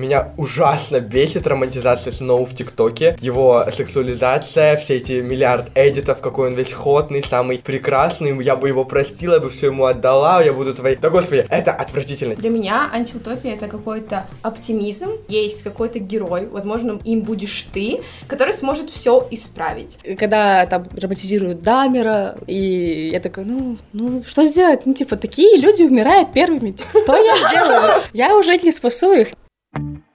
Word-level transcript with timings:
меня 0.00 0.32
ужасно 0.36 1.00
бесит 1.00 1.46
романтизация 1.46 2.12
Сноу 2.12 2.44
в 2.44 2.54
ТикТоке, 2.54 3.16
его 3.20 3.66
сексуализация, 3.70 4.76
все 4.76 4.96
эти 4.96 5.20
миллиард 5.20 5.70
эдитов, 5.74 6.20
какой 6.20 6.48
он 6.48 6.54
весь 6.54 6.72
ходный, 6.72 7.22
самый 7.22 7.58
прекрасный, 7.58 8.42
я 8.42 8.56
бы 8.56 8.68
его 8.68 8.84
простила, 8.84 9.34
я 9.34 9.40
бы 9.40 9.50
все 9.50 9.66
ему 9.66 9.84
отдала, 9.84 10.42
я 10.42 10.52
буду 10.52 10.74
твоей... 10.74 10.96
Да 10.96 11.10
господи, 11.10 11.46
это 11.48 11.72
отвратительно. 11.72 12.34
Для 12.34 12.50
меня 12.50 12.90
антиутопия 12.92 13.54
это 13.54 13.68
какой-то 13.68 14.26
оптимизм, 14.42 15.10
есть 15.28 15.62
какой-то 15.62 15.98
герой, 15.98 16.46
возможно, 16.46 16.98
им 17.04 17.20
будешь 17.20 17.68
ты, 17.72 18.00
который 18.26 18.54
сможет 18.54 18.90
все 18.90 19.26
исправить. 19.30 19.98
Когда 20.18 20.66
там 20.66 20.88
романтизируют 20.96 21.62
Дамера, 21.62 22.36
и 22.46 23.10
я 23.12 23.20
такая, 23.20 23.44
ну, 23.44 23.76
ну, 23.92 24.24
что 24.26 24.44
сделать? 24.44 24.86
Ну, 24.86 24.94
типа, 24.94 25.16
такие 25.16 25.58
люди 25.58 25.82
умирают 25.82 26.32
первыми. 26.32 26.72
Типа, 26.72 26.90
что 27.02 27.16
я 27.16 27.36
сделаю? 27.36 28.02
Я 28.12 28.36
уже 28.36 28.56
не 28.58 28.72
спасу 28.72 29.12
их. 29.12 29.28
Thank 29.80 29.98
you. 29.98 30.09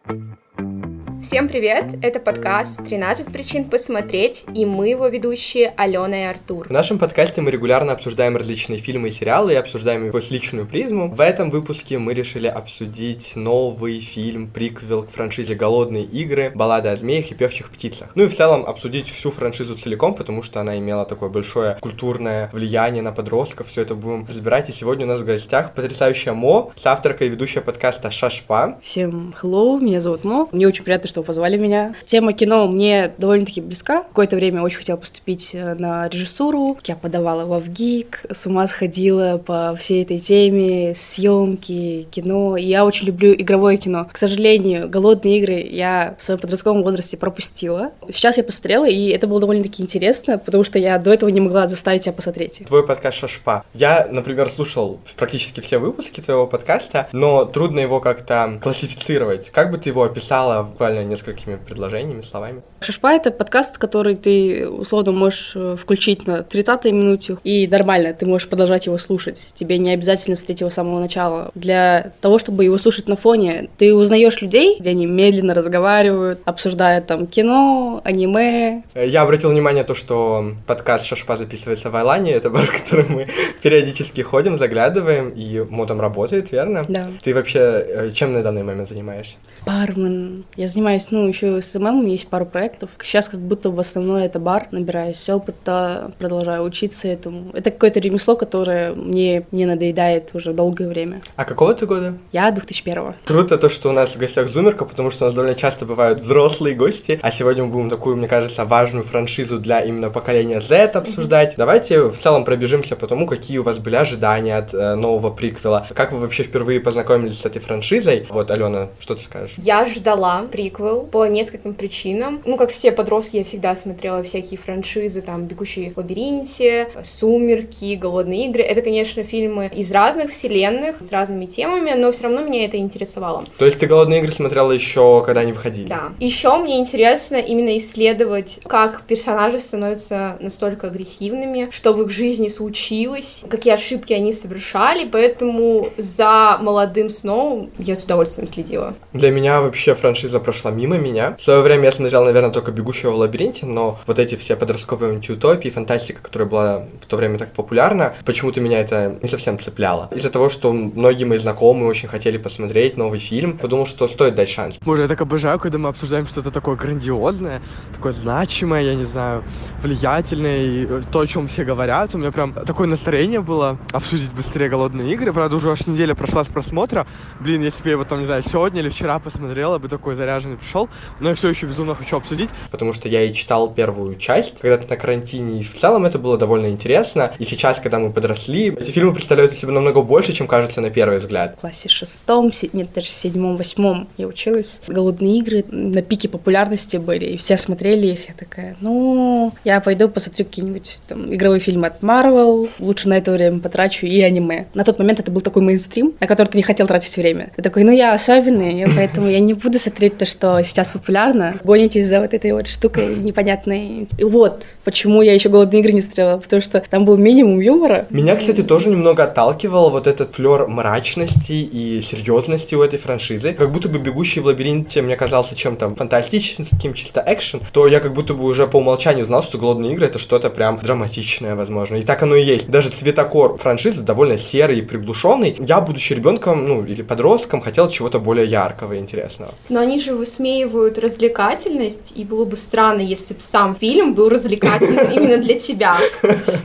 Всем 1.26 1.48
привет! 1.48 1.96
Это 2.04 2.20
подкаст 2.20 2.82
«13 2.82 3.32
причин 3.32 3.66
посмотреть» 3.66 4.46
и 4.54 4.64
мы 4.64 4.90
его 4.90 5.08
ведущие 5.08 5.74
Алена 5.76 6.22
и 6.22 6.26
Артур. 6.26 6.68
В 6.68 6.72
нашем 6.72 7.00
подкасте 7.00 7.42
мы 7.42 7.50
регулярно 7.50 7.94
обсуждаем 7.94 8.38
различные 8.38 8.78
фильмы 8.78 9.08
и 9.08 9.12
сериалы 9.12 9.54
и 9.54 9.56
обсуждаем 9.56 10.06
его 10.06 10.22
с 10.22 10.30
личную 10.30 10.68
призму. 10.68 11.10
В 11.10 11.20
этом 11.20 11.50
выпуске 11.50 11.98
мы 11.98 12.14
решили 12.14 12.46
обсудить 12.46 13.36
новый 13.36 14.02
фильм, 14.02 14.52
приквел 14.52 15.02
к 15.02 15.10
франшизе 15.10 15.56
«Голодные 15.56 16.04
игры», 16.04 16.52
«Баллада 16.54 16.92
о 16.92 16.96
змеях 16.96 17.32
и 17.32 17.34
певчих 17.34 17.72
птицах». 17.72 18.12
Ну 18.14 18.22
и 18.22 18.28
в 18.28 18.36
целом 18.36 18.64
обсудить 18.64 19.10
всю 19.10 19.32
франшизу 19.32 19.74
целиком, 19.74 20.14
потому 20.14 20.44
что 20.44 20.62
она 20.62 20.78
имела 20.78 21.06
такое 21.06 21.30
большое 21.30 21.80
культурное 21.82 22.52
влияние 22.54 23.02
на 23.02 23.12
подростков. 23.12 23.70
Все 23.70 23.82
это 23.82 23.96
будем 23.96 24.28
разбирать. 24.28 24.70
И 24.70 24.74
сегодня 24.74 25.08
у 25.08 25.10
нас 25.10 25.22
в 25.22 25.26
гостях 25.26 25.74
потрясающая 25.74 26.34
Мо, 26.34 26.72
авторка 26.84 27.26
и 27.26 27.30
ведущая 27.30 27.62
подкаста 27.62 28.12
«Шашпа». 28.12 28.78
Всем 28.84 29.34
hello, 29.42 29.82
меня 29.82 30.02
зовут 30.02 30.24
Мо. 30.24 30.48
Мне 30.52 30.68
очень 30.68 30.84
приятно, 30.84 31.10
что 31.15 31.15
позвали 31.24 31.58
меня. 31.58 31.96
Тема 32.06 32.34
кино 32.34 32.68
мне 32.68 33.12
довольно-таки 33.18 33.62
близка. 33.62 34.04
Какое-то 34.04 34.36
время 34.36 34.62
очень 34.62 34.80
хотела 34.80 34.98
поступить 34.98 35.52
э, 35.54 35.74
на 35.76 36.08
режиссуру. 36.10 36.78
Я 36.86 36.96
подавала 36.96 37.46
во 37.46 37.60
ВГИК, 37.60 38.26
с 38.32 38.46
ума 38.46 38.68
сходила 38.68 39.38
по 39.38 39.76
всей 39.78 40.04
этой 40.04 40.20
теме, 40.20 40.94
съемки, 40.96 42.08
кино. 42.12 42.58
И 42.58 42.66
я 42.66 42.86
очень 42.86 43.08
люблю 43.08 43.34
игровое 43.34 43.78
кино. 43.78 44.08
К 44.12 44.18
сожалению, 44.18 44.90
голодные 44.90 45.40
игры 45.40 45.68
я 45.70 46.16
в 46.18 46.24
своем 46.24 46.40
подростковом 46.40 46.84
возрасте 46.84 47.18
пропустила. 47.18 47.92
Сейчас 48.12 48.38
я 48.38 48.44
посмотрела, 48.44 48.88
и 48.88 49.10
это 49.10 49.28
было 49.28 49.40
довольно-таки 49.40 49.84
интересно, 49.84 50.38
потому 50.38 50.64
что 50.64 50.80
я 50.80 50.98
до 51.00 51.12
этого 51.12 51.30
не 51.30 51.42
могла 51.42 51.68
заставить 51.68 52.04
себя 52.04 52.14
посмотреть. 52.14 52.64
Твой 52.66 52.86
подкаст 52.86 53.18
«Шашпа». 53.18 53.64
Я, 53.74 54.08
например, 54.10 54.50
слушал 54.50 55.00
практически 55.18 55.60
все 55.60 55.78
выпуски 55.78 56.22
твоего 56.22 56.48
подкаста, 56.48 57.08
но 57.12 57.46
трудно 57.46 57.80
его 57.80 58.00
как-то 58.00 58.60
классифицировать. 58.62 59.50
Как 59.50 59.72
бы 59.72 59.78
ты 59.78 59.90
его 59.90 60.04
описала 60.04 60.64
буквально 60.64 60.95
несколькими 61.04 61.56
предложениями, 61.58 62.22
словами? 62.22 62.64
Шашпа— 62.86 63.14
это 63.16 63.32
подкаст, 63.32 63.80
который 63.80 64.16
ты, 64.16 64.70
условно, 64.70 65.12
можешь 65.12 65.54
э, 65.56 65.76
включить 65.76 66.28
на 66.28 66.42
30-й 66.42 66.92
минуте, 66.92 67.38
и 67.44 67.68
нормально, 67.68 68.14
ты 68.14 68.28
можешь 68.28 68.48
продолжать 68.48 68.86
его 68.86 69.00
слушать. 69.00 69.54
Тебе 69.56 69.80
не 69.80 69.92
обязательно 69.92 70.36
смотреть 70.36 70.62
его 70.62 70.70
с 70.70 70.76
самого 70.76 71.00
начала. 71.00 71.50
Для 71.56 72.12
того, 72.22 72.38
чтобы 72.38 72.64
его 72.64 72.78
слушать 72.78 73.08
на 73.08 73.16
фоне, 73.16 73.70
ты 73.80 73.92
узнаешь 73.96 74.40
людей, 74.44 74.78
где 74.80 74.92
они 74.92 75.08
медленно 75.08 75.56
разговаривают, 75.56 76.42
обсуждают 76.46 77.08
там 77.08 77.26
кино, 77.26 78.02
аниме. 78.04 78.84
Я 78.94 79.24
обратил 79.24 79.50
внимание 79.50 79.82
на 79.82 79.88
то, 79.88 79.96
что 79.96 80.52
подкаст 80.68 81.06
Шашпа 81.06 81.38
записывается 81.38 81.90
в 81.90 81.96
Айлане, 81.96 82.34
это 82.34 82.52
бар, 82.52 82.66
в 82.68 82.84
который 82.84 83.06
мы 83.10 83.26
периодически 83.64 84.22
ходим, 84.22 84.58
заглядываем, 84.58 85.30
и 85.30 85.66
мо 85.68 85.88
там 85.88 86.00
работает, 86.00 86.52
верно? 86.52 86.86
Да. 86.88 87.08
Ты 87.24 87.34
вообще 87.34 87.60
э, 87.60 88.12
чем 88.12 88.34
на 88.34 88.44
данный 88.44 88.62
момент 88.62 88.90
занимаешься? 88.90 89.38
Бармен. 89.66 90.46
Я 90.56 90.68
занимаюсь, 90.68 91.08
ну, 91.10 91.28
еще 91.28 91.62
с 91.62 91.74
ММ, 91.74 92.06
есть 92.06 92.28
пару 92.28 92.46
проектов. 92.46 92.75
Сейчас 93.02 93.30
как 93.30 93.40
будто 93.40 93.70
в 93.70 93.80
основном 93.80 94.18
это 94.18 94.40
бар, 94.40 94.68
набираюсь 94.72 95.28
опыта, 95.30 96.12
продолжаю 96.20 96.64
учиться 96.64 97.08
этому. 97.08 97.52
Это 97.54 97.72
какое-то 97.72 98.00
ремесло, 98.00 98.36
которое 98.36 98.94
мне 98.94 99.46
не 99.52 99.66
надоедает 99.66 100.32
уже 100.34 100.54
долгое 100.54 100.88
время. 100.88 101.22
А 101.36 101.46
какого 101.46 101.74
ты 101.74 101.86
года? 101.86 102.18
Я 102.32 102.52
2001 102.52 103.16
Круто 103.26 103.58
то, 103.58 103.70
что 103.70 103.90
у 103.90 103.92
нас 103.92 104.16
в 104.16 104.20
гостях 104.20 104.48
Зумерка, 104.48 104.86
потому 104.86 105.12
что 105.12 105.26
у 105.26 105.28
нас 105.28 105.36
довольно 105.36 105.56
часто 105.56 105.86
бывают 105.86 106.20
взрослые 106.20 106.76
гости, 106.76 107.20
а 107.22 107.32
сегодня 107.32 107.64
мы 107.64 107.72
будем 107.72 107.90
такую, 107.90 108.16
мне 108.16 108.28
кажется, 108.28 108.66
важную 108.66 109.04
франшизу 109.04 109.60
для 109.60 109.82
именно 109.82 110.10
поколения 110.10 110.62
Z 110.62 110.92
обсуждать. 110.96 111.54
Mm-hmm. 111.54 111.58
Давайте 111.58 112.04
в 112.04 112.18
целом 112.18 112.46
пробежимся 112.46 112.96
по 112.96 113.08
тому, 113.08 113.28
какие 113.28 113.58
у 113.58 113.64
вас 113.64 113.80
были 113.80 113.96
ожидания 113.96 114.58
от 114.58 114.74
э, 114.74 114.96
нового 114.96 115.32
приквела. 115.32 115.88
Как 115.94 116.12
вы 116.12 116.20
вообще 116.20 116.44
впервые 116.44 116.80
познакомились 116.80 117.40
с 117.40 117.46
этой 117.46 117.62
франшизой? 117.62 118.26
Вот, 118.30 118.52
Алена, 118.52 118.90
что 119.00 119.16
ты 119.16 119.24
скажешь? 119.24 119.56
Я 119.58 119.86
ждала 119.88 120.46
приквел 120.52 121.04
по 121.04 121.26
нескольким 121.26 121.74
причинам. 121.74 122.42
Ну, 122.46 122.55
как 122.58 122.70
все 122.70 122.92
подростки, 122.92 123.38
я 123.38 123.44
всегда 123.44 123.76
смотрела 123.76 124.24
всякие 124.24 124.58
франшизы, 124.58 125.22
там, 125.22 125.46
«Бегущие 125.46 125.92
в 125.92 125.98
лабиринте», 125.98 126.88
«Сумерки», 127.04 127.96
«Голодные 127.96 128.48
игры». 128.48 128.64
Это, 128.64 128.82
конечно, 128.82 129.24
фильмы 129.24 129.72
из 129.74 129.92
разных 129.92 130.32
вселенных, 130.32 130.98
с 131.02 131.12
разными 131.12 131.46
темами, 131.46 131.92
но 131.96 132.12
все 132.12 132.24
равно 132.24 132.42
меня 132.42 132.66
это 132.66 132.78
интересовало. 132.78 133.44
То 133.58 133.66
есть 133.66 133.80
ты 133.80 133.88
«Голодные 133.88 134.20
игры» 134.20 134.32
смотрела 134.32 134.72
еще, 134.72 135.24
когда 135.26 135.42
они 135.42 135.52
выходили? 135.52 135.88
Да. 135.88 136.14
Еще 136.20 136.56
мне 136.58 136.80
интересно 136.80 137.38
именно 137.38 137.78
исследовать, 137.78 138.60
как 138.66 139.04
персонажи 139.04 139.60
становятся 139.60 140.38
настолько 140.40 140.88
агрессивными, 140.88 141.70
что 141.72 141.94
в 141.94 142.02
их 142.02 142.10
жизни 142.10 142.50
случилось, 142.50 143.42
какие 143.50 143.74
ошибки 143.74 144.14
они 144.14 144.34
совершали, 144.34 145.08
поэтому 145.08 145.90
за 145.98 146.58
молодым 146.62 147.10
Сноу 147.10 147.70
я 147.78 147.96
с 147.96 148.04
удовольствием 148.04 148.48
следила. 148.48 148.96
Для 149.14 149.32
меня 149.32 149.62
вообще 149.62 149.96
франшиза 149.96 150.40
прошла 150.40 150.72
мимо 150.72 150.98
меня. 150.98 151.36
В 151.40 151.44
свое 151.44 151.62
время 151.62 151.86
я 151.86 151.92
смотрел, 151.92 152.26
наверное, 152.26 152.45
только 152.52 152.72
«Бегущего 152.72 153.12
в 153.12 153.16
лабиринте», 153.16 153.66
но 153.66 154.00
вот 154.06 154.20
эти 154.20 154.36
все 154.36 154.56
подростковые 154.56 155.14
антиутопии, 155.14 155.70
фантастика, 155.70 156.22
которая 156.22 156.50
была 156.50 156.86
в 157.00 157.06
то 157.06 157.18
время 157.18 157.38
так 157.38 157.54
популярна, 157.54 158.14
почему-то 158.26 158.62
меня 158.62 158.80
это 158.80 159.18
не 159.22 159.28
совсем 159.30 159.60
цепляло. 159.60 160.10
Из-за 160.12 160.30
того, 160.30 160.50
что 160.50 160.74
многие 160.74 161.24
мои 161.24 161.38
знакомые 161.38 161.88
очень 161.88 162.08
хотели 162.08 162.38
посмотреть 162.38 162.98
новый 162.98 163.20
фильм, 163.20 163.58
подумал, 163.58 163.86
что 163.86 164.08
стоит 164.08 164.36
дать 164.36 164.50
шанс. 164.50 164.78
Боже, 164.82 165.04
я 165.04 165.08
так 165.08 165.22
обожаю, 165.22 165.60
когда 165.60 165.78
мы 165.78 165.90
обсуждаем 165.90 166.28
что-то 166.28 166.52
такое 166.52 166.76
грандиозное, 166.76 167.62
такое 167.94 168.12
значимое, 168.12 168.82
я 168.82 168.96
не 168.96 169.06
знаю, 169.06 169.44
влиятельное, 169.82 170.64
и 170.64 171.02
то, 171.12 171.20
о 171.20 171.28
чем 171.28 171.48
все 171.48 171.64
говорят. 171.64 172.14
У 172.16 172.18
меня 172.18 172.32
прям 172.32 172.54
такое 172.54 172.88
настроение 172.88 173.42
было 173.42 173.78
обсудить 173.92 174.32
быстрее 174.34 174.70
«Голодные 174.70 175.14
игры». 175.14 175.32
Правда, 175.32 175.56
уже 175.56 175.72
аж 175.72 175.88
неделя 175.88 176.16
прошла 176.16 176.44
с 176.44 176.48
просмотра. 176.48 177.08
Блин, 177.40 177.62
если 177.62 177.82
бы 177.82 177.90
я 177.90 177.94
его 177.94 178.04
там, 178.04 178.20
не 178.20 178.26
знаю, 178.26 178.44
сегодня 178.44 178.82
или 178.82 178.90
вчера 178.90 179.20
посмотрел, 179.20 179.80
бы 179.80 179.88
такой 179.88 180.16
заряженный 180.16 180.58
пришел. 180.58 180.90
Но 181.20 181.30
я 181.30 181.36
все 181.36 181.50
еще 181.50 181.68
безумно 181.68 181.96
хочу 181.96 182.18
обсудить, 182.18 182.35
потому 182.72 182.94
что 182.94 183.10
я 183.10 183.24
и 183.24 183.34
читал 183.34 183.70
первую 183.70 184.16
часть, 184.16 184.60
когда-то 184.60 184.90
на 184.90 184.98
карантине, 184.98 185.60
и 185.60 185.64
в 185.64 185.76
целом 185.76 186.06
это 186.06 186.20
было 186.20 186.38
довольно 186.38 186.68
интересно. 186.68 187.32
И 187.40 187.44
сейчас, 187.44 187.80
когда 187.80 188.00
мы 188.00 188.12
подросли, 188.12 188.76
эти 188.80 188.92
фильмы 188.92 189.14
представляют 189.14 189.54
из 189.54 189.60
себя 189.60 189.72
намного 189.72 190.02
больше, 190.02 190.34
чем 190.34 190.48
кажется 190.48 190.82
на 190.82 190.90
первый 190.90 191.20
взгляд. 191.20 191.56
В 191.58 191.62
классе 191.62 191.90
шестом, 191.90 192.52
нет, 192.74 192.90
даже 192.94 193.08
седьмом, 193.08 193.58
восьмом 193.58 194.08
я 194.18 194.28
училась. 194.28 194.82
Голодные 194.88 195.40
игры 195.40 195.66
на 195.70 196.02
пике 196.02 196.30
популярности 196.30 196.98
были, 196.98 197.26
и 197.26 197.38
все 197.38 197.58
смотрели 197.58 198.08
их. 198.08 198.30
Я 198.30 198.36
такая, 198.36 198.76
ну, 198.82 199.54
я 199.64 199.80
пойду 199.82 200.10
посмотрю 200.10 200.46
какие-нибудь 200.46 201.00
там 201.08 201.34
игровые 201.34 201.60
фильмы 201.60 201.88
от 201.88 202.02
Marvel, 202.02 202.70
лучше 202.80 203.10
на 203.10 203.18
это 203.18 203.32
время 203.32 203.60
потрачу 203.60 204.06
и 204.06 204.22
аниме. 204.22 204.68
На 204.74 204.84
тот 204.84 205.00
момент 205.00 205.20
это 205.20 205.32
был 205.32 205.42
такой 205.42 205.62
мейнстрим, 205.62 206.14
на 206.20 206.28
который 206.28 206.48
ты 206.48 206.58
не 206.58 206.64
хотел 206.64 206.88
тратить 206.88 207.16
время. 207.18 207.52
Ты 207.56 207.62
такой, 207.62 207.84
ну, 207.84 207.92
я 207.92 208.14
особенный, 208.14 208.86
поэтому 208.96 209.30
я 209.30 209.40
не 209.40 209.54
буду 209.54 209.80
смотреть 209.80 210.18
то, 210.18 210.26
что 210.26 210.62
сейчас 210.64 210.92
популярно. 210.92 211.56
Гонитесь 211.64 212.08
за 212.08 212.22
вот 212.26 212.34
этой 212.34 212.52
вот 212.52 212.68
штукой 212.68 213.16
непонятной. 213.16 214.08
И 214.18 214.24
вот 214.24 214.66
почему 214.84 215.22
я 215.22 215.34
еще 215.34 215.50
голодные 215.50 215.82
игры 215.82 215.94
не 215.94 216.02
стрела, 216.02 216.38
потому 216.38 216.62
что 216.62 216.84
там 216.90 217.06
был 217.06 217.18
минимум 217.18 217.60
юмора. 217.60 218.06
Меня, 218.10 218.36
кстати, 218.36 218.62
тоже 218.62 218.90
немного 218.90 219.24
отталкивал 219.24 219.90
вот 219.92 220.08
этот 220.08 220.34
флер 220.34 220.68
мрачности 220.68 221.54
и 221.54 222.02
серьезности 222.02 222.76
у 222.76 222.82
этой 222.82 223.00
франшизы. 223.00 223.54
Как 223.54 223.72
будто 223.72 223.90
бы 223.90 224.00
«Бегущий 224.00 224.40
в 224.40 224.46
лабиринте» 224.46 225.02
мне 225.02 225.16
казался 225.16 225.56
чем-то 225.56 225.96
фантастическим, 225.96 226.94
чисто 226.94 227.24
экшен, 227.26 227.62
то 227.72 227.88
я 227.88 228.00
как 228.00 228.14
будто 228.14 228.34
бы 228.34 228.46
уже 228.46 228.68
по 228.68 228.78
умолчанию 228.78 229.26
знал, 229.26 229.44
что 229.44 229.58
«Голодные 229.58 229.94
игры»— 229.94 230.06
это 230.08 230.20
что-то 230.20 230.50
прям 230.50 230.80
драматичное, 230.80 231.56
возможно. 231.56 231.98
И 231.98 232.02
так 232.02 232.24
оно 232.24 232.36
и 232.36 232.44
есть. 232.44 232.70
Даже 232.70 232.90
цветокор 232.90 233.58
франшизы 233.58 234.02
довольно 234.02 234.38
серый 234.38 234.80
и 234.80 234.82
приглушенный. 234.82 235.56
Я, 235.60 235.82
будучи 235.82 236.14
ребенком, 236.14 236.68
ну, 236.68 236.84
или 236.84 237.02
подростком, 237.02 237.62
хотел 237.62 237.90
чего-то 237.90 238.20
более 238.20 238.48
яркого 238.48 238.94
и 238.94 239.00
интересного. 239.00 239.54
Но 239.70 239.80
они 239.80 240.00
же 240.00 240.16
высмеивают 240.16 240.98
развлекательность, 240.98 242.14
и 242.16 242.24
было 242.24 242.46
бы 242.46 242.56
странно, 242.56 243.02
если 243.02 243.34
бы 243.34 243.42
сам 243.42 243.76
фильм 243.76 244.16
был 244.16 244.30
развлекательным 244.30 245.12
именно 245.14 245.38
для 245.38 245.60
тебя. 245.60 245.98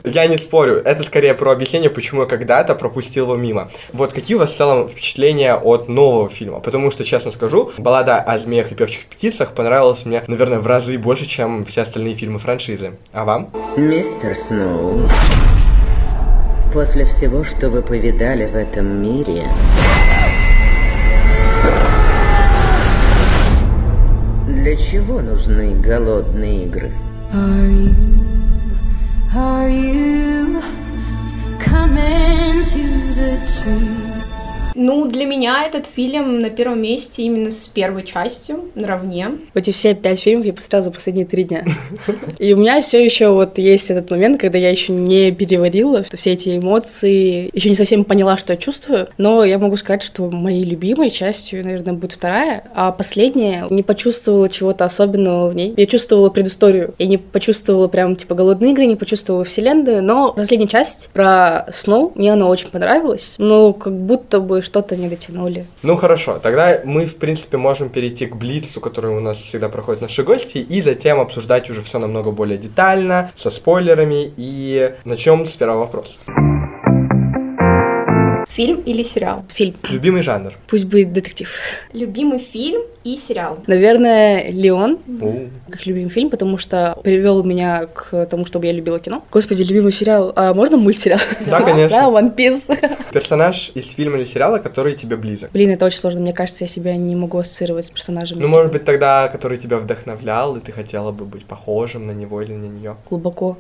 Я 0.05 0.26
не 0.26 0.38
спорю, 0.38 0.81
это 0.85 1.02
скорее 1.02 1.35
про 1.35 1.50
объяснение, 1.52 1.91
почему 1.91 2.23
я 2.23 2.26
когда-то 2.26 2.75
пропустил 2.75 3.25
его 3.25 3.37
мимо. 3.37 3.70
Вот 3.93 4.12
какие 4.12 4.37
у 4.37 4.41
вас 4.41 4.52
в 4.52 4.56
целом 4.56 4.88
впечатления 4.88 5.55
от 5.55 5.88
нового 5.88 6.29
фильма? 6.31 6.61
Потому 6.61 6.91
что, 6.91 7.05
честно 7.05 7.31
скажу, 7.31 7.73
баллада 7.79 8.19
о 8.19 8.38
змеях 8.38 8.73
и 8.73 8.75
певчих 8.75 9.06
птицах 9.06 9.52
понравилась 9.52 10.05
мне, 10.05 10.23
наверное, 10.26 10.61
в 10.61 10.67
разы 10.67 10.99
больше, 10.99 11.26
чем 11.26 11.64
все 11.64 11.82
остальные 11.82 12.14
фильмы 12.14 12.38
франшизы. 12.38 12.93
А 13.12 13.25
вам? 13.25 13.50
Мистер 13.76 14.37
Сноу, 14.37 15.02
после 16.73 17.05
всего, 17.05 17.43
что 17.43 17.69
вы 17.69 17.82
повидали 17.82 18.47
в 18.47 18.55
этом 18.55 19.02
мире, 19.02 19.49
Для 24.55 24.76
чего 24.76 25.20
нужны 25.20 25.76
голодные 25.76 26.67
игры? 26.67 26.93
Are 27.32 27.70
you, 27.70 27.94
are 29.32 29.70
you 29.70 30.61
coming 31.61 32.64
to 32.64 33.14
the 33.14 33.38
tree? 33.47 34.10
Ну, 34.75 35.07
для 35.09 35.25
меня 35.25 35.65
этот 35.67 35.87
фильм 35.87 36.41
на 36.41 36.51
первом 36.51 36.83
месте 36.83 37.23
именно 37.23 37.51
с 37.51 37.67
первой 37.69 38.05
частью, 38.05 38.71
наравне. 38.75 39.29
Эти 39.55 39.71
все 39.71 39.95
пять 39.95 40.21
фильмов 40.21 40.47
я 40.47 40.53
посмотрела 40.53 40.85
за 40.85 40.91
последние 40.91 41.27
три 41.27 41.45
дня. 41.45 41.65
И 42.39 42.53
у 42.53 42.57
меня 42.57 42.81
все 42.81 43.05
еще 43.05 43.31
вот 43.31 43.59
есть 43.59 43.91
этот 43.91 44.11
момент, 44.11 44.41
когда 44.41 44.59
я 44.59 44.71
еще 44.71 44.93
не 44.93 45.33
переварила 45.33 46.05
все 46.15 46.33
эти 46.33 46.59
эмоции, 46.59 47.51
еще 47.53 47.69
не 47.69 47.75
совсем 47.75 48.05
поняла, 48.05 48.37
что 48.37 48.53
я 48.53 48.57
чувствую, 48.57 49.09
но 49.19 49.45
я 49.45 49.59
могу 49.59 49.77
сказать, 49.77 50.03
что 50.03 50.31
моей 50.31 50.65
любимой 50.65 51.11
частью, 51.11 51.65
наверное, 51.65 51.95
будет 51.95 52.13
вторая, 52.13 52.65
а 52.75 52.93
последняя 52.93 53.67
не 53.71 53.83
почувствовала 53.83 54.49
чего-то 54.49 54.85
особенного 54.85 55.49
в 55.49 55.55
ней. 55.55 55.75
Я 55.77 55.87
чувствовала 55.87 56.31
предысторию. 56.31 56.95
Я 56.99 57.07
не 57.07 57.19
почувствовала 57.19 57.89
прям, 57.89 58.17
типа, 58.17 58.35
голодные 58.35 58.73
игры, 58.73 58.87
не 58.87 58.97
почувствовала 58.97 59.45
вселенную, 59.45 60.03
но 60.03 60.33
последняя 60.33 60.69
часть 60.69 61.11
про 61.13 61.67
Сноу, 61.73 62.13
мне 62.15 62.33
она 62.33 62.47
очень 62.47 62.69
понравилась, 62.69 63.35
но 63.39 63.73
как 63.73 63.93
будто 63.95 64.41
бы 64.41 64.63
что-то 64.71 64.95
не 64.95 65.09
дотянули. 65.09 65.67
Ну 65.83 65.97
хорошо, 65.97 66.39
тогда 66.39 66.81
мы, 66.85 67.05
в 67.05 67.17
принципе, 67.17 67.57
можем 67.57 67.89
перейти 67.89 68.27
к 68.27 68.37
Блицу, 68.37 68.81
который 68.81 69.11
у 69.11 69.19
нас 69.21 69.39
всегда 69.39 69.69
проходят 69.69 70.01
наши 70.01 70.23
гости, 70.23 70.59
и 70.59 70.81
затем 70.81 71.19
обсуждать 71.19 71.69
уже 71.71 71.83
все 71.83 71.99
намного 71.99 72.31
более 72.31 72.57
детально, 72.57 73.33
со 73.35 73.51
спойлерами, 73.51 74.33
и 74.37 74.95
начнем 75.05 75.45
с 75.45 75.57
первого 75.57 75.81
вопроса. 75.81 76.19
Фильм 78.49 78.81
или 78.83 79.03
сериал? 79.03 79.45
Фильм. 79.49 79.75
Любимый 79.89 80.23
жанр? 80.23 80.53
Пусть 80.69 80.85
будет 80.85 81.13
детектив. 81.13 81.51
Любимый 81.93 82.39
фильм 82.39 82.83
и 83.05 83.17
сериал. 83.17 83.58
Наверное, 83.67 84.50
Леон, 84.50 84.99
О, 85.20 85.49
как 85.70 85.87
любимый 85.87 86.11
фильм, 86.11 86.31
потому 86.31 86.58
что 86.58 86.99
привел 87.02 87.43
меня 87.44 87.87
к 87.87 88.26
тому, 88.26 88.44
чтобы 88.44 88.67
я 88.67 88.73
любила 88.73 88.99
кино. 88.99 89.25
Господи, 89.31 89.62
любимый 89.62 89.93
сериал. 89.93 90.32
А 90.37 90.52
можно 90.55 90.76
мультсериал? 90.76 91.20
Да, 91.47 91.62
конечно. 91.62 91.97
Да, 91.97 92.08
One 92.08 92.35
Piece. 92.35 92.76
Персонаж 93.12 93.73
из 93.75 93.87
фильма 93.87 94.19
или 94.19 94.25
сериала, 94.26 94.58
который 94.58 94.94
тебе 94.94 95.17
близок? 95.17 95.50
Блин, 95.52 95.70
это 95.70 95.87
очень 95.87 95.99
сложно. 95.99 96.20
Мне 96.20 96.32
кажется, 96.32 96.64
я 96.64 96.69
себя 96.69 96.97
не 96.97 97.17
могу 97.17 97.38
ассоциировать 97.38 97.87
с 97.87 97.91
персонажами. 97.91 98.41
Ну, 98.41 98.49
может 98.49 98.73
быть, 98.73 98.85
тогда, 98.85 99.29
который 99.29 99.58
тебя 99.58 99.79
вдохновлял, 99.79 100.56
и 100.56 100.61
ты 100.61 100.73
хотела 100.73 101.12
бы 101.12 101.25
быть 101.25 101.44
похожим 101.44 102.06
на 102.06 102.12
него 102.12 102.43
или 102.43 102.52
на 102.52 102.67
нее. 102.67 102.97
Глубоко. 103.08 103.58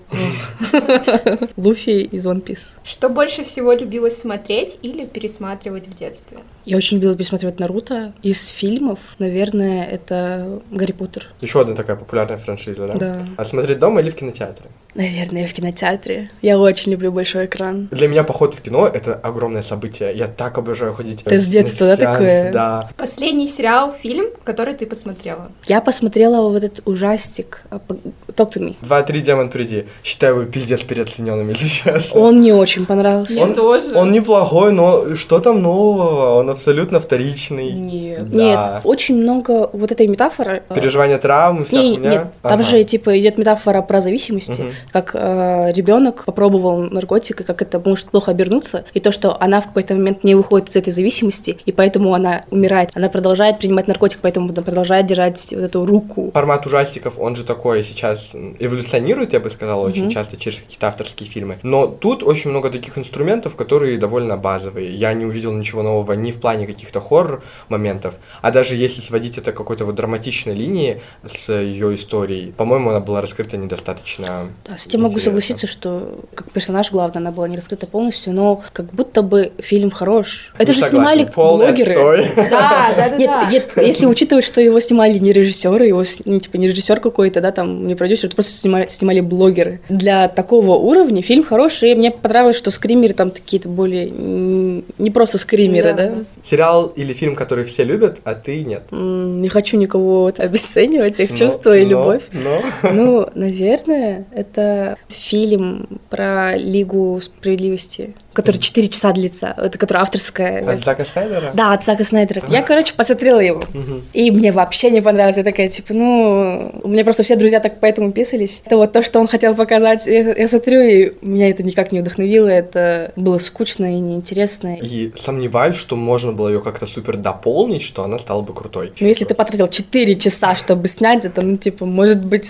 Луфи 1.56 2.02
из 2.02 2.26
One 2.26 2.42
Piece. 2.42 2.72
Что 2.84 3.08
больше 3.08 3.44
всего 3.44 3.72
любилось 3.72 4.18
смотреть 4.18 4.78
или 4.82 5.06
пересматривать 5.06 5.86
в 5.86 5.94
детстве? 5.94 6.38
Я 6.64 6.76
очень 6.76 6.96
любила 6.96 7.16
пересматривать 7.16 7.58
Наруто. 7.58 8.12
Из 8.22 8.46
фильмов, 8.48 8.98
наверное, 9.18 9.86
это 9.86 10.60
Гарри 10.70 10.92
Поттер. 10.92 11.28
Еще 11.40 11.60
одна 11.60 11.74
такая 11.74 11.96
популярная 11.96 12.38
франшиза, 12.38 12.86
да? 12.86 12.94
Да. 12.94 13.26
А 13.36 13.44
смотреть 13.44 13.78
дома 13.78 14.00
или 14.00 14.10
в 14.10 14.14
кинотеатре? 14.14 14.66
Наверное, 14.94 15.46
в 15.46 15.52
кинотеатре. 15.52 16.30
Я 16.42 16.58
очень 16.58 16.92
люблю 16.92 17.12
большой 17.12 17.46
экран. 17.46 17.88
Для 17.92 18.08
меня 18.08 18.24
поход 18.24 18.54
в 18.54 18.60
кино— 18.60 18.86
это 18.92 19.14
огромное 19.14 19.62
событие. 19.62 20.12
Я 20.14 20.26
так 20.26 20.58
обожаю 20.58 20.94
ходить 20.94 21.22
Ты 21.24 21.38
с 21.38 21.46
детства, 21.46 21.86
да, 21.86 21.96
такое? 21.96 22.52
Да. 22.52 22.88
Последний 22.96 23.46
сериал, 23.48 23.92
фильм, 23.92 24.26
который 24.44 24.74
ты 24.74 24.86
посмотрела? 24.86 25.52
Я 25.66 25.80
посмотрела 25.80 26.48
вот 26.48 26.62
этот 26.64 26.82
ужастик 26.88 27.62
а, 27.70 27.80
Talk 28.28 28.52
to 28.52 28.60
me. 28.60 28.76
Два-три 28.82 29.20
демон 29.20 29.48
приди. 29.50 29.86
Считаю 30.02 30.36
его 30.40 30.44
пиздец 30.46 30.82
переоцененным, 30.82 31.48
если 31.50 31.64
честно. 31.66 32.20
Он 32.20 32.38
мне 32.38 32.54
очень 32.54 32.84
понравился. 32.86 33.32
Мне 33.34 33.54
тоже. 33.54 33.94
Он 33.96 34.10
неплохой, 34.10 34.72
но 34.72 35.14
что 35.14 35.38
там 35.40 35.62
нового? 35.62 36.38
Он 36.40 36.50
абсолютно 36.50 37.00
вторичный. 37.00 37.72
Нет. 37.72 38.30
Да. 38.30 38.38
Нет, 38.38 38.80
очень 38.84 39.16
много 39.16 39.70
вот 39.72 39.92
этой 39.92 40.06
метафоры. 40.08 40.62
э, 40.68 40.74
Переживание 40.74 41.18
травмы, 41.18 41.64
вся 41.64 41.80
Не, 41.80 41.94
хуйня. 41.94 42.10
нет, 42.10 42.26
там 42.42 42.54
Ага. 42.54 42.62
же 42.62 42.82
типа 42.84 43.18
идет 43.20 43.38
метафора 43.38 43.82
про 43.82 44.00
зависимости, 44.00 44.62
Мгм. 44.62 44.72
Как 44.92 45.14
ребенок 45.14 46.24
попробовал 46.24 46.82
наркотик 46.82 47.40
и 47.40 47.44
как 47.44 47.62
это 47.62 47.80
может 47.84 48.10
плохо 48.10 48.30
обернуться, 48.30 48.84
и 48.94 49.00
то, 49.00 49.12
что 49.12 49.40
она 49.40 49.60
в 49.60 49.66
какой-то 49.66 49.94
момент 49.94 50.24
не 50.24 50.34
выходит 50.34 50.68
из 50.70 50.76
этой 50.76 50.92
зависимости, 50.92 51.58
и 51.64 51.72
поэтому 51.72 52.14
она 52.14 52.42
умирает, 52.50 52.90
она 52.94 53.08
продолжает 53.08 53.58
принимать 53.58 53.88
наркотик, 53.88 54.20
поэтому 54.22 54.50
она 54.50 54.62
продолжает 54.62 55.06
держать 55.06 55.52
вот 55.52 55.62
эту 55.62 55.84
руку. 55.84 56.30
Формат 56.32 56.66
ужастиков, 56.66 57.18
он 57.18 57.36
же 57.36 57.44
такой 57.44 57.84
сейчас 57.84 58.34
эволюционирует, 58.58 59.32
я 59.32 59.40
бы 59.40 59.50
сказала, 59.50 59.86
очень 59.86 60.10
часто 60.10 60.36
через 60.36 60.58
какие-то 60.58 60.88
авторские 60.88 61.28
фильмы. 61.28 61.58
Но 61.62 61.86
тут 61.86 62.22
очень 62.22 62.50
много 62.50 62.70
таких 62.70 62.98
инструментов, 62.98 63.56
которые 63.56 63.98
довольно 63.98 64.36
базовые. 64.36 64.94
Я 64.94 65.12
не 65.12 65.24
увидел 65.24 65.52
ничего 65.52 65.82
нового 65.82 66.12
ни 66.12 66.30
в 66.30 66.40
плане 66.40 66.66
каких-то 66.66 67.00
хоррор-моментов, 67.00 68.16
а 68.42 68.50
даже 68.50 68.76
если 68.76 69.00
сводить 69.00 69.38
это 69.38 69.52
к 69.52 69.56
какой-то 69.56 69.84
вот 69.84 69.94
драматичной 69.94 70.54
линии 70.54 71.00
с 71.26 71.52
ее 71.52 71.94
историей, 71.94 72.52
по-моему, 72.52 72.90
она 72.90 73.00
была 73.00 73.20
раскрыта 73.20 73.56
недостаточно 73.56 74.50
с 74.78 74.86
этим 74.86 75.02
могу 75.02 75.18
согласиться, 75.20 75.66
что 75.66 76.20
как 76.34 76.50
персонаж, 76.52 76.90
главное, 76.90 77.18
она 77.18 77.30
была 77.30 77.48
не 77.48 77.56
раскрыта 77.56 77.86
полностью, 77.86 78.32
но 78.32 78.62
как 78.72 78.86
будто 78.94 79.22
бы 79.22 79.52
фильм 79.58 79.90
хорош. 79.90 80.52
Это 80.58 80.72
Не 80.72 80.78
же 80.78 80.80
согласен. 80.84 80.96
снимали 80.96 81.32
Полный 81.34 81.66
блогеры. 81.66 81.94
Да, 82.50 82.92
да, 82.96 83.08
да, 83.10 83.16
Нет, 83.16 83.30
да. 83.30 83.50
нет, 83.50 83.72
если 83.76 84.06
учитывать, 84.06 84.44
что 84.44 84.60
его 84.60 84.80
снимали 84.80 85.18
не 85.18 85.32
режиссеры, 85.32 85.86
его 85.86 86.04
ну, 86.24 86.40
типа 86.40 86.56
не 86.56 86.66
режиссер 86.68 87.00
какой-то, 87.00 87.40
да, 87.40 87.52
там 87.52 87.86
не 87.86 87.94
продюсер, 87.94 88.26
это 88.26 88.36
просто 88.36 88.56
снимали, 88.56 88.88
снимали 88.88 89.20
блогеры. 89.20 89.80
Для 89.88 90.28
такого 90.28 90.76
уровня 90.76 91.22
фильм 91.22 91.44
хороший, 91.44 91.92
и 91.92 91.94
мне 91.94 92.10
понравилось, 92.10 92.56
что 92.56 92.70
скримеры 92.70 93.14
там 93.14 93.30
такие-то 93.30 93.68
более 93.68 94.06
не 94.10 95.10
просто 95.10 95.38
скримеры, 95.38 95.92
Да, 95.94 96.06
да. 96.06 96.12
да. 96.14 96.22
Сериал 96.44 96.86
или 96.96 97.12
фильм, 97.12 97.34
который 97.36 97.64
все 97.64 97.84
любят, 97.84 98.20
а 98.24 98.34
ты 98.34 98.64
нет. 98.64 98.82
Не 98.90 99.48
хочу 99.48 99.76
никого 99.76 100.22
вот 100.22 100.40
обесценивать 100.40 101.20
их 101.20 101.30
Но- 101.30 101.36
чувства 101.36 101.76
и 101.78 101.84
но- 101.84 101.90
любовь. 101.90 102.22
Но, 102.32 102.60
Ну, 102.92 103.28
наверное, 103.34 104.26
это 104.32 104.59
фильм 105.08 106.00
про 106.08 106.56
Лигу 106.56 107.20
справедливости, 107.20 108.14
который 108.32 108.58
4 108.58 108.88
часа 108.88 109.12
длится, 109.12 109.54
это 109.56 109.76
который 109.78 109.98
авторская. 109.98 110.74
от. 110.74 110.84
Зака 110.84 111.04
Снайдера? 111.04 111.50
Да, 111.54 111.72
от 111.72 111.84
Зака 111.84 112.04
Снайдера. 112.04 112.42
Я, 112.48 112.62
короче, 112.62 112.94
посмотрела 112.94 113.40
его. 113.40 113.64
И 114.12 114.30
мне 114.30 114.52
вообще 114.52 114.90
не 114.90 115.00
понравилось. 115.00 115.36
Я 115.36 115.44
такая, 115.44 115.68
типа, 115.68 115.94
ну... 115.94 116.70
У 116.82 116.88
меня 116.88 117.04
просто 117.04 117.22
все 117.22 117.36
друзья 117.36 117.60
так 117.60 117.80
поэтому 117.80 118.12
писались. 118.12 118.62
Это 118.64 118.76
вот 118.76 118.92
то, 118.92 119.02
что 119.02 119.20
он 119.20 119.26
хотел 119.26 119.54
показать. 119.54 120.06
Я, 120.06 120.34
я 120.34 120.48
смотрю, 120.48 120.80
и 120.80 121.12
меня 121.20 121.50
это 121.50 121.62
никак 121.62 121.92
не 121.92 122.00
вдохновило. 122.00 122.48
Это 122.48 123.12
было 123.16 123.38
скучно 123.38 123.96
и 123.96 123.98
неинтересно. 123.98 124.76
И 124.76 125.12
сомневаюсь, 125.16 125.76
что 125.76 125.96
можно 125.96 126.32
было 126.32 126.48
ее 126.48 126.60
как-то 126.60 126.86
супер 126.86 127.16
дополнить, 127.16 127.82
что 127.82 128.04
она 128.04 128.18
стала 128.18 128.42
бы 128.42 128.54
крутой. 128.54 128.92
Ну, 129.00 129.06
если 129.06 129.24
ты 129.24 129.34
потратил 129.34 129.68
4 129.68 130.14
часа, 130.16 130.54
чтобы 130.54 130.88
снять 130.88 131.24
это, 131.24 131.42
ну, 131.42 131.56
типа, 131.56 131.86
может 131.86 132.24
быть, 132.24 132.46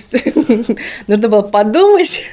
нужно 1.06 1.28
было 1.28 1.42
подумать. 1.42 2.24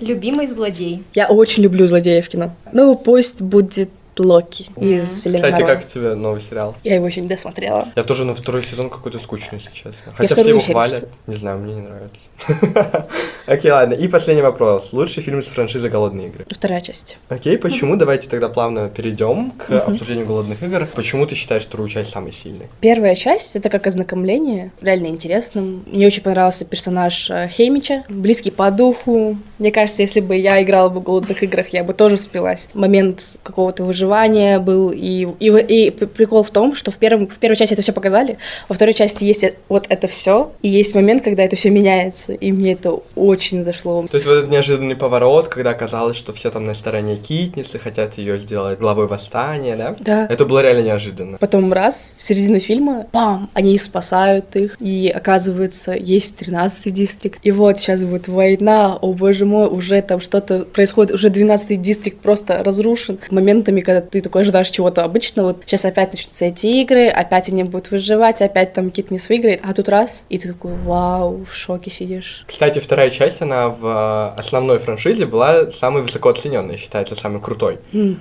Любимый 0.00 0.46
злодей. 0.46 1.02
Я 1.14 1.28
очень 1.28 1.62
люблю 1.62 1.86
злодеев 1.86 2.26
в 2.26 2.28
кино. 2.28 2.54
Ну, 2.74 2.96
пусть 2.96 3.40
будет 3.40 3.88
Локи 4.20 4.66
из 4.76 5.08
вселенной 5.08 5.42
Кстати, 5.42 5.62
Марвел. 5.62 5.76
как 5.76 5.86
тебе 5.86 6.14
новый 6.14 6.40
сериал? 6.40 6.76
Я 6.84 6.96
его 6.96 7.06
еще 7.06 7.20
не 7.20 7.28
досмотрела. 7.28 7.88
Я 7.96 8.04
тоже 8.04 8.24
на 8.24 8.34
второй 8.34 8.62
сезон 8.62 8.90
какой-то 8.90 9.18
скучный, 9.18 9.58
если 9.58 9.70
честно. 9.70 10.12
Хотя 10.14 10.34
все 10.34 10.48
его 10.48 10.60
хвалят. 10.60 11.08
Не 11.26 11.34
знаю, 11.34 11.58
мне 11.58 11.74
не 11.74 11.80
нравится. 11.82 13.08
Окей, 13.46 13.70
ладно. 13.70 13.94
И 13.94 14.08
последний 14.08 14.42
вопрос. 14.42 14.92
Лучший 14.92 15.22
фильм 15.22 15.38
из 15.38 15.46
франшизы 15.46 15.88
«Голодные 15.88 16.28
игры». 16.28 16.46
Вторая 16.50 16.80
часть. 16.80 17.18
Окей, 17.28 17.58
почему? 17.58 17.96
Давайте 17.96 18.28
тогда 18.28 18.48
плавно 18.48 18.88
перейдем 18.88 19.50
к 19.50 19.70
обсуждению 19.70 20.26
«Голодных 20.26 20.62
игр». 20.62 20.86
Почему 20.94 21.26
ты 21.26 21.34
считаешь 21.34 21.64
вторую 21.64 21.88
часть 21.88 22.10
самой 22.10 22.32
сильной? 22.32 22.68
Первая 22.80 23.14
часть— 23.14 23.56
это 23.56 23.68
как 23.68 23.86
ознакомление, 23.86 24.72
реально 24.80 25.08
интересным. 25.08 25.84
Мне 25.86 26.06
очень 26.06 26.22
понравился 26.22 26.64
персонаж 26.64 27.30
э, 27.30 27.48
Хеймича, 27.48 28.04
близкий 28.08 28.50
по 28.50 28.70
духу. 28.70 29.36
Мне 29.58 29.70
кажется, 29.70 30.02
если 30.02 30.20
бы 30.20 30.36
я 30.36 30.62
играла 30.62 30.88
бы 30.88 31.00
в 31.00 31.02
«Голодных 31.02 31.42
играх», 31.42 31.68
я 31.68 31.84
бы 31.84 31.92
тоже 31.92 32.16
спилась. 32.16 32.68
Момент 32.74 33.36
какого-то 33.42 33.84
выживания 33.84 34.03
был, 34.04 34.90
и, 34.90 35.26
и, 35.40 35.48
и 35.48 35.90
прикол 35.90 36.42
в 36.42 36.50
том, 36.50 36.74
что 36.74 36.90
в, 36.90 36.96
первом, 36.96 37.28
в 37.28 37.38
первой 37.38 37.56
части 37.56 37.74
это 37.74 37.82
все 37.82 37.92
показали, 37.92 38.38
во 38.68 38.74
второй 38.74 38.94
части 38.94 39.24
есть 39.24 39.44
э- 39.44 39.54
вот 39.68 39.86
это 39.88 40.08
все, 40.08 40.52
и 40.62 40.68
есть 40.68 40.94
момент, 40.94 41.22
когда 41.22 41.42
это 41.42 41.56
все 41.56 41.70
меняется, 41.70 42.32
и 42.32 42.52
мне 42.52 42.72
это 42.72 42.98
очень 43.14 43.62
зашло. 43.62 44.04
То 44.10 44.16
есть 44.16 44.26
вот 44.26 44.34
этот 44.38 44.50
неожиданный 44.50 44.96
поворот, 44.96 45.48
когда 45.48 45.70
оказалось, 45.70 46.16
что 46.16 46.32
все 46.32 46.50
там 46.50 46.66
на 46.66 46.74
стороне 46.74 47.16
Китницы, 47.16 47.78
хотят 47.78 48.18
ее 48.18 48.38
сделать 48.38 48.78
главой 48.78 49.06
восстания, 49.06 49.76
да? 49.76 49.96
Да. 50.00 50.26
Это 50.30 50.44
было 50.44 50.60
реально 50.60 50.82
неожиданно. 50.82 51.38
Потом 51.38 51.72
раз, 51.72 52.16
середина 52.18 52.58
фильма, 52.58 53.06
пам, 53.12 53.50
они 53.54 53.76
спасают 53.78 54.56
их, 54.56 54.76
и 54.80 55.12
оказывается, 55.14 55.92
есть 55.92 56.40
13-й 56.40 56.90
дистрикт. 56.90 57.38
И 57.42 57.50
вот 57.50 57.78
сейчас 57.78 58.02
будет 58.02 58.28
война, 58.28 58.96
о 58.96 59.12
боже 59.12 59.44
мой, 59.44 59.66
уже 59.68 60.00
там 60.02 60.20
что-то 60.20 60.60
происходит, 60.60 61.12
уже 61.12 61.28
12-й 61.28 61.76
дистрикт 61.76 62.20
просто 62.20 62.62
разрушен. 62.62 63.18
Моментами, 63.30 63.80
когда 63.80 63.93
ты 64.00 64.20
такой 64.20 64.42
ожидаешь 64.42 64.70
чего-то 64.70 65.04
обычного, 65.04 65.48
вот 65.48 65.62
сейчас 65.66 65.84
опять 65.84 66.12
начнутся 66.12 66.46
эти 66.46 66.66
игры, 66.66 67.08
опять 67.08 67.48
они 67.48 67.64
будут 67.64 67.90
выживать, 67.90 68.42
опять 68.42 68.72
там 68.72 68.90
Китнис 68.90 69.28
выиграет, 69.28 69.60
а 69.62 69.72
тут 69.74 69.88
раз, 69.88 70.26
и 70.28 70.38
ты 70.38 70.48
такой, 70.48 70.74
вау, 70.74 71.44
в 71.50 71.54
шоке 71.54 71.90
сидишь. 71.90 72.44
Кстати, 72.46 72.78
вторая 72.78 73.10
часть 73.10 73.42
она 73.42 73.68
в 73.68 73.84
э, 73.84 74.38
основной 74.38 74.78
франшизе 74.78 75.26
была 75.26 75.70
самой 75.70 76.02
высоко 76.02 76.30
оцененной, 76.30 76.76
считается 76.76 77.14
самой 77.14 77.40
крутой, 77.40 77.78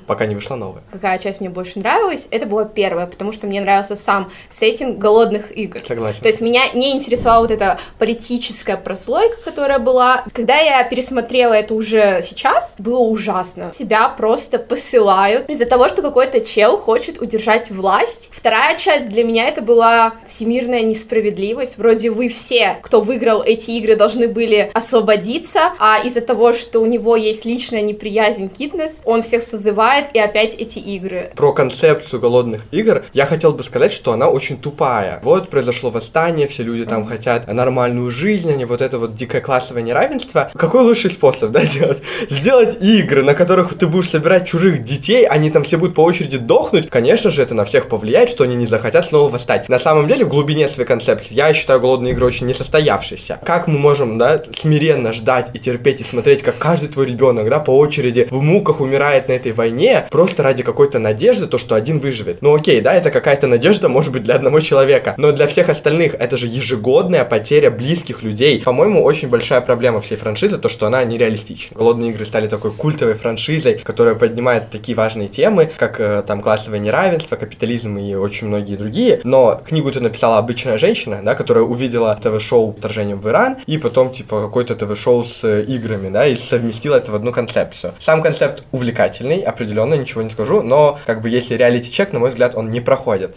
пока 0.07 0.25
не 0.25 0.35
вышла 0.35 0.55
новая. 0.55 0.83
Какая 0.91 1.19
часть 1.19 1.39
мне 1.39 1.49
больше 1.49 1.79
нравилась? 1.79 2.27
Это 2.31 2.45
была 2.45 2.65
первая, 2.65 3.07
потому 3.07 3.31
что 3.31 3.47
мне 3.47 3.61
нравился 3.61 3.95
сам 3.95 4.31
сеттинг 4.49 4.97
голодных 4.97 5.55
игр. 5.55 5.79
Согласен. 5.85 6.21
То 6.21 6.27
есть 6.27 6.41
меня 6.41 6.71
не 6.73 6.95
интересовала 6.95 7.43
вот 7.43 7.51
эта 7.51 7.79
политическая 7.99 8.77
прослойка, 8.77 9.37
которая 9.43 9.79
была. 9.79 10.23
Когда 10.33 10.57
я 10.57 10.83
пересмотрела 10.83 11.53
это 11.53 11.73
уже 11.73 12.23
сейчас, 12.23 12.75
было 12.77 12.99
ужасно. 12.99 13.71
Тебя 13.71 14.09
просто 14.09 14.59
посылают 14.59 15.47
из-за 15.63 15.69
того, 15.69 15.87
что 15.87 16.01
какой-то 16.01 16.41
чел 16.41 16.77
хочет 16.77 17.21
удержать 17.21 17.71
власть. 17.71 18.29
Вторая 18.33 18.77
часть 18.77 19.07
для 19.07 19.23
меня 19.23 19.47
это 19.47 19.61
была 19.61 20.15
всемирная 20.27 20.81
несправедливость. 20.81 21.77
Вроде 21.77 22.11
вы 22.11 22.27
все, 22.27 22.79
кто 22.81 22.99
выиграл 22.99 23.41
эти 23.41 23.71
игры, 23.71 23.95
должны 23.95 24.27
были 24.27 24.69
освободиться, 24.73 25.71
а 25.79 25.99
из-за 26.03 26.19
того, 26.19 26.51
что 26.51 26.81
у 26.81 26.85
него 26.85 27.15
есть 27.15 27.45
личная 27.45 27.81
неприязнь 27.81 28.49
Китнес, 28.49 29.01
он 29.05 29.21
всех 29.21 29.41
созывает 29.41 30.07
и 30.13 30.19
опять 30.19 30.53
эти 30.55 30.79
игры. 30.79 31.31
Про 31.33 31.53
концепцию 31.53 32.19
голодных 32.19 32.65
игр 32.71 33.05
я 33.13 33.25
хотел 33.25 33.53
бы 33.53 33.63
сказать, 33.63 33.93
что 33.93 34.11
она 34.11 34.27
очень 34.27 34.57
тупая. 34.57 35.21
Вот 35.23 35.47
произошло 35.47 35.91
восстание, 35.91 36.47
все 36.47 36.63
люди 36.63 36.83
там 36.83 37.05
хотят 37.05 37.47
нормальную 37.47 38.11
жизнь, 38.11 38.51
а 38.51 38.55
не 38.55 38.65
вот 38.65 38.81
это 38.81 38.97
вот 38.97 39.15
дикое 39.15 39.39
классовое 39.39 39.81
неравенство. 39.81 40.51
Какой 40.55 40.81
лучший 40.81 41.09
способ, 41.09 41.51
да, 41.51 41.65
делать? 41.65 42.03
Сделать 42.29 42.81
игры, 42.81 43.23
на 43.23 43.33
которых 43.33 43.77
ты 43.77 43.87
будешь 43.87 44.09
собирать 44.09 44.45
чужих 44.45 44.83
детей, 44.83 45.25
они 45.25 45.52
там 45.53 45.63
все 45.63 45.77
будут 45.77 45.95
по 45.95 46.01
очереди 46.01 46.37
дохнуть. 46.37 46.89
Конечно 46.89 47.29
же, 47.29 47.41
это 47.41 47.53
на 47.55 47.65
всех 47.65 47.87
повлияет, 47.87 48.29
что 48.29 48.43
они 48.43 48.55
не 48.55 48.67
захотят 48.67 49.05
снова 49.05 49.29
восстать. 49.29 49.69
На 49.69 49.79
самом 49.79 50.07
деле, 50.07 50.25
в 50.25 50.29
глубине 50.29 50.67
своей 50.67 50.87
концепции, 50.87 51.33
я 51.33 51.53
считаю 51.53 51.79
голодные 51.79 52.13
игры 52.13 52.25
очень 52.25 52.47
несостоявшиеся. 52.47 53.39
Как 53.45 53.67
мы 53.67 53.77
можем, 53.77 54.17
да, 54.17 54.41
смиренно 54.57 55.13
ждать 55.13 55.51
и 55.53 55.59
терпеть 55.59 56.01
и 56.01 56.03
смотреть, 56.03 56.41
как 56.41 56.57
каждый 56.57 56.89
твой 56.89 57.05
ребенок, 57.05 57.49
да, 57.49 57.59
по 57.59 57.77
очереди 57.77 58.27
в 58.29 58.41
муках 58.41 58.81
умирает 58.81 59.27
на 59.29 59.33
этой 59.33 59.51
войне, 59.51 60.05
просто 60.09 60.43
ради 60.43 60.63
какой-то 60.63 60.99
надежды, 60.99 61.45
то, 61.45 61.57
что 61.57 61.75
один 61.75 61.99
выживет. 61.99 62.41
Ну 62.41 62.55
окей, 62.55 62.81
да, 62.81 62.93
это 62.93 63.11
какая-то 63.11 63.47
надежда, 63.47 63.89
может 63.89 64.11
быть, 64.11 64.23
для 64.23 64.35
одного 64.35 64.59
человека, 64.59 65.13
но 65.17 65.31
для 65.31 65.47
всех 65.47 65.69
остальных 65.69 66.15
это 66.15 66.37
же 66.37 66.47
ежегодная 66.47 67.25
потеря 67.25 67.69
близких 67.69 68.23
людей. 68.23 68.61
По-моему, 68.61 69.03
очень 69.03 69.29
большая 69.29 69.61
проблема 69.61 70.01
всей 70.01 70.17
франшизы, 70.17 70.57
то, 70.57 70.69
что 70.69 70.87
она 70.87 71.03
нереалистична. 71.03 71.77
Голодные 71.77 72.11
игры 72.11 72.25
стали 72.25 72.47
такой 72.47 72.71
культовой 72.71 73.13
франшизой, 73.13 73.79
которая 73.83 74.15
поднимает 74.15 74.69
такие 74.69 74.95
важные 74.95 75.27
темы, 75.27 75.42
как 75.77 75.99
э, 75.99 76.23
там 76.25 76.41
классовое 76.41 76.79
неравенство, 76.79 77.35
капитализм 77.35 77.97
и 77.97 78.15
очень 78.15 78.47
многие 78.47 78.75
другие. 78.75 79.21
Но 79.23 79.61
книгу 79.65 79.91
ты 79.91 79.99
написала 79.99 80.37
обычная 80.37 80.77
женщина, 80.77 81.21
да, 81.23 81.35
которая 81.35 81.63
увидела 81.63 82.17
ТВ-шоу 82.21 82.73
«Вторжением 82.73 83.19
в 83.19 83.27
Иран» 83.27 83.57
и 83.65 83.77
потом, 83.77 84.11
типа, 84.11 84.41
какое-то 84.41 84.75
ТВ-шоу 84.75 85.23
с 85.23 85.43
э, 85.43 85.63
играми, 85.63 86.09
да, 86.09 86.27
и 86.27 86.35
совместила 86.35 86.95
это 86.95 87.11
в 87.11 87.15
одну 87.15 87.31
концепцию. 87.31 87.93
Сам 87.99 88.21
концепт 88.21 88.63
увлекательный, 88.71 89.41
определенно, 89.41 89.95
ничего 89.95 90.21
не 90.21 90.29
скажу, 90.29 90.61
но, 90.61 90.99
как 91.05 91.21
бы, 91.21 91.29
если 91.29 91.55
реалити-чек, 91.55 92.13
на 92.13 92.19
мой 92.19 92.29
взгляд, 92.29 92.55
он 92.55 92.69
не 92.69 92.81
проходит. 92.81 93.35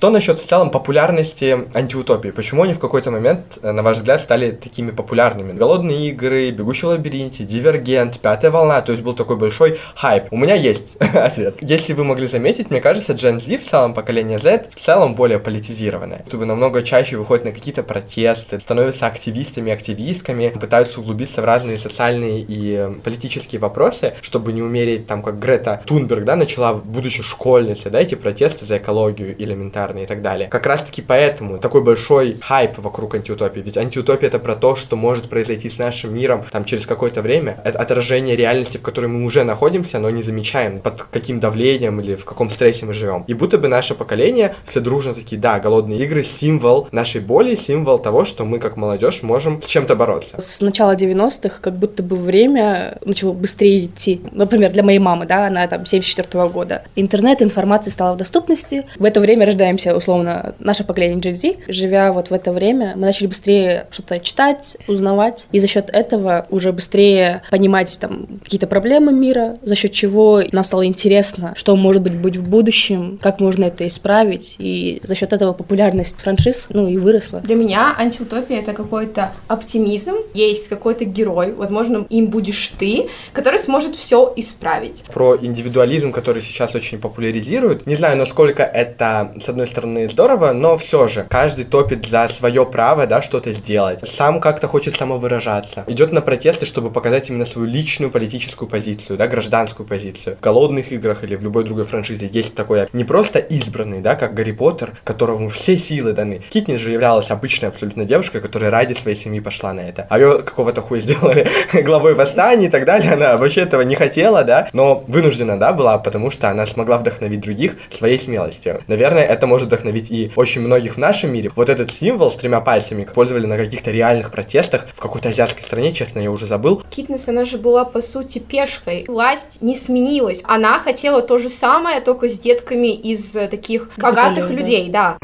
Что 0.00 0.08
насчет 0.08 0.38
в 0.38 0.46
целом 0.46 0.70
популярности 0.70 1.66
антиутопии? 1.74 2.30
Почему 2.30 2.62
они 2.62 2.72
в 2.72 2.78
какой-то 2.78 3.10
момент, 3.10 3.58
э, 3.62 3.70
на 3.70 3.82
ваш 3.82 3.98
взгляд, 3.98 4.22
стали 4.22 4.50
такими 4.50 4.92
популярными? 4.92 5.52
Голодные 5.52 6.08
игры, 6.08 6.50
Бегущий 6.52 6.86
в 6.86 6.88
лабиринте, 6.88 7.44
Дивергент, 7.44 8.18
Пятая 8.18 8.50
волна, 8.50 8.80
то 8.80 8.92
есть 8.92 9.04
был 9.04 9.12
такой 9.12 9.36
большой 9.36 9.78
хайп. 9.94 10.24
У 10.30 10.38
меня 10.38 10.54
есть 10.54 10.96
ответ. 11.14 11.56
Если 11.60 11.92
вы 11.92 12.04
могли 12.04 12.26
заметить, 12.28 12.70
мне 12.70 12.80
кажется, 12.80 13.12
Gen 13.12 13.40
Z 13.40 13.58
в 13.58 13.68
целом, 13.68 13.92
поколение 13.92 14.38
Z, 14.38 14.70
в 14.70 14.80
целом 14.80 15.14
более 15.14 15.38
политизированное. 15.38 16.24
Чтобы 16.28 16.46
намного 16.46 16.82
чаще 16.82 17.18
выходит 17.18 17.44
на 17.44 17.52
какие-то 17.52 17.82
протесты, 17.82 18.58
становятся 18.58 19.06
активистами, 19.06 19.70
активистками, 19.70 20.48
пытаются 20.48 21.00
углубиться 21.00 21.42
в 21.42 21.44
разные 21.44 21.76
социальные 21.76 22.40
и 22.40 22.74
э, 22.74 22.90
политические 23.04 23.60
вопросы, 23.60 24.14
чтобы 24.22 24.54
не 24.54 24.62
умереть 24.62 25.06
там, 25.06 25.22
как 25.22 25.38
Грета 25.38 25.82
Тунберг, 25.84 26.24
да, 26.24 26.36
начала, 26.36 26.72
будучи 26.72 27.22
школьницей, 27.22 27.90
да, 27.90 28.00
эти 28.00 28.14
протесты 28.14 28.64
за 28.64 28.78
экологию 28.78 29.36
элементарно 29.38 29.89
и 29.98 30.06
так 30.06 30.22
далее. 30.22 30.48
Как 30.48 30.66
раз 30.66 30.82
таки 30.82 31.02
поэтому 31.02 31.58
такой 31.58 31.82
большой 31.82 32.36
хайп 32.40 32.78
вокруг 32.78 33.14
антиутопии. 33.14 33.60
Ведь 33.60 33.76
антиутопия 33.76 34.28
это 34.28 34.38
про 34.38 34.54
то, 34.54 34.76
что 34.76 34.96
может 34.96 35.28
произойти 35.28 35.68
с 35.70 35.78
нашим 35.78 36.14
миром 36.14 36.44
там 36.50 36.64
через 36.64 36.86
какое-то 36.86 37.22
время. 37.22 37.60
Это 37.64 37.78
отражение 37.78 38.36
реальности, 38.36 38.78
в 38.78 38.82
которой 38.82 39.06
мы 39.06 39.24
уже 39.24 39.44
находимся, 39.44 39.98
но 39.98 40.10
не 40.10 40.22
замечаем, 40.22 40.80
под 40.80 41.02
каким 41.02 41.40
давлением 41.40 42.00
или 42.00 42.14
в 42.14 42.24
каком 42.24 42.50
стрессе 42.50 42.86
мы 42.86 42.94
живем. 42.94 43.24
И 43.26 43.34
будто 43.34 43.58
бы 43.58 43.68
наше 43.68 43.94
поколение 43.94 44.54
все 44.64 44.80
дружно 44.80 45.14
такие, 45.14 45.40
да, 45.40 45.58
голодные 45.58 45.98
игры 46.00 46.24
символ 46.24 46.88
нашей 46.92 47.20
боли, 47.20 47.54
символ 47.54 47.98
того, 47.98 48.24
что 48.24 48.44
мы 48.44 48.58
как 48.58 48.76
молодежь 48.76 49.22
можем 49.22 49.62
с 49.62 49.66
чем-то 49.66 49.96
бороться. 49.96 50.40
С 50.40 50.60
начала 50.60 50.94
90-х 50.94 51.56
как 51.60 51.76
будто 51.76 52.02
бы 52.02 52.16
время 52.16 52.98
начало 53.04 53.32
быстрее 53.32 53.86
идти. 53.86 54.20
Например, 54.32 54.70
для 54.70 54.82
моей 54.82 54.98
мамы, 54.98 55.26
да, 55.26 55.46
она 55.46 55.66
там 55.66 55.86
74 55.86 56.48
года. 56.48 56.82
Интернет, 56.96 57.42
информация 57.42 57.90
стала 57.90 58.14
в 58.14 58.16
доступности. 58.18 58.84
В 58.98 59.04
это 59.04 59.20
время 59.20 59.46
рождаемся, 59.46 59.79
условно, 59.88 60.54
наше 60.58 60.84
поколение 60.84 61.18
Gen 61.18 61.36
Z. 61.36 61.56
Живя 61.68 62.12
вот 62.12 62.30
в 62.30 62.34
это 62.34 62.52
время, 62.52 62.92
мы 62.96 63.02
начали 63.02 63.26
быстрее 63.26 63.86
что-то 63.90 64.20
читать, 64.20 64.76
узнавать, 64.86 65.48
и 65.52 65.58
за 65.58 65.66
счет 65.66 65.90
этого 65.92 66.46
уже 66.50 66.72
быстрее 66.72 67.42
понимать 67.50 67.98
там 68.00 68.40
какие-то 68.42 68.66
проблемы 68.66 69.12
мира, 69.12 69.58
за 69.62 69.74
счет 69.74 69.92
чего 69.92 70.42
нам 70.52 70.64
стало 70.64 70.86
интересно, 70.86 71.54
что 71.56 71.76
может 71.76 72.02
быть 72.02 72.14
быть 72.14 72.36
в 72.36 72.48
будущем, 72.48 73.18
как 73.20 73.40
можно 73.40 73.64
это 73.64 73.86
исправить, 73.86 74.56
и 74.58 75.00
за 75.02 75.14
счет 75.14 75.32
этого 75.32 75.52
популярность 75.52 76.16
франшиз, 76.18 76.68
ну, 76.70 76.88
и 76.88 76.96
выросла. 76.96 77.40
Для 77.40 77.56
меня 77.56 77.94
антиутопия 77.98 78.60
это 78.60 78.72
какой-то 78.72 79.32
оптимизм, 79.48 80.14
есть 80.34 80.68
какой-то 80.68 81.04
герой, 81.04 81.52
возможно, 81.52 82.06
им 82.10 82.26
будешь 82.26 82.72
ты, 82.78 83.08
который 83.32 83.58
сможет 83.58 83.96
все 83.96 84.32
исправить. 84.36 85.04
Про 85.12 85.36
индивидуализм, 85.36 86.12
который 86.12 86.42
сейчас 86.42 86.74
очень 86.74 86.98
популяризируют. 86.98 87.86
Не 87.86 87.94
знаю, 87.94 88.16
насколько 88.16 88.62
это, 88.62 89.32
с 89.40 89.48
одной 89.48 89.66
стороны, 89.70 90.08
здорово, 90.08 90.52
но 90.52 90.76
все 90.76 91.08
же 91.08 91.26
каждый 91.28 91.64
топит 91.64 92.06
за 92.06 92.28
свое 92.28 92.66
право, 92.66 93.06
да, 93.06 93.22
что-то 93.22 93.52
сделать. 93.52 94.00
Сам 94.06 94.40
как-то 94.40 94.66
хочет 94.66 94.96
самовыражаться. 94.96 95.84
Идет 95.86 96.12
на 96.12 96.20
протесты, 96.20 96.66
чтобы 96.66 96.90
показать 96.90 97.30
именно 97.30 97.46
свою 97.46 97.68
личную 97.68 98.10
политическую 98.10 98.68
позицию, 98.68 99.16
да, 99.16 99.26
гражданскую 99.26 99.86
позицию. 99.86 100.36
В 100.36 100.40
голодных 100.40 100.92
играх 100.92 101.24
или 101.24 101.36
в 101.36 101.42
любой 101.42 101.64
другой 101.64 101.84
франшизе 101.84 102.28
есть 102.30 102.54
такое 102.54 102.88
не 102.92 103.04
просто 103.04 103.38
избранный, 103.38 104.00
да, 104.00 104.16
как 104.16 104.34
Гарри 104.34 104.52
Поттер, 104.52 104.92
которому 105.04 105.48
все 105.48 105.76
силы 105.76 106.12
даны. 106.12 106.42
Китнис 106.50 106.80
же 106.80 106.90
являлась 106.90 107.30
обычной 107.30 107.68
абсолютно 107.68 108.04
девушкой, 108.04 108.40
которая 108.40 108.70
ради 108.70 108.94
своей 108.94 109.16
семьи 109.16 109.40
пошла 109.40 109.72
на 109.72 109.80
это. 109.80 110.06
А 110.10 110.18
ее 110.18 110.42
какого-то 110.42 110.82
хуя 110.82 111.00
сделали 111.00 111.48
главой 111.82 112.14
восстания 112.14 112.66
и 112.66 112.70
так 112.70 112.84
далее. 112.84 113.12
Она 113.12 113.36
вообще 113.36 113.62
этого 113.62 113.82
не 113.82 113.94
хотела, 113.94 114.42
да, 114.44 114.68
но 114.72 115.04
вынуждена, 115.06 115.58
да, 115.58 115.72
была, 115.72 115.98
потому 115.98 116.30
что 116.30 116.48
она 116.48 116.66
смогла 116.66 116.98
вдохновить 116.98 117.40
других 117.40 117.76
своей 117.90 118.18
смелостью. 118.18 118.80
Наверное, 118.86 119.24
это 119.24 119.46
может 119.46 119.59
вдохновить 119.64 120.10
и 120.10 120.30
очень 120.36 120.60
многих 120.60 120.94
в 120.94 120.98
нашем 120.98 121.32
мире. 121.32 121.50
Вот 121.56 121.68
этот 121.68 121.90
символ 121.90 122.30
с 122.30 122.36
тремя 122.36 122.60
пальцами 122.60 123.04
использовали 123.04 123.46
на 123.46 123.56
каких-то 123.56 123.90
реальных 123.90 124.30
протестах 124.30 124.86
в 124.94 125.00
какой-то 125.00 125.28
азиатской 125.28 125.62
стране, 125.62 125.92
честно, 125.92 126.20
я 126.20 126.30
уже 126.30 126.46
забыл. 126.46 126.82
Китнес, 126.90 127.28
она 127.28 127.44
же 127.44 127.58
была, 127.58 127.84
по 127.84 128.02
сути, 128.02 128.38
пешкой. 128.38 129.04
Власть 129.08 129.58
не 129.60 129.76
сменилась. 129.76 130.42
Она 130.44 130.78
хотела 130.78 131.22
то 131.22 131.38
же 131.38 131.48
самое, 131.48 132.00
только 132.00 132.28
с 132.28 132.38
детками 132.38 132.94
из 132.94 133.32
таких 133.32 133.90
богатых 133.96 134.48
да. 134.48 134.54
людей, 134.54 134.88
да. 134.88 135.18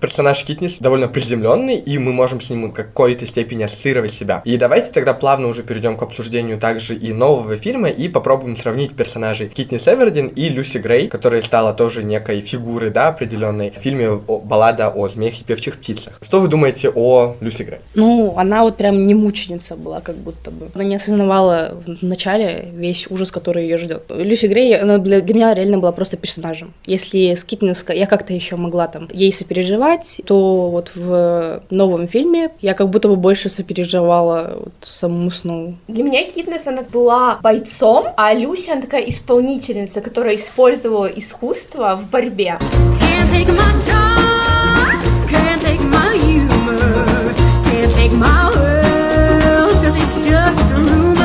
Персонаж 0.00 0.42
Китнис 0.44 0.78
довольно 0.80 1.08
приземленный, 1.08 1.76
и 1.76 1.98
мы 1.98 2.14
можем 2.14 2.40
с 2.40 2.48
ним 2.48 2.70
в 2.70 2.72
какой-то 2.72 3.26
степени 3.26 3.64
ассоциировать 3.64 4.12
себя. 4.12 4.40
И 4.46 4.56
давайте 4.56 4.92
тогда 4.92 5.12
плавно 5.12 5.48
уже 5.48 5.62
перейдем 5.62 5.98
к 5.98 6.02
обсуждению 6.02 6.58
также 6.58 6.94
и 6.94 7.12
нового 7.12 7.56
фильма, 7.56 7.88
и 7.88 8.08
попробуем 8.08 8.56
сравнить 8.56 8.94
персонажей 8.94 9.48
Китнис 9.48 9.86
Эвердин 9.86 10.28
и 10.28 10.48
Люси 10.48 10.78
Грей, 10.78 11.08
которая 11.08 11.42
стала 11.42 11.74
тоже 11.74 12.02
некой 12.02 12.40
фигурой, 12.40 12.90
да, 12.90 13.08
определенной 13.08 13.72
в 13.72 13.78
фильме 13.78 14.16
«Баллада 14.16 14.88
о 14.88 15.06
змеях 15.08 15.42
и 15.42 15.44
певчих 15.44 15.76
птицах». 15.76 16.18
Что 16.22 16.40
вы 16.40 16.48
думаете 16.48 16.90
о 16.94 17.36
Люси 17.40 17.64
Грей? 17.64 17.80
Ну, 17.94 18.34
она 18.38 18.62
вот 18.62 18.78
прям 18.78 19.02
не 19.02 19.14
мученица 19.14 19.76
была, 19.76 20.00
как 20.00 20.16
будто 20.16 20.50
бы. 20.50 20.70
Она 20.74 20.84
не 20.84 20.96
осознавала 20.96 21.76
в 21.84 22.02
начале 22.02 22.70
весь 22.72 23.06
ужас, 23.10 23.30
который 23.30 23.64
ее 23.64 23.76
ждет. 23.76 24.04
Люси 24.08 24.46
Грей, 24.46 24.78
она 24.78 24.96
для, 24.96 25.20
для 25.20 25.34
меня 25.34 25.52
реально 25.52 25.76
была 25.76 25.92
просто 25.92 26.16
персонажем. 26.16 26.72
Если 26.86 27.34
с 27.34 27.44
Китнес 27.44 27.84
я 27.88 28.06
как-то 28.06 28.32
еще 28.32 28.56
могла 28.56 28.88
там 28.88 29.06
ей 29.12 29.30
сопереживать, 29.32 29.89
то 30.24 30.70
вот 30.70 30.92
в 30.94 31.62
новом 31.70 32.08
фильме 32.08 32.50
я 32.60 32.74
как 32.74 32.88
будто 32.90 33.08
бы 33.08 33.16
больше 33.16 33.48
сопереживала 33.48 34.56
вот 34.60 34.74
самому 34.82 35.30
Сноу. 35.30 35.74
Для 35.88 36.04
меня 36.04 36.24
Китнес, 36.24 36.66
она 36.66 36.82
была 36.82 37.38
бойцом, 37.42 38.06
а 38.16 38.32
Люся, 38.34 38.72
она 38.72 38.82
такая 38.82 39.02
исполнительница, 39.08 40.00
которая 40.00 40.36
использовала 40.36 41.06
искусство 41.06 41.96
в 41.96 42.10
борьбе. 42.10 42.58
Can't 43.00 43.30
take 43.30 43.48
my 43.48 43.72
charm, 43.84 45.28
can't 45.28 45.60
take 45.62 45.80
my 45.80 46.16
humor, 46.16 47.34
can't 47.64 47.92
take 47.94 48.12
my 48.12 48.50
world, 48.54 49.74
cause 49.82 49.96
it's 49.96 50.16
just 50.26 50.72
a 50.72 50.76
rumor. 50.76 51.20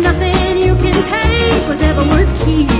Nothing 0.00 0.58
you 0.58 0.74
can 0.76 1.02
take 1.04 1.68
was 1.68 1.80
ever 1.80 2.04
worth 2.04 2.44
keeping. 2.44 2.73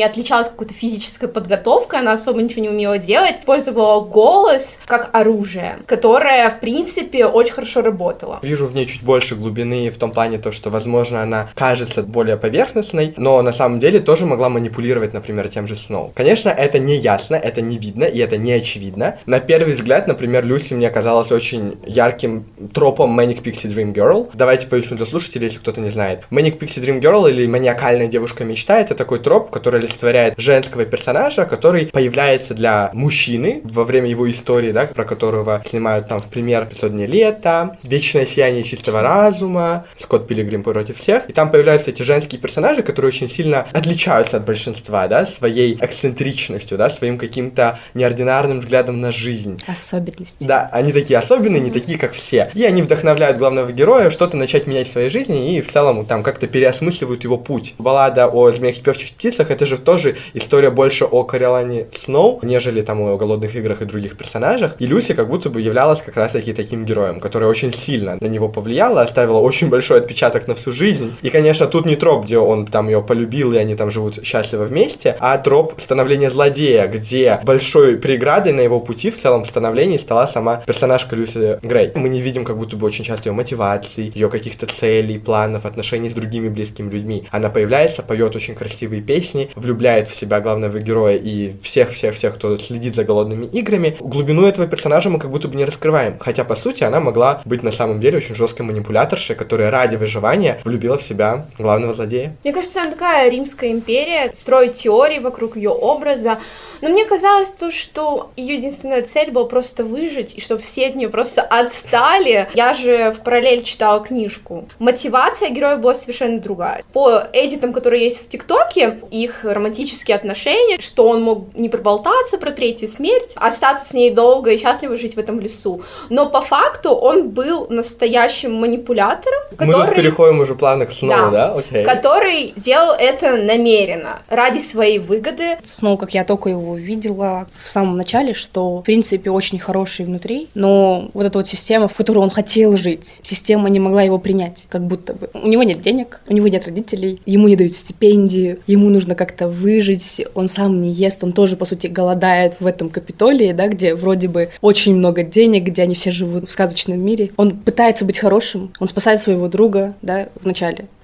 Не 0.00 0.04
отличалась 0.04 0.48
какой-то 0.48 0.72
физической 0.72 1.28
подготовкой, 1.28 1.98
она 1.98 2.12
особо 2.12 2.40
ничего 2.40 2.62
не 2.62 2.70
умела 2.70 2.96
делать, 2.96 3.34
использовала 3.38 4.02
голос 4.02 4.80
как 4.86 5.10
оружие, 5.12 5.78
которое, 5.84 6.48
в 6.48 6.58
принципе, 6.58 7.26
очень 7.26 7.52
хорошо 7.52 7.82
работало. 7.82 8.38
Вижу 8.40 8.66
в 8.66 8.74
ней 8.74 8.86
чуть 8.86 9.02
больше 9.02 9.36
глубины 9.36 9.90
в 9.90 9.98
том 9.98 10.10
плане, 10.12 10.38
то, 10.38 10.52
что, 10.52 10.70
возможно, 10.70 11.22
она 11.22 11.50
кажется 11.54 12.02
более 12.02 12.38
поверхностной, 12.38 13.12
но 13.18 13.42
на 13.42 13.52
самом 13.52 13.78
деле 13.78 14.00
тоже 14.00 14.24
могла 14.24 14.48
манипулировать, 14.48 15.12
например, 15.12 15.48
тем 15.48 15.66
же 15.66 15.76
Сноу. 15.76 16.12
Конечно, 16.14 16.48
это 16.48 16.78
не 16.78 16.96
ясно, 16.96 17.34
это 17.34 17.60
не 17.60 17.76
видно 17.76 18.04
и 18.04 18.18
это 18.20 18.38
не 18.38 18.52
очевидно. 18.52 19.18
На 19.26 19.38
первый 19.38 19.74
взгляд, 19.74 20.06
например, 20.06 20.46
Люси 20.46 20.72
мне 20.72 20.88
казалась 20.88 21.30
очень 21.30 21.78
ярким 21.86 22.46
тропом 22.72 23.20
Manic 23.20 23.42
Pixie 23.42 23.70
Dream 23.70 23.92
Girl. 23.92 24.30
Давайте 24.32 24.66
поясню 24.66 24.96
для 24.96 25.04
слушателей, 25.04 25.48
если 25.48 25.58
кто-то 25.58 25.82
не 25.82 25.90
знает. 25.90 26.26
Manic 26.30 26.58
Pixie 26.58 26.82
Dream 26.82 27.02
Girl 27.02 27.28
или 27.28 27.46
маниакальная 27.46 28.06
девушка-мечта— 28.06 28.80
это 28.80 28.94
такой 28.94 29.18
троп, 29.18 29.50
который 29.50 29.89
олицетворяет 29.90 30.34
женского 30.38 30.84
персонажа, 30.84 31.44
который 31.44 31.86
появляется 31.86 32.54
для 32.54 32.90
мужчины 32.92 33.62
во 33.64 33.84
время 33.84 34.08
его 34.08 34.30
истории, 34.30 34.72
да, 34.72 34.86
про 34.86 35.04
которого 35.04 35.62
снимают 35.66 36.08
там 36.08 36.18
в 36.18 36.28
пример 36.28 36.68
«500 36.70 36.90
дней 36.90 37.06
лета», 37.06 37.78
«Вечное 37.82 38.26
сияние 38.26 38.62
чистого 38.62 39.02
разума», 39.02 39.86
«Скотт 39.96 40.26
Пилигрим 40.26 40.62
против 40.62 40.96
всех». 40.96 41.28
И 41.28 41.32
там 41.32 41.50
появляются 41.50 41.90
эти 41.90 42.02
женские 42.02 42.40
персонажи, 42.40 42.82
которые 42.82 43.08
очень 43.08 43.28
сильно 43.28 43.66
отличаются 43.72 44.36
от 44.38 44.44
большинства, 44.44 45.08
да, 45.08 45.26
своей 45.26 45.76
эксцентричностью, 45.80 46.78
да, 46.78 46.90
своим 46.90 47.18
каким-то 47.18 47.78
неординарным 47.94 48.60
взглядом 48.60 49.00
на 49.00 49.12
жизнь. 49.12 49.58
Особенности. 49.66 50.44
Да, 50.44 50.68
они 50.72 50.92
такие 50.92 51.18
особенные, 51.18 51.60
не 51.60 51.70
такие, 51.70 51.98
как 51.98 52.12
все. 52.12 52.50
И 52.54 52.64
они 52.64 52.82
вдохновляют 52.82 53.38
главного 53.38 53.72
героя 53.72 54.10
что-то 54.10 54.36
начать 54.36 54.66
менять 54.66 54.88
в 54.88 54.92
своей 54.92 55.10
жизни 55.10 55.56
и 55.56 55.60
в 55.60 55.68
целом 55.68 56.04
там 56.06 56.22
как-то 56.22 56.46
переосмысливают 56.46 57.24
его 57.24 57.36
путь. 57.36 57.74
Баллада 57.78 58.28
о 58.28 58.50
змеях 58.52 58.78
и 58.78 58.82
певчих 58.82 59.12
птицах 59.12 59.50
это 59.50 59.66
же 59.66 59.76
тоже 59.84 60.16
история 60.34 60.70
больше 60.70 61.04
о 61.04 61.24
Каролине 61.24 61.86
Сноу, 61.92 62.38
нежели 62.42 62.82
там 62.82 63.00
о 63.00 63.16
голодных 63.16 63.54
играх 63.56 63.82
и 63.82 63.84
других 63.84 64.16
персонажах. 64.16 64.76
И 64.78 64.86
Люси 64.86 65.14
как 65.14 65.28
будто 65.28 65.50
бы 65.50 65.60
являлась 65.60 66.02
как 66.02 66.16
раз 66.16 66.32
таки 66.32 66.52
таким 66.52 66.84
героем, 66.84 67.20
который 67.20 67.48
очень 67.48 67.72
сильно 67.72 68.18
на 68.20 68.26
него 68.26 68.48
повлияла, 68.48 69.02
оставила 69.02 69.38
очень 69.38 69.68
большой 69.68 69.98
отпечаток 69.98 70.48
на 70.48 70.54
всю 70.54 70.72
жизнь. 70.72 71.12
И, 71.22 71.30
конечно, 71.30 71.66
тут 71.66 71.86
не 71.86 71.96
троп, 71.96 72.24
где 72.24 72.38
он 72.38 72.66
там 72.66 72.88
ее 72.88 73.02
полюбил, 73.02 73.52
и 73.52 73.58
они 73.58 73.74
там 73.74 73.90
живут 73.90 74.24
счастливо 74.24 74.64
вместе, 74.64 75.16
а 75.20 75.38
троп 75.38 75.74
становления 75.78 76.30
злодея, 76.30 76.86
где 76.86 77.40
большой 77.44 77.96
преградой 77.96 78.52
на 78.52 78.60
его 78.60 78.80
пути 78.80 79.10
в 79.10 79.16
целом 79.16 79.44
становлении 79.44 79.96
стала 79.96 80.26
сама 80.26 80.56
персонажка 80.66 81.16
Люси 81.16 81.58
Грей. 81.62 81.92
Мы 81.94 82.08
не 82.08 82.20
видим 82.20 82.44
как 82.44 82.58
будто 82.58 82.76
бы 82.76 82.86
очень 82.86 83.04
часто 83.04 83.28
ее 83.28 83.34
мотивации, 83.34 84.12
ее 84.14 84.28
каких-то 84.28 84.66
целей, 84.66 85.18
планов, 85.18 85.64
отношений 85.64 86.10
с 86.10 86.14
другими 86.14 86.48
близкими 86.48 86.90
людьми. 86.90 87.26
Она 87.30 87.50
появляется, 87.50 88.02
поет 88.02 88.36
очень 88.36 88.54
красивые 88.54 89.02
песни, 89.02 89.50
влюбляет 89.60 90.08
в 90.08 90.14
себя 90.14 90.40
главного 90.40 90.78
героя 90.78 91.16
и 91.16 91.54
всех-всех-всех, 91.62 92.34
кто 92.34 92.56
следит 92.56 92.94
за 92.94 93.04
голодными 93.04 93.46
играми. 93.46 93.96
Глубину 94.00 94.46
этого 94.46 94.66
персонажа 94.66 95.10
мы 95.10 95.18
как 95.18 95.30
будто 95.30 95.48
бы 95.48 95.56
не 95.56 95.64
раскрываем. 95.64 96.18
Хотя, 96.18 96.44
по 96.44 96.56
сути, 96.56 96.84
она 96.84 97.00
могла 97.00 97.42
быть 97.44 97.62
на 97.62 97.72
самом 97.72 98.00
деле 98.00 98.18
очень 98.18 98.34
жесткой 98.34 98.66
манипуляторшей, 98.66 99.36
которая 99.36 99.70
ради 99.70 99.96
выживания 99.96 100.60
влюбила 100.64 100.98
в 100.98 101.02
себя 101.02 101.46
главного 101.58 101.94
злодея. 101.94 102.36
Мне 102.44 102.52
кажется, 102.52 102.82
она 102.82 102.90
такая 102.90 103.28
римская 103.30 103.70
империя, 103.70 104.30
строит 104.34 104.74
теории 104.74 105.18
вокруг 105.18 105.56
ее 105.56 105.70
образа. 105.70 106.38
Но 106.80 106.88
мне 106.88 107.04
казалось 107.04 107.50
то, 107.50 107.70
что 107.70 108.30
ее 108.36 108.56
единственная 108.56 109.02
цель 109.02 109.30
была 109.30 109.46
просто 109.46 109.84
выжить, 109.84 110.34
и 110.36 110.40
чтобы 110.40 110.62
все 110.62 110.86
от 110.86 110.96
нее 110.96 111.08
просто 111.08 111.42
отстали. 111.42 112.48
Я 112.54 112.74
же 112.74 113.12
в 113.12 113.20
параллель 113.20 113.62
читала 113.62 114.02
книжку. 114.04 114.68
Мотивация 114.78 115.50
героя 115.50 115.76
была 115.76 115.94
совершенно 115.94 116.38
другая. 116.38 116.84
По 116.92 117.24
эдитам, 117.32 117.72
которые 117.72 118.04
есть 118.04 118.24
в 118.24 118.28
ТикТоке, 118.28 118.98
их 119.10 119.44
романтические 119.54 120.16
отношения, 120.16 120.78
что 120.80 121.08
он 121.08 121.22
мог 121.22 121.54
не 121.54 121.68
проболтаться 121.68 122.38
про 122.38 122.50
третью 122.50 122.88
смерть, 122.88 123.34
остаться 123.36 123.88
с 123.88 123.92
ней 123.92 124.10
долго 124.10 124.50
и 124.50 124.58
счастливо 124.58 124.96
жить 124.96 125.14
в 125.16 125.18
этом 125.18 125.40
лесу. 125.40 125.82
Но 126.08 126.28
по 126.28 126.40
факту 126.40 126.90
он 126.90 127.30
был 127.30 127.66
настоящим 127.68 128.54
манипулятором, 128.54 129.40
Мы 129.50 129.66
тут 129.66 129.74
который... 129.76 129.94
переходим 129.94 130.40
уже 130.40 130.54
плавно 130.54 130.86
к 130.86 130.92
Сноу, 130.92 131.30
да? 131.30 131.52
Окей. 131.52 131.84
который 131.84 132.52
делал 132.56 132.94
это 132.98 133.36
намеренно, 133.36 134.22
ради 134.28 134.58
своей 134.58 134.98
выгоды. 134.98 135.58
Сноу, 135.64 135.96
как 135.96 136.14
я 136.14 136.24
только 136.24 136.50
его 136.50 136.76
видела 136.76 137.46
в 137.64 137.70
самом 137.70 137.96
начале, 137.96 138.34
что, 138.34 138.78
в 138.78 138.82
принципе, 138.82 139.30
очень 139.30 139.58
хороший 139.58 140.06
внутри, 140.06 140.48
но 140.54 141.10
вот 141.14 141.26
эта 141.26 141.38
вот 141.38 141.48
система, 141.48 141.88
в 141.88 141.94
которой 141.94 142.18
он 142.18 142.30
хотел 142.30 142.76
жить, 142.76 143.20
система 143.22 143.68
не 143.68 143.80
могла 143.80 144.02
его 144.02 144.18
принять, 144.18 144.66
как 144.68 144.82
будто 144.82 145.14
бы. 145.14 145.30
У 145.34 145.48
него 145.48 145.62
нет 145.62 145.80
денег, 145.80 146.20
у 146.28 146.32
него 146.32 146.48
нет 146.48 146.66
родителей, 146.66 147.20
ему 147.26 147.48
не 147.48 147.56
дают 147.56 147.74
стипендию, 147.74 148.58
ему 148.66 148.88
нужно 148.90 149.14
как-то 149.14 149.39
выжить, 149.48 150.24
он 150.34 150.48
сам 150.48 150.80
не 150.80 150.90
ест, 150.90 151.22
он 151.24 151.32
тоже, 151.32 151.56
по 151.56 151.64
сути, 151.64 151.86
голодает 151.86 152.56
в 152.60 152.66
этом 152.66 152.88
Капитолии, 152.88 153.52
да, 153.52 153.68
где 153.68 153.94
вроде 153.94 154.28
бы 154.28 154.50
очень 154.60 154.94
много 154.94 155.22
денег, 155.22 155.64
где 155.64 155.82
они 155.82 155.94
все 155.94 156.10
живут 156.10 156.48
в 156.48 156.52
сказочном 156.52 156.98
мире. 156.98 157.30
Он 157.36 157.56
пытается 157.56 158.04
быть 158.04 158.18
хорошим, 158.18 158.72
он 158.78 158.88
спасает 158.88 159.20
своего 159.20 159.48
друга, 159.48 159.94
да, 160.02 160.28
в 160.40 160.46
начале. 160.46 160.86
О, 160.86 160.99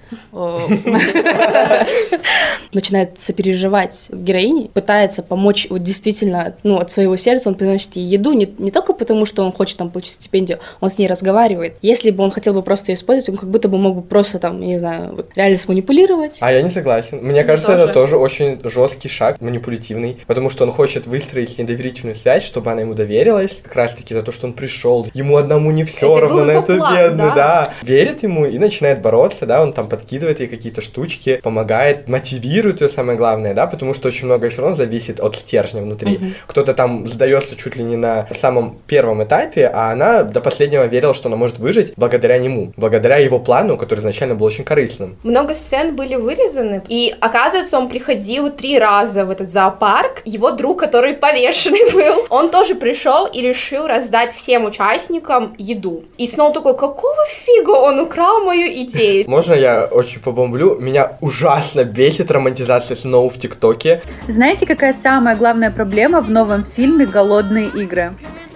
начинает 2.73 3.19
сопереживать 3.19 4.07
героине, 4.11 4.69
пытается 4.73 5.23
помочь 5.23 5.67
вот 5.69 5.83
действительно, 5.83 6.55
ну, 6.63 6.79
от 6.79 6.91
своего 6.91 7.15
сердца, 7.17 7.49
он 7.49 7.55
приносит 7.55 7.95
ей 7.95 8.05
еду 8.05 8.33
не, 8.33 8.53
не 8.57 8.71
только 8.71 8.93
потому, 8.93 9.25
что 9.25 9.43
он 9.43 9.51
хочет 9.51 9.77
там 9.77 9.89
получить 9.89 10.13
стипендию, 10.13 10.59
он 10.79 10.89
с 10.89 10.97
ней 10.97 11.07
разговаривает. 11.07 11.75
Если 11.81 12.11
бы 12.11 12.23
он 12.23 12.31
хотел 12.31 12.53
бы 12.53 12.61
просто 12.61 12.91
ее 12.91 12.95
использовать, 12.95 13.29
он 13.29 13.37
как 13.37 13.49
будто 13.49 13.67
бы 13.67 13.77
мог 13.77 13.95
бы 13.95 14.01
просто 14.01 14.39
там, 14.39 14.61
я 14.61 14.67
не 14.67 14.79
знаю, 14.79 15.15
вот, 15.15 15.29
реально 15.35 15.57
сманипулировать. 15.57 16.37
А 16.39 16.51
я 16.51 16.61
не 16.61 16.71
согласен. 16.71 17.19
Мне 17.21 17.43
кажется, 17.43 17.73
это 17.73 17.91
тоже 17.91 18.17
очень 18.17 18.59
жесткий 18.63 19.09
шаг, 19.09 19.39
манипулятивный, 19.41 20.17
потому 20.27 20.49
что 20.49 20.65
он 20.65 20.71
хочет 20.71 21.07
выстроить 21.07 21.53
с 21.53 21.57
ней 21.57 21.65
доверительную 21.65 22.15
связь, 22.15 22.43
чтобы 22.43 22.71
она 22.71 22.81
ему 22.81 22.93
доверилась, 22.93 23.61
как 23.63 23.75
раз 23.75 23.93
таки 23.93 24.13
за 24.13 24.21
то, 24.21 24.31
что 24.31 24.47
он 24.47 24.53
пришел. 24.53 25.07
Ему 25.13 25.37
одному 25.37 25.71
не 25.71 25.83
все 25.83 26.11
Это 26.17 26.27
равно 26.27 26.45
на 26.45 26.51
эту 26.51 26.77
план, 26.77 26.95
бедную, 26.95 27.29
да? 27.29 27.35
да. 27.35 27.73
Верит 27.81 28.23
ему 28.23 28.45
и 28.45 28.57
начинает 28.57 29.01
бороться, 29.01 29.45
да, 29.45 29.61
он 29.61 29.73
там 29.73 29.87
подкидывает 29.97 30.39
ей 30.39 30.47
какие-то 30.47 30.81
штучки, 30.81 31.39
помогает, 31.43 32.07
мотивирует 32.07 32.81
ее, 32.81 32.89
самое 32.89 33.17
главное, 33.17 33.53
да, 33.53 33.67
потому 33.67 33.93
что 33.93 34.07
очень 34.07 34.27
многое 34.27 34.49
все 34.49 34.61
равно 34.61 34.75
зависит 34.75 35.19
от 35.19 35.35
стержня 35.35 35.81
внутри. 35.81 36.19
Кто-то 36.47 36.73
там 36.73 37.07
сдается 37.07 37.55
чуть 37.55 37.75
ли 37.75 37.83
не 37.83 37.95
на 37.95 38.27
самом 38.31 38.77
первом 38.87 39.23
этапе, 39.23 39.67
а 39.67 39.91
она 39.91 40.23
до 40.23 40.41
последнего 40.41 40.85
верила, 40.85 41.13
что 41.13 41.29
она 41.29 41.37
может 41.37 41.59
выжить 41.59 41.93
благодаря 41.97 42.37
нему, 42.37 42.73
благодаря 42.77 43.17
его 43.17 43.39
плану, 43.39 43.77
который 43.77 43.99
изначально 43.99 44.35
был 44.35 44.45
очень 44.45 44.63
корыстным. 44.63 45.17
Много 45.23 45.55
сцен 45.55 45.95
были 45.95 46.15
вырезаны, 46.15 46.83
и 46.87 47.13
оказывается, 47.19 47.77
он 47.77 47.89
приходил 47.89 48.51
три 48.51 48.77
раза 48.79 49.25
в 49.25 49.31
этот 49.31 49.49
зоопарк. 49.49 50.21
Его 50.25 50.51
друг, 50.51 50.79
который 50.79 51.13
повешенный 51.13 51.91
был, 51.93 52.25
он 52.29 52.49
тоже 52.49 52.75
пришел 52.75 53.25
и 53.25 53.41
решил 53.41 53.87
раздать 53.87 54.31
всем 54.33 54.65
участникам 54.65 55.55
еду. 55.57 56.03
И 56.17 56.27
снова 56.27 56.53
такой, 56.53 56.77
какого 56.77 57.25
фига 57.27 57.71
он 57.71 57.99
украл 57.99 58.43
мою 58.45 58.67
идею? 58.83 59.29
Можно 59.29 59.53
я 59.53 59.86
очень 59.87 60.21
побомблю? 60.21 60.77
Меня 60.79 61.17
ужасно 61.21 61.83
бесит 61.83 62.31
романтизация 62.31 62.95
Сноу 62.95 63.29
в 63.29 63.37
ТикТоке. 63.37 64.01
Знаете, 64.27 64.65
какая 64.65 64.93
самая 64.93 65.35
главная 65.35 65.71
проблема 65.71 66.21
в 66.21 66.29
новом 66.29 66.65
фильме 66.65 67.05
«Голодные 67.05 67.67
игры»? 67.67 68.13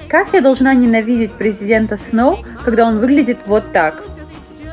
Как 0.08 0.34
я 0.34 0.42
должна 0.42 0.74
ненавидеть 0.74 1.32
президента 1.32 1.98
Сноу, 1.98 2.40
когда 2.66 2.86
он 2.86 3.00
выглядит 3.00 3.40
вот 3.46 3.72
так? 3.72 4.04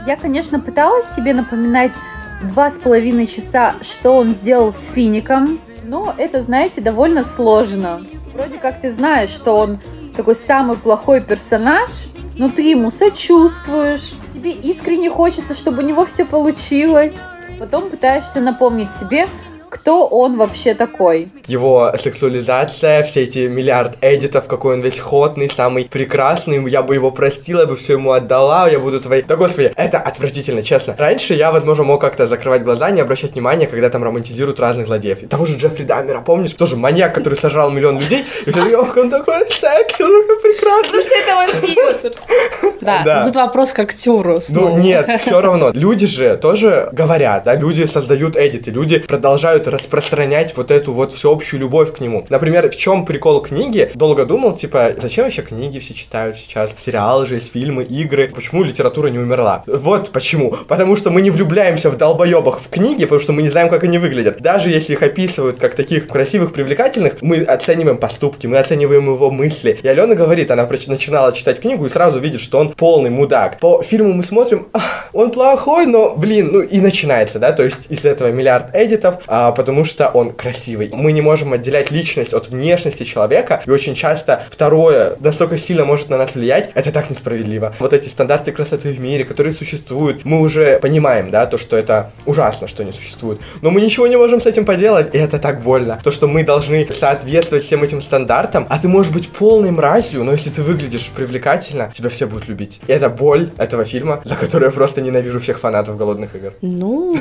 Я, 0.07 0.17
конечно, 0.17 0.59
пыталась 0.59 1.07
себе 1.15 1.35
напоминать 1.35 1.95
два 2.43 2.71
с 2.71 2.79
половиной 2.79 3.27
часа, 3.27 3.75
что 3.81 4.17
он 4.17 4.33
сделал 4.35 4.73
с 4.73 4.89
Фиником, 4.89 5.61
но 5.85 6.15
это, 6.19 6.41
знаете, 6.41 6.81
довольно 6.81 7.25
сложно. 7.25 8.03
Вроде 8.35 8.59
как 8.59 8.81
ты 8.81 8.91
знаешь, 8.91 9.31
что 9.31 9.57
он 9.57 9.79
такой 10.17 10.35
самый 10.35 10.77
плохой 10.77 11.21
персонаж, 11.21 12.09
но 12.37 12.49
ты 12.49 12.63
ему 12.63 12.91
сочувствуешь, 12.91 14.15
тебе 14.39 14.51
искренне 14.51 15.11
хочется, 15.11 15.55
чтобы 15.55 15.83
у 15.83 15.87
него 15.87 16.07
все 16.07 16.25
получилось. 16.25 17.17
Потом 17.59 17.91
пытаешься 17.91 18.41
напомнить 18.41 18.93
себе, 18.93 19.27
кто 19.69 20.07
он 20.07 20.37
вообще 20.39 20.75
такой. 20.75 21.29
Его 21.47 21.93
сексуализация, 21.99 23.03
все 23.03 23.25
эти 23.25 23.49
миллиард 23.49 23.99
эдитов, 24.01 24.47
какой 24.47 24.75
он 24.75 24.81
весь 24.81 25.01
ходный, 25.01 25.51
самый 25.51 25.85
прекрасный, 25.85 26.71
я 26.71 26.83
бы 26.83 26.95
его 26.95 27.11
простила, 27.11 27.63
я 27.63 27.67
бы 27.67 27.77
все 27.77 27.95
ему 27.95 28.13
отдала, 28.13 28.69
я 28.69 28.79
буду 28.79 29.01
твоей... 29.01 29.23
Да 29.23 29.37
господи, 29.37 29.73
это 29.77 29.99
отвратительно, 29.99 30.63
честно. 30.63 30.95
Раньше 30.97 31.35
я, 31.35 31.51
возможно, 31.51 31.85
мог 31.85 32.01
как-то 32.01 32.27
закрывать 32.29 32.63
глаза, 32.63 32.91
не 32.91 33.01
обращать 33.01 33.33
внимания, 33.33 33.67
когда 33.67 33.91
там 33.91 34.05
романтизируют 34.05 34.61
разных 34.61 34.87
злодеев. 34.87 35.23
И 35.23 35.27
того 35.27 35.47
же 35.47 35.57
Джеффри 35.57 35.83
Даммера, 35.83 36.21
помнишь? 36.21 36.53
Тоже 36.53 36.77
маньяк, 36.77 37.15
который 37.15 37.35
сожрал 37.35 37.71
миллион 37.71 37.99
людей, 37.99 38.25
и 38.47 38.51
все 38.51 38.77
ох, 38.77 38.97
он 38.97 39.11
такой 39.11 39.45
секси, 39.47 40.03
он 40.03 40.23
такой 40.23 40.41
прекрасный. 40.41 40.89
Потому 40.89 41.03
что 41.03 41.15
это 41.15 41.35
вампир. 41.37 42.68
Да, 42.89 43.05
Да. 43.05 43.25
тут 43.25 43.37
вопрос 43.37 43.73
к 43.73 43.79
актеру. 43.81 44.35
Ну, 44.35 44.41
снова. 44.41 44.79
нет, 44.79 45.09
все 45.21 45.41
равно. 45.41 45.71
Люди 45.73 46.07
же 46.07 46.37
тоже 46.37 46.89
говорят, 46.93 47.45
да, 47.45 47.55
люди 47.55 47.85
создают 47.85 48.37
эдиты, 48.37 48.71
люди 48.71 48.99
продолжают 48.99 49.69
распространять 49.69 50.57
вот 50.57 50.71
эту 50.71 50.93
вот 50.93 51.13
всеобщую 51.13 51.61
любовь 51.61 51.93
к 51.93 52.01
нему. 52.01 52.25
Например, 52.29 52.69
в 52.71 52.77
чем 52.77 53.05
прикол 53.05 53.41
книги? 53.43 53.91
Долго 53.95 54.25
думал, 54.25 54.57
типа, 54.57 54.93
зачем 55.01 55.25
вообще 55.25 55.43
книги 55.43 55.79
все 55.79 55.95
читают 55.95 56.37
сейчас? 56.37 56.75
Сериалы 56.81 57.27
же 57.27 57.35
есть, 57.35 57.53
фильмы, 57.53 57.83
игры. 57.85 58.29
Почему 58.29 58.63
литература 58.63 59.09
не 59.09 59.19
умерла? 59.19 59.63
Вот 59.67 60.11
почему. 60.13 60.55
Потому 60.69 60.97
что 60.97 61.11
мы 61.11 61.23
не 61.23 61.31
влюбляемся 61.31 61.91
в 61.91 61.97
долбоебах 61.97 62.61
в 62.61 62.69
книги, 62.69 63.05
потому 63.05 63.21
что 63.21 63.33
мы 63.33 63.43
не 63.43 63.51
знаем, 63.51 63.69
как 63.69 63.85
они 63.85 63.99
выглядят. 63.99 64.41
Даже 64.41 64.71
если 64.71 64.93
их 64.93 65.03
описывают 65.03 65.59
как 65.59 65.75
таких 65.75 66.07
красивых, 66.09 66.53
привлекательных, 66.53 67.21
мы 67.21 67.43
оцениваем 67.43 67.99
поступки, 67.99 68.47
мы 68.47 68.59
оцениваем 68.59 69.07
его 69.07 69.31
мысли. 69.31 69.79
И 69.83 69.89
Алена 69.89 70.15
говорит, 70.15 70.51
она 70.51 70.67
начинала 70.87 71.33
читать 71.33 71.61
книгу 71.61 71.87
и 71.87 71.89
сразу 71.89 72.19
видит, 72.19 72.41
что 72.41 72.59
он 72.59 72.71
полный 72.79 73.11
мудак. 73.11 73.59
По 73.59 73.83
фильму 73.83 74.15
мы 74.15 74.23
смотрим, 74.23 74.69
«Ах, 74.73 75.09
он 75.13 75.33
плохой, 75.33 75.87
но, 75.87 76.15
блин, 76.17 76.51
ну 76.53 76.61
и 76.61 76.81
начинается, 76.81 77.39
да, 77.39 77.53
то 77.53 77.65
есть 77.65 77.91
из 77.91 78.05
этого 78.05 78.29
миллиард 78.31 78.75
эдитов, 78.75 79.17
а, 79.27 79.53
потому 79.53 79.85
что 79.85 80.09
он 80.09 80.31
красивый. 80.31 80.91
Мы 80.93 81.13
не 81.13 81.21
можем 81.21 81.53
отделять 81.53 81.91
личность 81.91 82.33
от 82.33 82.49
внешности 82.49 83.03
человека, 83.03 83.63
и 83.67 83.71
очень 83.71 83.95
часто 83.95 84.43
второе 84.49 85.17
настолько 85.19 85.59
сильно 85.59 85.85
может 85.85 86.09
на 86.09 86.19
нас 86.19 86.37
влиять, 86.37 86.71
это 86.75 86.93
так 86.93 87.11
несправедливо. 87.11 87.75
Вот 87.81 87.93
эти 87.93 88.09
стандарты 88.09 88.53
красоты 88.53 88.93
в 88.93 89.01
мире, 89.01 89.25
которые 89.25 89.53
существуют, 89.53 90.25
мы 90.25 90.41
уже 90.41 90.79
понимаем, 90.79 91.31
да, 91.31 91.47
то, 91.47 91.59
что 91.59 91.77
это 91.77 92.13
ужасно, 92.27 92.69
что 92.69 92.85
они 92.85 92.93
существуют, 92.93 93.41
но 93.61 93.71
мы 93.71 93.81
ничего 93.81 94.07
не 94.07 94.17
можем 94.17 94.41
с 94.41 94.47
этим 94.47 94.65
поделать, 94.65 95.15
и 95.15 95.19
это 95.19 95.41
так 95.41 95.63
больно. 95.63 95.99
То, 96.05 96.13
что 96.13 96.29
мы 96.29 96.45
должны 96.45 96.87
соответствовать 96.93 97.65
всем 97.65 97.83
этим 97.83 98.01
стандартам, 98.01 98.67
а 98.71 98.79
ты 98.79 98.87
можешь 98.87 99.13
быть 99.13 99.29
полной 99.29 99.73
мразью, 99.73 100.23
но 100.23 100.33
если 100.33 100.51
ты 100.51 100.63
выглядишь 100.63 101.09
привлекательно, 101.09 101.91
тебя 101.93 102.09
все 102.09 102.27
будут 102.27 102.47
любить. 102.47 102.58
И 102.87 102.93
это 102.93 103.09
боль 103.09 103.51
этого 103.59 103.85
фильма, 103.85 104.21
за 104.25 104.37
которую 104.37 104.71
я 104.71 104.75
просто 104.75 105.01
ненавижу 105.01 105.39
всех 105.39 105.59
фанатов 105.59 105.97
голодных 105.97 106.35
игр. 106.35 106.55
Ну, 106.63 107.17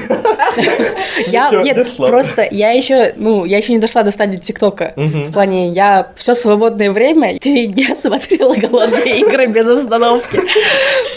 я, 1.27 1.49
нет, 1.63 1.87
просто 1.97 2.47
я 2.49 2.71
еще, 2.71 3.13
ну, 3.17 3.45
я 3.45 3.57
еще 3.57 3.73
не 3.73 3.79
дошла 3.79 4.03
до 4.03 4.11
стадии 4.11 4.37
ТикТока. 4.37 4.93
В 4.95 5.31
плане, 5.31 5.69
я 5.69 6.11
все 6.15 6.35
свободное 6.35 6.91
время 6.91 7.39
три 7.39 7.67
дня 7.67 7.95
смотрела 7.95 8.55
голодные 8.55 9.19
игры 9.19 9.47
без 9.47 9.67
остановки. 9.67 10.39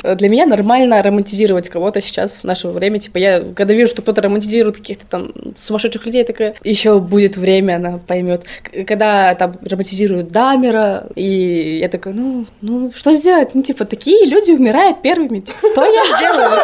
Для 0.02 0.28
меня 0.28 0.46
нормально 0.46 1.02
романтизировать 1.02 1.68
кого-то 1.68 2.00
сейчас 2.00 2.37
в 2.37 2.44
наше 2.44 2.68
время. 2.68 2.98
Типа, 2.98 3.18
я 3.18 3.40
когда 3.54 3.74
вижу, 3.74 3.90
что 3.90 4.02
кто-то 4.02 4.22
романтизирует 4.22 4.76
каких-то 4.76 5.06
там 5.06 5.33
сумасшедших 5.56 6.06
людей, 6.06 6.24
такая, 6.24 6.54
еще 6.64 6.98
будет 6.98 7.37
время, 7.37 7.76
она 7.76 7.98
поймет. 7.98 8.44
Когда 8.87 9.35
там 9.35 9.56
романтизируют 9.62 10.30
Дамера, 10.30 11.06
и 11.14 11.78
я 11.80 11.88
такая, 11.88 12.14
ну, 12.14 12.46
ну, 12.61 12.92
что 12.94 13.12
сделать? 13.12 13.54
Ну, 13.54 13.62
типа, 13.62 13.85
такие 13.85 14.10
люди 14.25 14.53
умирают 14.53 15.03
первыми. 15.03 15.44
Что 15.73 15.85
я 15.85 16.05
сделаю? 16.05 16.61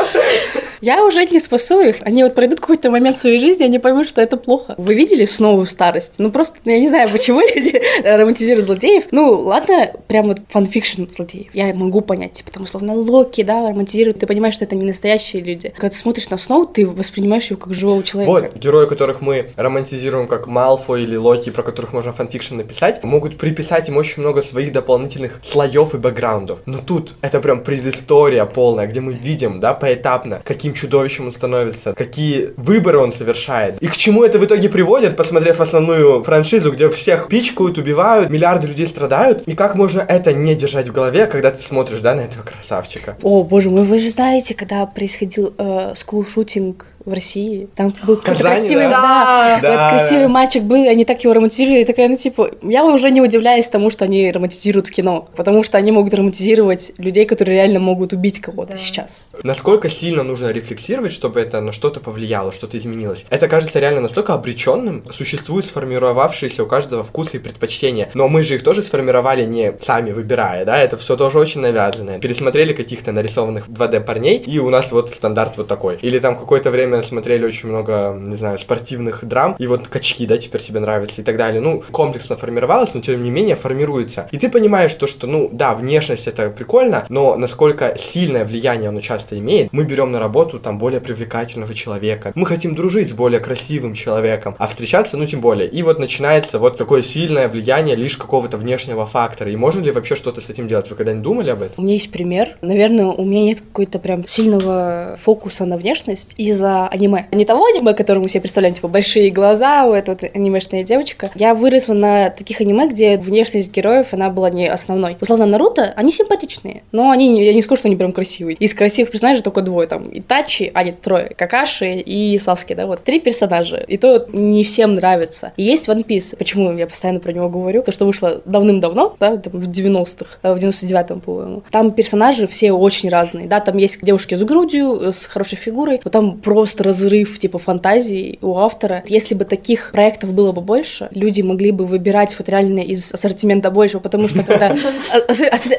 Я 0.81 1.05
уже 1.05 1.25
не 1.27 1.41
спасу 1.41 1.81
их. 1.81 1.97
Они 2.03 2.23
вот 2.23 2.35
пройдут 2.35 2.61
какой-то 2.61 2.91
момент 2.91 3.17
в 3.17 3.21
своей 3.21 3.39
жизни, 3.39 3.65
они 3.65 3.79
поймут, 3.79 4.07
что 4.07 4.21
это 4.21 4.37
плохо. 4.37 4.75
Вы 4.79 4.95
видели 4.95 5.25
Сноу 5.25 5.65
в 5.65 5.71
старости? 5.71 6.15
Ну, 6.19 6.31
просто, 6.31 6.59
я 6.65 6.79
не 6.79 6.89
знаю, 6.89 7.09
почему 7.11 7.41
люди 7.55 7.81
романтизируют 8.05 8.67
злодеев. 8.67 9.05
Ну, 9.11 9.41
ладно, 9.41 9.93
прям 10.07 10.29
вот 10.29 10.41
фанфикшн 10.49 11.05
злодеев. 11.11 11.55
Я 11.55 11.73
могу 11.75 12.03
понять, 12.03 12.33
типа, 12.33 12.53
там, 12.53 12.65
условно, 12.65 12.95
Локи, 12.95 13.43
да, 13.43 13.69
романтизируют, 13.69 14.19
ты 14.19 14.27
понимаешь, 14.27 14.55
что 14.55 14.65
это 14.65 14.77
не 14.77 14.85
настоящие 14.85 15.43
люди. 15.43 15.71
Когда 15.71 15.89
ты 15.89 15.97
смотришь 15.97 16.29
на 16.31 16.37
Сноу, 16.37 16.67
ты 16.67 16.87
воспринимаешь 16.87 17.51
его 17.51 17.59
как 17.59 17.75
живого 17.75 18.03
человека. 18.03 18.31
Вот, 18.31 18.57
герои, 18.57 18.87
которых 18.87 19.21
мы 19.21 19.47
романтизируем 19.57 20.29
как 20.29 20.47
Малфой 20.47 21.03
или 21.03 21.17
Локи, 21.17 21.51
про 21.51 21.63
которых 21.63 21.93
можно 21.93 22.13
фанфикшн 22.13 22.57
написать, 22.57 23.03
могут 23.03 23.39
приписать 23.39 23.89
им 23.89 23.97
очень 23.97 24.23
много 24.23 24.43
своих 24.43 24.73
дополнительных 24.73 25.41
слоев 25.43 25.95
и 25.95 25.99
бэкграундов. 25.99 26.63
Но 26.67 26.79
тут 26.79 27.15
это 27.23 27.36
прям 27.41 27.63
предыстория 27.63 28.45
полная, 28.45 28.87
где 28.87 29.01
мы 29.01 29.13
видим, 29.13 29.61
да, 29.61 29.75
поэтапно, 29.75 30.41
каким 30.45 30.75
чудовищем 30.75 31.27
он 31.27 31.33
становится, 31.33 31.95
какие 31.95 32.51
выборы 32.57 32.99
он 32.99 33.13
совершает. 33.13 33.81
И 33.83 33.87
к 33.87 33.97
чему 33.97 34.25
это 34.25 34.39
в 34.39 34.45
итоге 34.45 34.69
приводит, 34.69 35.17
посмотрев 35.17 35.61
основную 35.61 36.23
франшизу, 36.23 36.73
где 36.73 36.89
всех 36.91 37.29
пичкают, 37.29 37.79
убивают, 37.79 38.31
миллиарды 38.31 38.69
людей 38.69 38.87
страдают. 38.87 39.43
И 39.47 39.55
как 39.55 39.75
можно 39.75 40.01
это 40.01 40.33
не 40.33 40.55
держать 40.55 40.89
в 40.89 40.93
голове, 40.93 41.27
когда 41.27 41.51
ты 41.51 41.59
смотришь, 41.59 42.01
да, 42.01 42.15
на 42.15 42.21
этого 42.21 42.43
красавчика. 42.43 43.17
О, 43.23 43.43
боже 43.43 43.71
мой, 43.71 43.85
вы 43.85 43.99
же 43.99 44.11
знаете, 44.11 44.55
когда 44.55 44.87
происходил 44.87 45.55
э, 45.57 45.93
скул-шутинг 45.95 46.87
в 47.07 47.13
России, 47.13 47.69
там 47.77 47.95
был 48.05 48.17
какой-то 48.17 48.41
красивый, 48.43 48.85
да? 48.89 48.91
да, 48.91 49.59
Да, 49.63 49.71
вот 49.71 49.91
красивый 49.99 50.25
да. 50.25 50.29
мальчик 50.29 50.63
был, 50.65 50.85
и 50.85 50.89
они 50.89 51.05
так 51.05 51.23
его 51.23 51.33
романтизировали, 51.35 51.83
и 51.83 51.85
такая, 51.85 52.09
ну, 52.09 52.17
типа, 52.17 52.51
я 52.63 52.85
уже 52.85 53.11
не 53.11 53.21
удивляюсь 53.23 53.69
тому, 53.69 53.91
что 53.91 54.05
они 54.05 54.31
романтизируют 54.31 54.89
в 54.89 54.91
кино, 54.91 55.29
потому 55.37 55.63
что 55.63 55.79
они 55.79 55.93
могут 55.93 56.13
романтизировать 56.15 56.93
людей, 56.99 57.25
которые 57.25 57.55
реально 57.57 57.79
могут 57.81 58.13
убить 58.13 58.41
кого-то 58.41 58.73
Да. 58.73 58.77
сейчас. 58.79 59.31
Насколько 59.43 59.89
сильно 59.89 60.23
нужно 60.23 60.51
рефлексировать, 60.51 61.13
чтобы 61.13 61.41
это 61.41 61.61
на 61.61 61.73
что-то 61.73 62.01
повлияло, 62.01 62.53
что-то 62.53 62.77
изменилось. 62.77 63.25
Это 63.31 63.49
кажется 63.49 63.79
реально 63.79 64.01
настолько 64.01 64.35
обреченным. 64.35 65.05
Существуют 65.13 65.65
сформировавшиеся 65.67 66.65
у 66.65 66.67
каждого 66.67 67.05
вкусы 67.05 67.37
и 67.37 67.41
предпочтения. 67.41 68.11
Но 68.15 68.29
мы 68.29 68.43
же 68.43 68.57
их 68.57 68.65
тоже 68.65 68.83
сформировали 68.83 69.45
не 69.45 69.73
сами 69.81 70.11
выбирая, 70.13 70.65
да? 70.65 70.79
Это 70.79 70.97
все 70.97 71.17
тоже 71.17 71.39
очень 71.39 71.61
навязанное. 71.61 72.19
Пересмотрели 72.19 72.73
каких-то 72.73 73.13
нарисованных 73.13 73.69
2D 73.69 74.01
парней, 74.01 74.39
и 74.39 74.59
у 74.59 74.71
нас 74.71 74.91
вот 74.93 75.11
стандарт 75.11 75.57
вот 75.57 75.69
такой. 75.69 75.99
Или 76.03 76.19
там 76.19 76.37
какое-то 76.37 76.71
время 76.71 76.96
смотрели 77.03 77.45
очень 77.45 77.69
много, 77.69 78.17
не 78.19 78.37
знаю, 78.37 78.59
спортивных 78.59 79.25
драм, 79.25 79.57
и 79.59 79.67
вот 79.67 79.89
качки, 79.89 80.27
да, 80.27 80.39
теперь 80.39 80.63
тебе 80.63 80.81
нравятся 80.81 81.21
и 81.21 81.25
так 81.25 81.37
далее. 81.37 81.61
Ну, 81.61 81.83
комплексно 81.91 82.37
формировалось, 82.37 82.95
но 82.95 83.01
тем 83.01 83.23
не 83.23 83.31
менее 83.31 83.57
формируется. 83.57 84.29
И 84.33 84.39
ты 84.39 84.51
понимаешь 84.51 84.95
то, 84.95 85.07
что, 85.07 85.27
ну, 85.27 85.49
да, 85.53 85.75
внешность 85.75 86.27
это 86.27 86.51
прикольно, 86.51 87.05
но 87.09 87.37
насколько 87.37 87.97
сильное 87.99 88.45
влияние 88.45 88.89
оно 88.89 89.01
часто 89.01 89.39
имеет, 89.39 89.73
мы 89.73 89.85
берем 89.85 90.13
на 90.13 90.21
работу 90.21 90.59
там 90.59 90.79
более 90.79 91.01
привлекательного 91.01 91.75
человека. 91.75 92.33
Мы 92.35 92.47
хотим 92.47 92.75
дружить 92.75 93.11
с 93.11 93.13
более 93.13 93.41
красивым 93.41 93.95
человеком, 93.95 94.55
а 94.59 94.67
встречаться, 94.67 95.17
ну, 95.17 95.27
тем 95.27 95.41
более. 95.41 95.69
И 95.69 95.83
вот 95.83 95.99
начинается 95.99 96.59
вот 96.59 96.77
такое 96.77 97.03
сильное 97.03 97.49
влияние 97.49 97.97
лишь 97.97 98.17
какого-то 98.17 98.57
внешнего 98.57 99.07
фактора. 99.07 99.51
И 99.51 99.57
можно 99.57 99.81
ли 99.81 99.91
вообще 99.91 100.17
что-то 100.17 100.41
с 100.41 100.51
этим 100.51 100.69
делать? 100.69 100.89
Вы 100.91 100.97
когда-нибудь 100.97 101.25
думали 101.25 101.51
об 101.51 101.63
этом? 101.63 101.75
У 101.77 101.83
меня 101.83 101.95
есть 101.95 102.11
пример. 102.11 102.57
Наверное, 102.61 103.07
у 103.07 103.25
меня 103.25 103.43
нет 103.43 103.61
какой-то 103.61 103.99
прям 103.99 104.27
сильного 104.27 105.17
фокуса 105.21 105.65
на 105.65 105.77
внешность 105.77 106.35
из-за 106.37 106.86
аниме. 106.89 107.27
Не 107.33 107.45
того 107.45 107.67
аниме, 107.67 107.95
которое 107.95 108.21
мы 108.21 108.29
себе 108.29 108.43
представляем, 108.43 108.75
типа 108.75 108.89
большие 108.89 109.31
глаза, 109.31 109.85
у 109.87 109.93
этой 109.93 110.11
вот 110.11 110.23
анимешная 110.35 110.83
девочка. 110.83 111.31
Я 111.35 111.55
выросла 111.55 111.95
на 111.95 112.31
таких 112.31 112.61
аниме, 112.61 112.89
где 112.89 113.17
внешность 113.19 113.73
героев, 113.73 114.09
она 114.13 114.31
была 114.31 114.51
не 114.51 114.69
основной. 114.69 115.17
Условно, 115.21 115.47
Наруто, 115.47 115.93
они 115.97 116.13
симпатичные, 116.13 116.83
но 116.93 117.11
они, 117.11 117.45
я 117.45 117.55
не 117.55 117.63
скажу, 117.63 117.81
что 117.81 117.89
они 117.89 117.97
прям 117.97 118.13
красивые. 118.13 118.57
Из 118.57 118.75
красивых 118.75 119.11
персонажей 119.11 119.43
только 119.43 119.63
двое, 119.63 119.89
там, 119.89 120.09
Итачи, 120.13 120.71
а 120.75 120.83
нет, 120.83 121.01
трое, 121.01 121.33
Какаши 121.37 121.97
и 121.97 122.39
Саски, 122.39 122.75
да, 122.75 122.87
вот. 122.87 123.05
Три 123.05 123.21
персонажа, 123.21 123.77
и 123.77 123.97
то 123.97 124.27
не 124.33 124.65
всем 124.65 124.95
нравится. 124.95 125.53
И 125.57 125.63
есть 125.63 125.89
One 125.89 126.05
Piece, 126.05 126.37
почему 126.37 126.73
я 126.77 126.87
постоянно 126.87 127.21
про 127.21 127.33
него 127.33 127.49
говорю, 127.49 127.83
то, 127.83 127.93
что 127.93 128.07
вышло 128.07 128.41
давным-давно, 128.45 129.17
да, 129.19 129.37
там, 129.37 129.61
в 129.61 129.69
90-х, 129.69 130.39
э, 130.43 130.55
в 130.55 130.59
99-м, 130.59 131.21
по-моему. 131.21 131.63
Там 131.71 131.91
персонажи 131.91 132.47
все 132.47 132.73
очень 132.73 133.09
разные, 133.09 133.47
да, 133.47 133.61
там 133.61 133.77
есть 133.77 134.03
девушки 134.03 134.35
с 134.35 134.43
грудью, 134.43 135.01
э, 135.01 135.13
с 135.13 135.27
хорошей 135.27 135.57
фигурой, 135.57 136.01
но 136.05 136.11
там 136.11 136.39
просто 136.39 136.76
разрыв, 136.81 137.39
типа, 137.39 137.59
фантазии 137.59 138.39
у 138.43 138.57
автора. 138.57 139.03
Если 139.07 139.35
бы 139.35 139.45
таких 139.45 139.91
проектов 139.93 140.33
было 140.33 140.53
бы 140.53 140.61
больше, 140.61 141.09
люди 141.11 141.43
могли 141.43 141.71
бы 141.71 141.85
выбирать 141.85 142.37
вот 142.39 142.49
реально 142.49 142.81
из 142.81 143.13
ассортимента 143.13 143.71
больше, 143.71 144.01
потому 144.01 144.29
что 144.29 144.43
когда... 144.43 144.69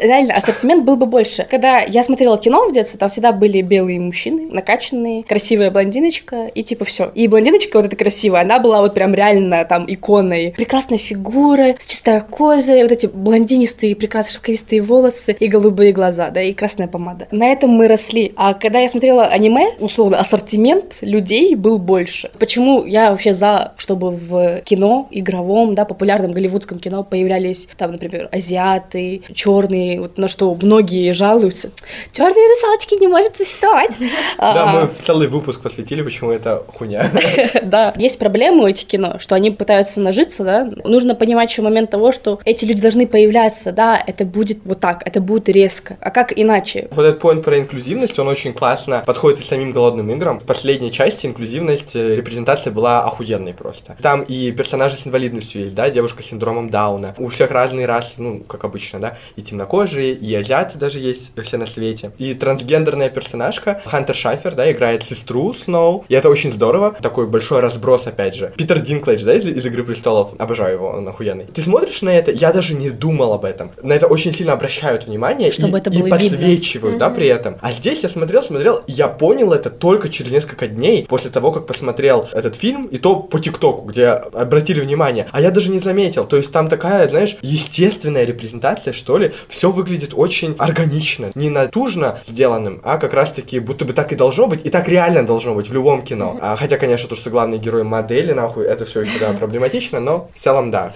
Реально, 0.02 0.34
ассортимент 0.36 0.86
был 0.86 0.96
бы 0.96 1.06
больше. 1.06 1.46
Когда 1.50 1.80
я 1.80 2.04
смотрела 2.04 2.38
кино 2.38 2.68
в 2.68 2.74
детстве, 2.74 3.00
там 3.00 3.10
всегда 3.10 3.32
были 3.32 3.62
белые 3.62 4.00
мужчины, 4.00 4.48
накачанные, 4.52 5.24
красивая 5.24 5.72
блондиночка, 5.72 6.48
и 6.48 6.64
типа 6.64 6.86
все. 6.86 7.12
И 7.16 7.28
блондиночка 7.28 7.78
вот 7.78 7.86
эта 7.86 7.96
красивая, 7.96 8.42
она 8.42 8.60
была 8.60 8.82
вот 8.82 8.94
прям 8.94 9.14
реально 9.14 9.66
там 9.66 9.86
иконой. 9.88 10.54
Прекрасная 10.56 10.98
фигура, 10.98 11.76
с 11.80 11.86
чистой 11.86 12.22
кожей, 12.22 12.84
вот 12.84 12.92
эти 12.92 13.08
блондинистые, 13.08 13.96
прекрасные 13.96 14.34
шелковистые 14.34 14.82
волосы 14.82 15.36
и 15.40 15.48
голубые 15.48 15.92
глаза, 15.92 16.30
да, 16.30 16.42
и 16.42 16.54
красная 16.54 16.88
помада. 16.88 17.28
На 17.32 17.52
этом 17.52 17.72
мы 17.72 17.88
росли. 17.88 18.34
А 18.36 18.54
когда 18.54 18.80
я 18.80 18.90
смотрела 18.90 19.26
аниме, 19.26 19.72
условно, 19.80 20.20
ассортимент 20.20 20.87
людей 21.02 21.56
был 21.56 21.78
больше. 21.78 22.30
Почему 22.40 22.86
я 22.86 23.12
вообще 23.12 23.34
за, 23.34 23.74
чтобы 23.78 24.12
в 24.12 24.62
кино, 24.62 25.08
игровом, 25.12 25.76
да, 25.76 25.86
популярном 25.86 26.32
голливудском 26.32 26.80
кино 26.80 27.04
появлялись 27.04 27.68
там, 27.78 27.94
например, 27.94 28.30
азиаты, 28.32 29.22
черные, 29.34 30.00
вот 30.02 30.18
на 30.18 30.28
что 30.28 30.54
многие 30.62 31.12
жалуются. 31.14 31.72
Черные 32.12 32.50
русалочки 32.50 32.96
не 33.00 33.08
может 33.08 33.38
существовать. 33.38 33.98
Да, 34.38 34.64
А, 34.64 34.68
мы 34.68 34.88
в 34.88 35.02
целый 35.02 35.28
выпуск 35.28 35.62
посвятили, 35.62 36.02
почему 36.02 36.32
это 36.32 36.64
хуйня. 36.68 37.10
да, 37.64 37.94
есть 37.98 38.20
проблемы 38.20 38.64
у 38.64 38.68
этих 38.68 38.86
кино, 38.88 39.16
что 39.20 39.36
они 39.36 39.52
пытаются 39.52 40.00
нажиться, 40.00 40.44
да. 40.44 40.72
Нужно 40.86 41.16
понимать 41.16 41.50
еще 41.50 41.62
момент 41.62 41.92
того, 41.92 42.12
что 42.12 42.40
эти 42.46 42.66
люди 42.66 42.82
должны 42.82 43.08
появляться, 43.08 43.72
да, 43.72 44.02
это 44.06 44.26
будет 44.26 44.60
вот 44.64 44.80
так, 44.80 45.02
это 45.06 45.22
будет 45.22 45.50
резко. 45.50 45.98
А 46.02 46.12
как 46.12 46.34
иначе? 46.38 46.88
Вот 46.92 47.06
этот 47.06 47.22
point 47.22 47.42
про 47.42 47.60
инклюзивность, 47.60 48.18
он 48.20 48.28
очень 48.28 48.54
классно 48.54 49.04
подходит 49.06 49.40
и 49.40 49.44
самим 49.44 49.72
голодным 49.72 50.10
играм. 50.12 50.40
В 50.40 50.46
последней 50.68 50.92
части 50.92 51.26
инклюзивность, 51.26 51.96
э, 51.96 52.14
репрезентация 52.14 52.74
была 52.74 53.02
охуенной 53.06 53.54
просто. 53.54 53.96
Там 54.02 54.24
и 54.24 54.52
персонажи 54.52 54.98
с 54.98 55.08
инвалидностью 55.08 55.62
есть, 55.62 55.76
да, 55.76 55.90
девушка 55.90 56.22
с 56.22 56.26
синдромом 56.26 56.70
Дауна. 56.70 57.16
У 57.18 57.30
всех 57.30 57.52
разные 57.52 57.86
расы, 57.86 58.22
ну, 58.22 58.42
как 58.42 58.66
обычно, 58.66 59.00
да, 59.00 59.18
и 59.38 59.42
темнокожие, 59.42 60.12
и 60.12 60.36
азиаты 60.36 60.78
даже 60.78 61.00
есть 61.00 61.32
все 61.42 61.56
на 61.58 61.68
свете. 61.68 62.12
И 62.18 62.34
трансгендерная 62.34 63.10
персонажка 63.10 63.82
Хантер 63.86 64.14
Шафер, 64.14 64.56
да, 64.56 64.70
играет 64.70 65.04
сестру 65.04 65.54
Сноу, 65.54 66.04
и 66.10 66.14
это 66.14 66.28
очень 66.30 66.52
здорово. 66.52 66.94
Такой 67.02 67.28
большой 67.28 67.62
разброс, 67.62 68.06
опять 68.06 68.36
же. 68.36 68.52
Питер 68.58 68.80
Динклэдж, 68.80 69.24
да, 69.24 69.36
из, 69.36 69.46
из 69.46 69.66
«Игры 69.66 69.86
престолов», 69.86 70.34
обожаю 70.38 70.74
его, 70.74 70.90
он 70.90 71.08
охуенный. 71.08 71.46
Ты 71.46 71.62
смотришь 71.62 72.02
на 72.02 72.10
это, 72.10 72.34
я 72.34 72.52
даже 72.52 72.74
не 72.74 72.90
думал 72.90 73.32
об 73.32 73.46
этом. 73.46 73.72
На 73.82 73.94
это 73.94 74.08
очень 74.08 74.34
сильно 74.34 74.52
обращают 74.52 75.08
внимание 75.08 75.54
Чтобы 75.54 75.78
и, 75.78 75.82
это 75.82 75.90
и 75.92 76.00
было 76.00 76.18
видно. 76.18 76.38
подсвечивают, 76.38 76.98
да, 76.98 77.10
при 77.10 77.28
этом. 77.28 77.56
А 77.62 77.72
здесь 77.72 78.02
я 78.04 78.10
смотрел, 78.10 78.44
смотрел, 78.44 78.84
и 78.86 78.92
я 78.92 79.08
понял 79.08 79.54
это 79.54 79.70
только 79.70 80.10
через 80.10 80.32
несколько 80.32 80.57
дней 80.66 81.06
после 81.08 81.30
того, 81.30 81.52
как 81.52 81.68
посмотрел 81.68 82.28
этот 82.32 82.56
фильм, 82.56 82.86
и 82.86 82.98
то 82.98 83.20
по 83.20 83.40
ТикТоку, 83.40 83.86
где 83.86 84.08
обратили 84.08 84.80
внимание. 84.80 85.28
А 85.32 85.42
я 85.42 85.52
даже 85.52 85.70
не 85.70 85.78
заметил. 85.78 86.26
То 86.26 86.38
есть 86.38 86.52
там 86.52 86.68
такая, 86.68 87.08
знаешь, 87.10 87.38
естественная 87.42 88.24
репрезентация, 88.24 88.94
что 88.94 89.18
ли. 89.18 89.34
Все 89.48 89.70
выглядит 89.70 90.14
очень 90.16 90.56
органично. 90.58 91.30
Не 91.36 91.50
натужно 91.50 92.20
сделанным, 92.26 92.82
а 92.84 92.98
как 92.98 93.14
раз-таки 93.14 93.60
будто 93.60 93.86
бы 93.86 93.94
так 93.94 94.12
и 94.12 94.16
должно 94.16 94.48
быть, 94.48 94.66
и 94.66 94.70
так 94.70 94.88
реально 94.88 95.24
должно 95.24 95.54
быть 95.54 95.70
в 95.70 95.74
любом 95.74 96.02
кино. 96.02 96.40
А, 96.42 96.56
хотя, 96.56 96.78
конечно, 96.78 97.08
то, 97.10 97.16
что 97.16 97.30
главный 97.30 97.58
герой 97.58 97.84
модели, 97.84 98.32
нахуй, 98.32 98.66
это 98.66 98.86
все 98.86 99.02
еще 99.02 99.20
да, 99.20 99.34
проблематично, 99.34 100.00
но 100.00 100.30
в 100.34 100.38
целом 100.38 100.72
да 100.72 100.94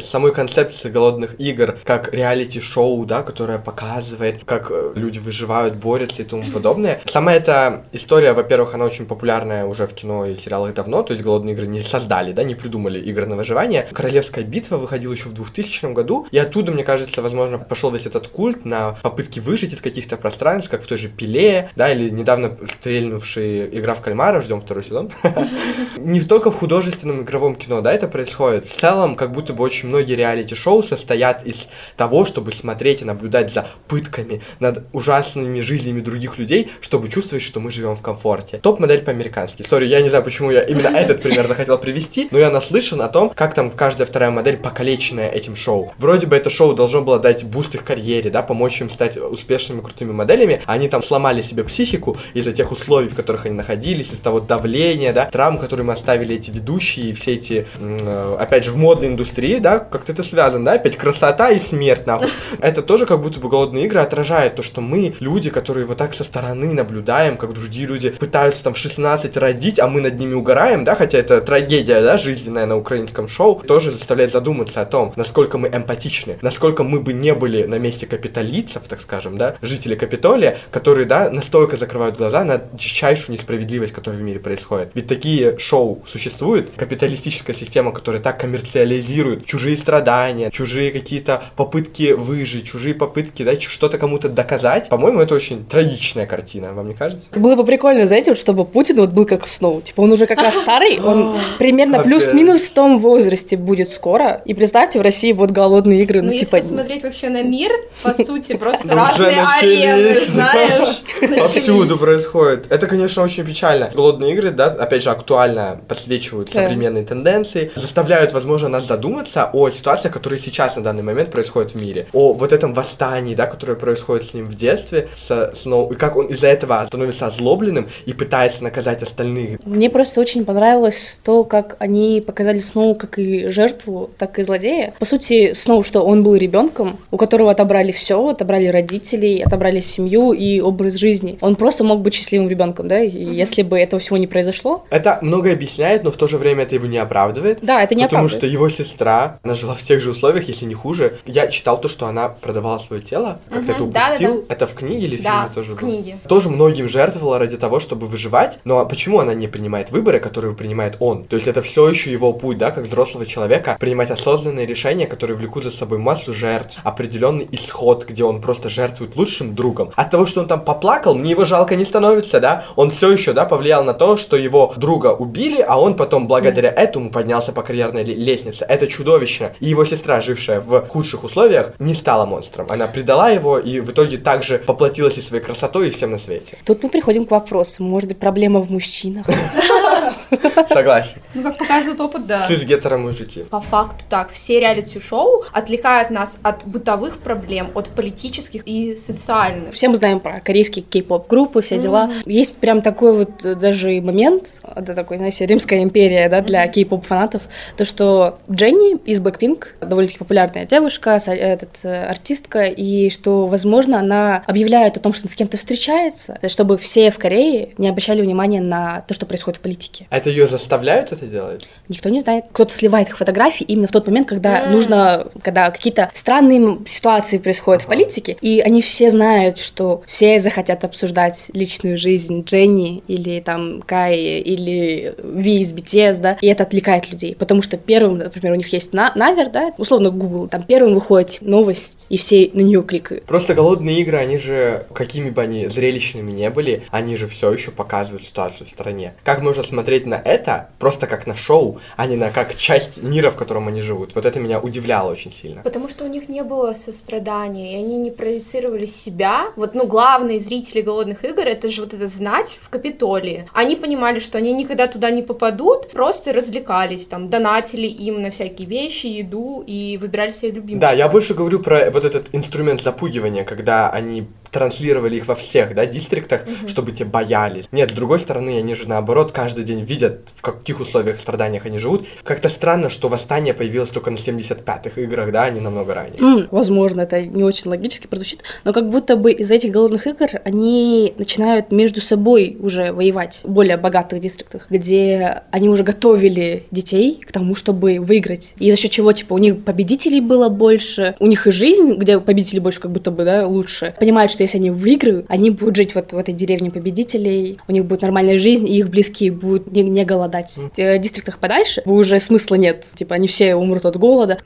самой 0.00 0.32
концепции 0.32 0.90
голодных 0.90 1.38
игр, 1.40 1.78
как 1.84 2.12
реалити-шоу, 2.12 3.04
да, 3.06 3.22
которое 3.22 3.58
показывает, 3.58 4.44
как 4.44 4.70
э, 4.70 4.92
люди 4.94 5.18
выживают, 5.18 5.74
борются 5.74 6.22
и 6.22 6.24
тому 6.24 6.44
подобное. 6.52 7.00
Сама 7.06 7.34
эта 7.34 7.84
история, 7.92 8.32
во-первых, 8.32 8.74
она 8.74 8.84
очень 8.84 9.06
популярная 9.06 9.64
уже 9.66 9.86
в 9.86 9.94
кино 9.94 10.26
и 10.26 10.36
сериалах 10.36 10.74
давно, 10.74 11.02
то 11.02 11.12
есть 11.12 11.24
голодные 11.24 11.54
игры 11.54 11.66
не 11.66 11.82
создали, 11.82 12.32
да, 12.32 12.42
не 12.42 12.54
придумали 12.54 12.98
игры 13.00 13.26
на 13.26 13.36
выживание. 13.36 13.86
Королевская 13.92 14.44
битва 14.44 14.76
выходила 14.76 15.12
еще 15.12 15.28
в 15.28 15.32
2000 15.32 15.92
году, 15.92 16.26
и 16.30 16.38
оттуда, 16.38 16.72
мне 16.72 16.84
кажется, 16.84 17.22
возможно, 17.22 17.58
пошел 17.58 17.90
весь 17.90 18.06
этот 18.06 18.28
культ 18.28 18.64
на 18.64 18.92
попытки 19.02 19.40
выжить 19.40 19.72
из 19.72 19.80
каких-то 19.80 20.16
пространств, 20.16 20.70
как 20.70 20.82
в 20.82 20.86
той 20.86 20.98
же 20.98 21.08
Пиле, 21.08 21.70
да, 21.76 21.92
или 21.92 22.10
недавно 22.10 22.56
стрельнувшая 22.80 23.66
игра 23.66 23.94
в 23.94 24.00
кальмара, 24.00 24.40
ждем 24.40 24.60
второй 24.60 24.84
сезон. 24.84 25.10
Не 25.96 26.20
только 26.20 26.50
в 26.50 26.56
художественном 26.56 27.22
игровом 27.22 27.54
кино, 27.56 27.80
да, 27.80 27.92
это 27.92 28.08
происходит. 28.08 28.66
В 28.66 28.76
целом, 28.76 29.14
как 29.14 29.32
будто 29.32 29.52
бы 29.52 29.62
очень 29.84 29.88
многие 29.88 30.14
реалити-шоу 30.16 30.82
состоят 30.82 31.46
из 31.46 31.68
того, 31.96 32.24
чтобы 32.24 32.52
смотреть 32.52 33.02
и 33.02 33.04
наблюдать 33.04 33.52
за 33.52 33.66
пытками 33.88 34.40
над 34.60 34.84
ужасными 34.92 35.60
жизнями 35.60 36.00
других 36.00 36.38
людей, 36.38 36.70
чтобы 36.80 37.08
чувствовать, 37.08 37.44
что 37.44 37.60
мы 37.60 37.70
живем 37.70 37.96
в 37.96 38.02
комфорте. 38.02 38.58
Топ-модель 38.58 39.02
по-американски. 39.02 39.62
Sorry, 39.62 39.86
я 39.86 40.00
не 40.00 40.08
знаю, 40.08 40.24
почему 40.24 40.50
я 40.50 40.62
именно 40.62 40.88
этот 40.96 41.22
пример 41.22 41.46
захотел 41.46 41.78
привести, 41.78 42.28
но 42.30 42.38
я 42.38 42.50
наслышан 42.50 43.02
о 43.02 43.08
том, 43.08 43.30
как 43.30 43.54
там 43.54 43.70
каждая 43.70 44.06
вторая 44.06 44.30
модель 44.30 44.56
покалеченная 44.56 45.28
этим 45.28 45.56
шоу. 45.56 45.92
Вроде 45.98 46.26
бы 46.26 46.36
это 46.36 46.50
шоу 46.50 46.74
должно 46.74 47.02
было 47.02 47.18
дать 47.18 47.44
boost 47.44 47.74
их 47.74 47.84
карьере, 47.84 48.30
да, 48.30 48.42
помочь 48.42 48.80
им 48.80 48.88
стать 48.90 49.16
успешными, 49.16 49.80
крутыми 49.80 50.12
моделями, 50.12 50.62
а 50.66 50.72
они 50.72 50.88
там 50.88 51.02
сломали 51.02 51.42
себе 51.42 51.64
психику 51.64 52.16
из-за 52.32 52.52
тех 52.52 52.72
условий, 52.72 53.08
в 53.08 53.14
которых 53.14 53.46
они 53.46 53.54
находились, 53.54 54.08
из-за 54.08 54.22
того 54.22 54.40
давления, 54.40 55.12
да, 55.12 55.26
травм, 55.26 55.58
которые 55.58 55.84
мы 55.84 55.92
оставили 55.92 56.34
эти 56.34 56.50
ведущие, 56.50 57.10
и 57.10 57.12
все 57.12 57.34
эти, 57.34 57.66
э, 57.78 58.36
опять 58.38 58.64
же, 58.64 58.70
в 58.70 58.76
модной 58.76 59.08
индустрии, 59.08 59.58
да, 59.58 59.73
как-то 59.78 60.12
это 60.12 60.22
связано, 60.22 60.64
да, 60.64 60.72
опять 60.74 60.96
красота 60.96 61.50
и 61.50 61.58
смерть, 61.58 62.06
нахуй. 62.06 62.28
Это 62.60 62.82
тоже 62.82 63.06
как 63.06 63.20
будто 63.20 63.40
бы 63.40 63.48
голодные 63.48 63.86
игры 63.86 64.00
отражает 64.00 64.56
то, 64.56 64.62
что 64.62 64.80
мы, 64.80 65.14
люди, 65.20 65.50
которые 65.50 65.86
вот 65.86 65.98
так 65.98 66.14
со 66.14 66.24
стороны 66.24 66.72
наблюдаем, 66.72 67.36
как 67.36 67.52
другие 67.52 67.86
люди 67.86 68.10
пытаются 68.10 68.64
там 68.64 68.74
в 68.74 68.78
16 68.78 69.36
родить, 69.36 69.78
а 69.80 69.88
мы 69.88 70.00
над 70.00 70.18
ними 70.18 70.34
угораем, 70.34 70.84
да, 70.84 70.94
хотя 70.94 71.18
это 71.18 71.40
трагедия, 71.40 72.00
да, 72.00 72.16
жизненная 72.18 72.66
на 72.66 72.76
украинском 72.76 73.28
шоу, 73.28 73.60
тоже 73.60 73.90
заставляет 73.90 74.32
задуматься 74.32 74.80
о 74.80 74.86
том, 74.86 75.12
насколько 75.16 75.58
мы 75.58 75.68
эмпатичны, 75.68 76.38
насколько 76.42 76.84
мы 76.84 77.00
бы 77.00 77.12
не 77.12 77.34
были 77.34 77.64
на 77.64 77.78
месте 77.78 78.06
капиталийцев, 78.06 78.82
так 78.88 79.00
скажем, 79.00 79.38
да, 79.38 79.56
жителей 79.62 79.96
Капитолия, 79.96 80.58
которые, 80.70 81.06
да, 81.06 81.30
настолько 81.30 81.76
закрывают 81.76 82.16
глаза 82.16 82.44
на 82.44 82.60
дичайшую 82.72 83.36
несправедливость, 83.36 83.92
которая 83.92 84.20
в 84.20 84.24
мире 84.24 84.38
происходит. 84.38 84.90
Ведь 84.94 85.06
такие 85.06 85.58
шоу 85.58 86.02
существуют, 86.04 86.70
капиталистическая 86.76 87.54
система, 87.54 87.90
которая 87.90 88.20
так 88.20 88.38
коммерциализирует 88.38 89.46
чужие 89.46 89.63
страдания, 89.72 90.50
чужие 90.50 90.90
какие-то 90.90 91.42
попытки 91.56 92.12
выжить, 92.12 92.66
чужие 92.66 92.94
попытки, 92.94 93.42
да, 93.42 93.58
что-то 93.58 93.98
кому-то 93.98 94.28
доказать. 94.28 94.88
По-моему, 94.88 95.20
это 95.20 95.34
очень 95.34 95.64
трагичная 95.64 96.26
картина, 96.26 96.72
вам 96.72 96.88
не 96.88 96.94
кажется? 96.94 97.28
Было 97.34 97.56
бы 97.56 97.64
прикольно, 97.64 98.06
знаете, 98.06 98.32
вот 98.32 98.38
чтобы 98.38 98.64
Путин 98.64 98.96
вот 98.96 99.10
был 99.10 99.24
как 99.24 99.46
Сноу. 99.46 99.80
Типа 99.80 100.02
он 100.02 100.12
уже 100.12 100.26
как 100.26 100.40
раз 100.40 100.56
старый, 100.62 101.00
он 101.00 101.38
примерно 101.58 102.02
плюс-минус 102.02 102.62
в 102.62 102.74
том 102.74 102.98
возрасте 102.98 103.56
будет 103.56 103.88
скоро. 103.88 104.42
И 104.44 104.54
представьте, 104.54 104.98
в 104.98 105.02
России 105.02 105.32
будут 105.32 105.52
голодные 105.52 106.02
игры, 106.02 106.20
ну, 106.20 106.26
Ну, 106.28 106.32
если 106.32 106.46
типа... 106.46 106.58
посмотреть 106.58 107.02
вообще 107.02 107.28
на 107.28 107.42
мир, 107.42 107.70
по 108.02 108.12
сути, 108.12 108.56
просто 108.58 108.86
Ну, 108.86 108.94
разные 108.96 109.42
арены, 109.42 110.20
знаешь. 110.20 111.02
Повсюду 111.20 111.80
начались. 111.82 111.98
происходит. 111.98 112.72
Это, 112.72 112.86
конечно, 112.86 113.22
очень 113.22 113.44
печально. 113.44 113.90
Голодные 113.94 114.32
игры, 114.32 114.50
да, 114.50 114.66
опять 114.66 115.02
же, 115.02 115.10
актуально 115.10 115.80
подсвечивают 115.88 116.50
современные 116.50 117.04
тенденции, 117.04 117.70
заставляют, 117.74 118.32
возможно, 118.32 118.68
нас 118.68 118.86
задуматься 118.86 119.50
о 119.54 119.70
ситуациях, 119.70 120.12
которые 120.14 120.38
сейчас 120.40 120.76
на 120.76 120.82
данный 120.82 121.02
момент 121.02 121.30
происходят 121.30 121.72
в 121.72 121.74
мире. 121.76 122.06
О 122.12 122.32
вот 122.32 122.52
этом 122.52 122.74
восстании, 122.74 123.34
да, 123.34 123.46
которое 123.46 123.76
происходит 123.76 124.26
с 124.26 124.34
ним 124.34 124.46
в 124.46 124.54
детстве, 124.54 125.08
со 125.16 125.54
Сноу, 125.54 125.90
и 125.92 125.94
как 125.96 126.16
он 126.16 126.26
из-за 126.26 126.48
этого 126.48 126.84
становится 126.86 127.26
озлобленным 127.26 127.88
и 128.06 128.12
пытается 128.12 128.62
наказать 128.64 129.02
остальных. 129.02 129.58
Мне 129.64 129.88
просто 129.90 130.20
очень 130.20 130.44
понравилось 130.44 131.20
то, 131.24 131.44
как 131.44 131.76
они 131.78 132.22
показали 132.26 132.58
Сноу 132.58 132.94
как 132.94 133.18
и 133.18 133.46
жертву, 133.48 134.10
так 134.18 134.38
и 134.38 134.42
злодея. 134.42 134.94
По 134.98 135.04
сути, 135.04 135.52
Сноу, 135.54 135.82
что 135.82 136.02
он 136.02 136.22
был 136.22 136.34
ребенком, 136.34 136.98
у 137.10 137.16
которого 137.16 137.50
отобрали 137.50 137.92
все, 137.92 138.28
отобрали 138.28 138.66
родителей, 138.66 139.42
отобрали 139.42 139.80
семью 139.80 140.32
и 140.32 140.60
образ 140.60 140.94
жизни. 140.94 141.38
Он 141.40 141.56
просто 141.56 141.84
мог 141.84 142.00
быть 142.00 142.14
счастливым 142.14 142.48
ребенком, 142.48 142.88
да? 142.88 143.02
И 143.02 143.24
если 143.34 143.62
бы 143.62 143.78
этого 143.78 144.00
всего 144.00 144.16
не 144.16 144.26
произошло, 144.26 144.84
Это 144.90 145.18
многое 145.22 145.52
объясняет, 145.52 146.04
но 146.04 146.10
в 146.10 146.16
то 146.16 146.26
же 146.26 146.38
время 146.38 146.62
это 146.64 146.74
его 146.74 146.86
не 146.86 146.98
оправдывает. 146.98 147.58
да, 147.62 147.82
это 147.82 147.94
не 147.94 148.02
Потому 148.04 148.24
оправдывает. 148.26 148.30
что 148.32 148.46
его 148.46 148.68
сестра, 148.68 149.38
она 149.44 149.54
жила 149.54 149.74
в 149.74 149.82
тех 149.82 150.00
же 150.00 150.10
условиях, 150.10 150.48
если 150.48 150.64
не 150.64 150.74
хуже. 150.74 151.18
Я 151.26 151.46
читал 151.48 151.78
то, 151.80 151.86
что 151.88 152.06
она 152.06 152.28
продавала 152.30 152.78
свое 152.78 153.02
тело, 153.02 153.38
как-то 153.50 153.72
это 153.72 153.82
Мгм, 153.82 153.92
да-да-да. 153.92 154.14
упустил. 154.30 154.44
Это 154.48 154.66
в 154.66 154.74
книге 154.74 155.06
или 155.06 155.16
в 155.18 155.22
Да, 155.22 155.30
фильме 155.42 155.54
тоже 155.54 155.72
в 155.74 155.80
было? 155.80 155.90
книге. 155.90 156.18
Тоже 156.28 156.48
многим 156.50 156.88
жертвовала 156.88 157.38
ради 157.38 157.56
того, 157.58 157.78
чтобы 157.78 158.06
выживать. 158.06 158.58
Но 158.64 158.84
почему 158.86 159.20
она 159.20 159.34
не 159.34 159.46
принимает 159.46 159.90
выборы, 159.90 160.18
которые 160.18 160.54
принимает 160.54 160.96
он? 161.00 161.24
То 161.24 161.36
есть 161.36 161.46
это 161.46 161.60
все 161.62 161.88
еще 161.88 162.10
его 162.10 162.32
путь, 162.32 162.56
да, 162.58 162.70
как 162.70 162.84
взрослого 162.84 163.26
человека, 163.26 163.76
принимать 163.78 164.10
осознанные 164.10 164.66
решения, 164.66 165.06
которые 165.06 165.36
влекут 165.36 165.64
за 165.64 165.70
собой 165.70 165.98
массу 165.98 166.32
жертв, 166.32 166.78
определенный 166.82 167.46
исход, 167.52 168.06
где 168.06 168.24
он 168.24 168.40
просто 168.40 168.68
жертвует 168.70 169.14
лучшим 169.16 169.54
другом. 169.54 169.90
От 169.94 170.10
того, 170.10 170.24
что 170.26 170.40
он 170.40 170.46
там 170.46 170.64
поплакал, 170.64 171.14
мне 171.14 171.32
его 171.32 171.44
жалко 171.44 171.76
не 171.76 171.84
становится, 171.84 172.40
да? 172.40 172.64
Он 172.76 172.90
все 172.90 173.10
еще, 173.12 173.32
да, 173.34 173.44
повлиял 173.44 173.84
на 173.84 173.92
то, 173.92 174.16
что 174.16 174.36
его 174.36 174.72
друга 174.76 175.08
убили, 175.14 175.60
а 175.60 175.78
он 175.78 175.94
потом 175.96 176.26
благодаря 176.26 176.70
этому 176.70 177.10
поднялся 177.10 177.52
по 177.52 177.62
карьерной 177.62 178.04
ле- 178.04 178.14
лестнице. 178.14 178.64
Это 178.66 178.86
чудовищно. 179.34 179.52
И 179.60 179.68
его 179.68 179.84
сестра, 179.84 180.20
жившая 180.20 180.60
в 180.60 180.88
худших 180.88 181.24
условиях, 181.24 181.72
не 181.78 181.94
стала 181.94 182.26
монстром. 182.26 182.66
Она 182.70 182.86
предала 182.86 183.30
его 183.30 183.58
и 183.58 183.80
в 183.80 183.90
итоге 183.90 184.18
также 184.18 184.58
поплатилась 184.58 185.18
и 185.18 185.20
своей 185.20 185.42
красотой, 185.42 185.88
и 185.88 185.90
всем 185.90 186.10
на 186.10 186.18
свете. 186.18 186.56
Тут 186.64 186.82
мы 186.82 186.88
приходим 186.88 187.24
к 187.24 187.30
вопросу, 187.30 187.82
может 187.84 188.08
быть, 188.08 188.18
проблема 188.18 188.60
в 188.60 188.70
мужчинах? 188.70 189.26
Согласен. 190.68 191.18
Ну, 191.34 191.42
как 191.42 191.58
показывает 191.58 192.00
опыт, 192.00 192.26
да. 192.26 192.46
Цис-гетеро 192.46 192.96
мужики. 192.98 193.44
По 193.44 193.60
факту 193.60 194.04
так, 194.08 194.30
все 194.30 194.60
реалити-шоу 194.60 195.44
отвлекают 195.52 196.10
нас 196.10 196.38
от 196.42 196.64
бытовых 196.66 197.18
проблем, 197.18 197.70
от 197.74 197.88
политических 197.90 198.62
и 198.66 198.96
социальных. 198.96 199.74
Все 199.74 199.88
мы 199.88 199.96
знаем 199.96 200.20
про 200.20 200.40
корейские 200.40 200.84
кей-поп 200.84 201.28
группы, 201.28 201.60
все 201.62 201.78
дела. 201.78 202.10
Есть 202.26 202.58
прям 202.58 202.82
такой 202.82 203.14
вот 203.14 203.44
э, 203.44 203.54
даже 203.54 203.94
и 203.96 204.00
момент, 204.00 204.60
это 204.74 204.94
такой, 204.94 205.18
знаете, 205.18 205.46
римская 205.46 205.82
империя, 205.82 206.28
да, 206.28 206.40
для 206.40 206.66
кей-поп 206.66 207.06
фанатов, 207.06 207.42
то, 207.76 207.84
что 207.84 208.38
Дженни 208.50 208.96
из 209.04 209.20
Blackpink, 209.20 209.66
довольно-таки 209.80 210.18
популярная 210.18 210.66
девушка, 210.66 211.18
со- 211.18 211.32
этот, 211.34 211.80
э, 211.84 212.04
артистка, 212.06 212.64
и 212.64 213.10
что, 213.10 213.46
возможно, 213.46 213.98
она 213.98 214.42
объявляет 214.46 214.96
о 214.96 215.00
том, 215.00 215.12
что 215.12 215.22
она 215.24 215.30
с 215.30 215.34
кем-то 215.34 215.56
встречается, 215.56 216.38
чтобы 216.48 216.76
все 216.78 217.10
в 217.10 217.18
Корее 217.18 217.70
не 217.78 217.88
обращали 217.88 218.22
внимания 218.22 218.60
на 218.60 219.02
то, 219.02 219.14
что 219.14 219.26
происходит 219.26 219.58
в 219.58 219.62
политике. 219.62 219.93
Это 220.10 220.30
ее 220.30 220.46
заставляют 220.46 221.12
это 221.12 221.26
делать? 221.26 221.68
Никто 221.88 222.08
не 222.08 222.20
знает. 222.20 222.44
Кто-то 222.52 222.72
сливает 222.72 223.08
их 223.08 223.18
фотографии 223.18 223.64
именно 223.64 223.88
в 223.88 223.92
тот 223.92 224.06
момент, 224.06 224.28
когда 224.28 224.64
М. 224.64 224.72
нужно, 224.72 225.26
когда 225.42 225.70
какие-то 225.70 226.10
странные 226.14 226.78
ситуации 226.86 227.38
происходят 227.38 227.82
в 227.82 227.86
политике, 227.86 228.36
и 228.40 228.60
они 228.60 228.82
все 228.82 229.10
знают, 229.10 229.58
что 229.58 230.02
все 230.06 230.38
захотят 230.38 230.84
обсуждать 230.84 231.50
личную 231.52 231.96
жизнь 231.96 232.42
Дженни 232.44 233.02
или 233.08 233.40
там 233.40 233.82
Кай 233.82 234.16
или 234.40 235.14
Ви 235.22 235.60
из 235.60 235.72
BTS, 235.72 236.20
да, 236.20 236.38
и 236.40 236.46
это 236.46 236.64
отвлекает 236.64 237.10
людей, 237.10 237.34
потому 237.34 237.62
что 237.62 237.76
первым, 237.76 238.18
например, 238.18 238.52
у 238.52 238.56
них 238.56 238.72
есть 238.72 238.92
на 238.92 239.12
навер, 239.14 239.50
да, 239.50 239.72
условно 239.78 240.10
Google, 240.10 240.48
там 240.48 240.62
первым 240.62 240.94
выходит 240.94 241.38
новость, 241.40 242.06
и 242.08 242.16
все 242.16 242.50
на 242.52 242.60
нее 242.60 242.82
кликают. 242.82 243.24
Просто 243.24 243.54
голодные 243.54 244.00
игры, 244.00 244.18
они 244.18 244.38
же, 244.38 244.86
какими 244.92 245.30
бы 245.30 245.42
они 245.42 245.68
зрелищными 245.68 246.30
не 246.30 246.50
были, 246.50 246.82
они 246.90 247.16
же 247.16 247.26
все 247.26 247.52
еще 247.52 247.70
показывают 247.70 248.26
ситуацию 248.26 248.66
в 248.66 248.70
стране. 248.70 249.14
Как 249.24 249.42
можно 249.42 249.62
смотреть 249.62 249.83
на 250.06 250.20
это 250.24 250.70
просто 250.78 251.06
как 251.06 251.26
на 251.26 251.36
шоу, 251.36 251.78
а 251.96 252.06
не 252.06 252.16
на 252.16 252.30
как 252.30 252.54
часть 252.54 253.02
мира, 253.02 253.30
в 253.30 253.36
котором 253.36 253.68
они 253.68 253.82
живут? 253.82 254.14
Вот 254.14 254.26
это 254.26 254.40
меня 254.40 254.58
удивляло 254.60 255.10
очень 255.10 255.32
сильно. 255.32 255.62
Потому 255.62 255.88
что 255.88 256.04
у 256.04 256.08
них 256.08 256.28
не 256.28 256.42
было 256.42 256.74
сострадания, 256.74 257.74
и 257.74 257.76
они 257.76 257.96
не 257.96 258.10
проецировали 258.10 258.86
себя. 258.86 259.46
Вот, 259.56 259.74
ну, 259.74 259.86
главные 259.86 260.40
зрители 260.40 260.80
голодных 260.80 261.24
игр 261.24 261.42
это 261.42 261.68
же 261.68 261.82
вот 261.82 261.94
это 261.94 262.06
знать 262.06 262.58
в 262.62 262.68
Капитолии. 262.68 263.48
Они 263.52 263.76
понимали, 263.76 264.18
что 264.18 264.38
они 264.38 264.52
никогда 264.52 264.86
туда 264.86 265.10
не 265.10 265.22
попадут, 265.22 265.90
просто 265.90 266.32
развлекались, 266.32 267.06
там, 267.06 267.28
донатили 267.28 267.86
им 267.86 268.22
на 268.22 268.30
всякие 268.30 268.68
вещи, 268.68 269.06
еду 269.06 269.62
и 269.66 269.98
выбирали 270.00 270.30
себе 270.30 270.52
любимых. 270.52 270.80
Да, 270.80 270.92
я 270.92 271.08
больше 271.08 271.34
говорю 271.34 271.60
про 271.60 271.90
вот 271.90 272.04
этот 272.04 272.28
инструмент 272.32 272.82
запугивания, 272.82 273.44
когда 273.44 273.90
они 273.90 274.26
транслировали 274.54 275.16
их 275.16 275.26
во 275.26 275.34
всех, 275.34 275.74
да, 275.74 275.84
дистриктах, 275.84 276.42
чтобы 276.68 276.92
те 276.92 277.04
боялись. 277.04 277.64
Нет, 277.72 277.90
с 277.90 277.92
другой 277.92 278.20
стороны, 278.20 278.56
они 278.58 278.74
же 278.76 278.88
наоборот 278.88 279.32
каждый 279.32 279.64
день 279.64 279.80
видят, 279.80 280.20
в 280.36 280.42
каких 280.42 280.80
условиях 280.80 281.18
страданиях 281.18 281.66
они 281.66 281.78
живут. 281.78 282.06
Как-то 282.22 282.48
странно, 282.48 282.88
что 282.88 283.08
восстание 283.08 283.52
появилось 283.52 283.90
только 283.90 284.12
на 284.12 284.16
75-х 284.16 285.00
играх, 285.00 285.32
да, 285.32 285.44
а 285.44 285.50
не 285.50 285.60
намного 285.60 285.92
ранее. 285.94 286.20
М, 286.20 286.48
возможно, 286.52 287.00
это 287.00 287.20
не 287.22 287.42
очень 287.42 287.68
логически 287.68 288.06
прозвучит, 288.06 288.44
но 288.62 288.72
как 288.72 288.88
будто 288.88 289.16
бы 289.16 289.32
из 289.32 289.50
этих 289.50 289.72
голодных 289.72 290.06
игр 290.06 290.28
они 290.44 291.14
начинают 291.18 291.72
между 291.72 292.00
собой 292.00 292.56
уже 292.60 292.92
воевать 292.92 293.40
в 293.42 293.50
более 293.50 293.76
богатых 293.76 294.20
дистриктах, 294.20 294.66
где 294.70 295.42
они 295.50 295.68
уже 295.68 295.82
готовили 295.82 296.62
детей 296.70 297.20
к 297.26 297.32
тому, 297.32 297.56
чтобы 297.56 297.98
выиграть. 297.98 298.54
И 298.60 298.70
за 298.70 298.76
счет 298.76 298.92
чего, 298.92 299.10
типа, 299.10 299.34
у 299.34 299.38
них 299.38 299.64
победителей 299.64 300.20
было 300.20 300.48
больше, 300.48 301.16
у 301.18 301.26
них 301.26 301.48
и 301.48 301.50
жизнь, 301.50 301.94
где 301.96 302.20
победителей 302.20 302.60
больше 302.60 302.80
как 302.80 302.92
будто 302.92 303.10
бы, 303.10 303.24
да, 303.24 303.48
лучше. 303.48 303.94
Понимают, 303.98 304.30
что 304.30 304.43
если 304.44 304.58
они 304.58 304.70
выиграют, 304.70 305.26
они 305.28 305.50
будут 305.50 305.76
жить 305.76 305.94
вот 305.94 306.12
в 306.12 306.18
этой 306.18 306.34
деревне 306.34 306.70
победителей, 306.70 307.58
у 307.66 307.72
них 307.72 307.84
будет 307.84 308.02
нормальная 308.02 308.38
жизнь, 308.38 308.68
и 308.68 308.78
их 308.78 308.90
близкие 308.90 309.32
будут 309.32 309.72
не, 309.72 309.82
не 309.82 310.04
голодать. 310.04 310.52
В 310.56 310.78
э, 310.78 310.98
дистриктах 310.98 311.38
подальше 311.38 311.82
уже 311.84 312.20
смысла 312.20 312.54
нет. 312.56 312.88
Типа, 312.94 313.14
они 313.14 313.26
все 313.26 313.54
умрут 313.54 313.86
от 313.86 313.96
голода. 313.96 314.38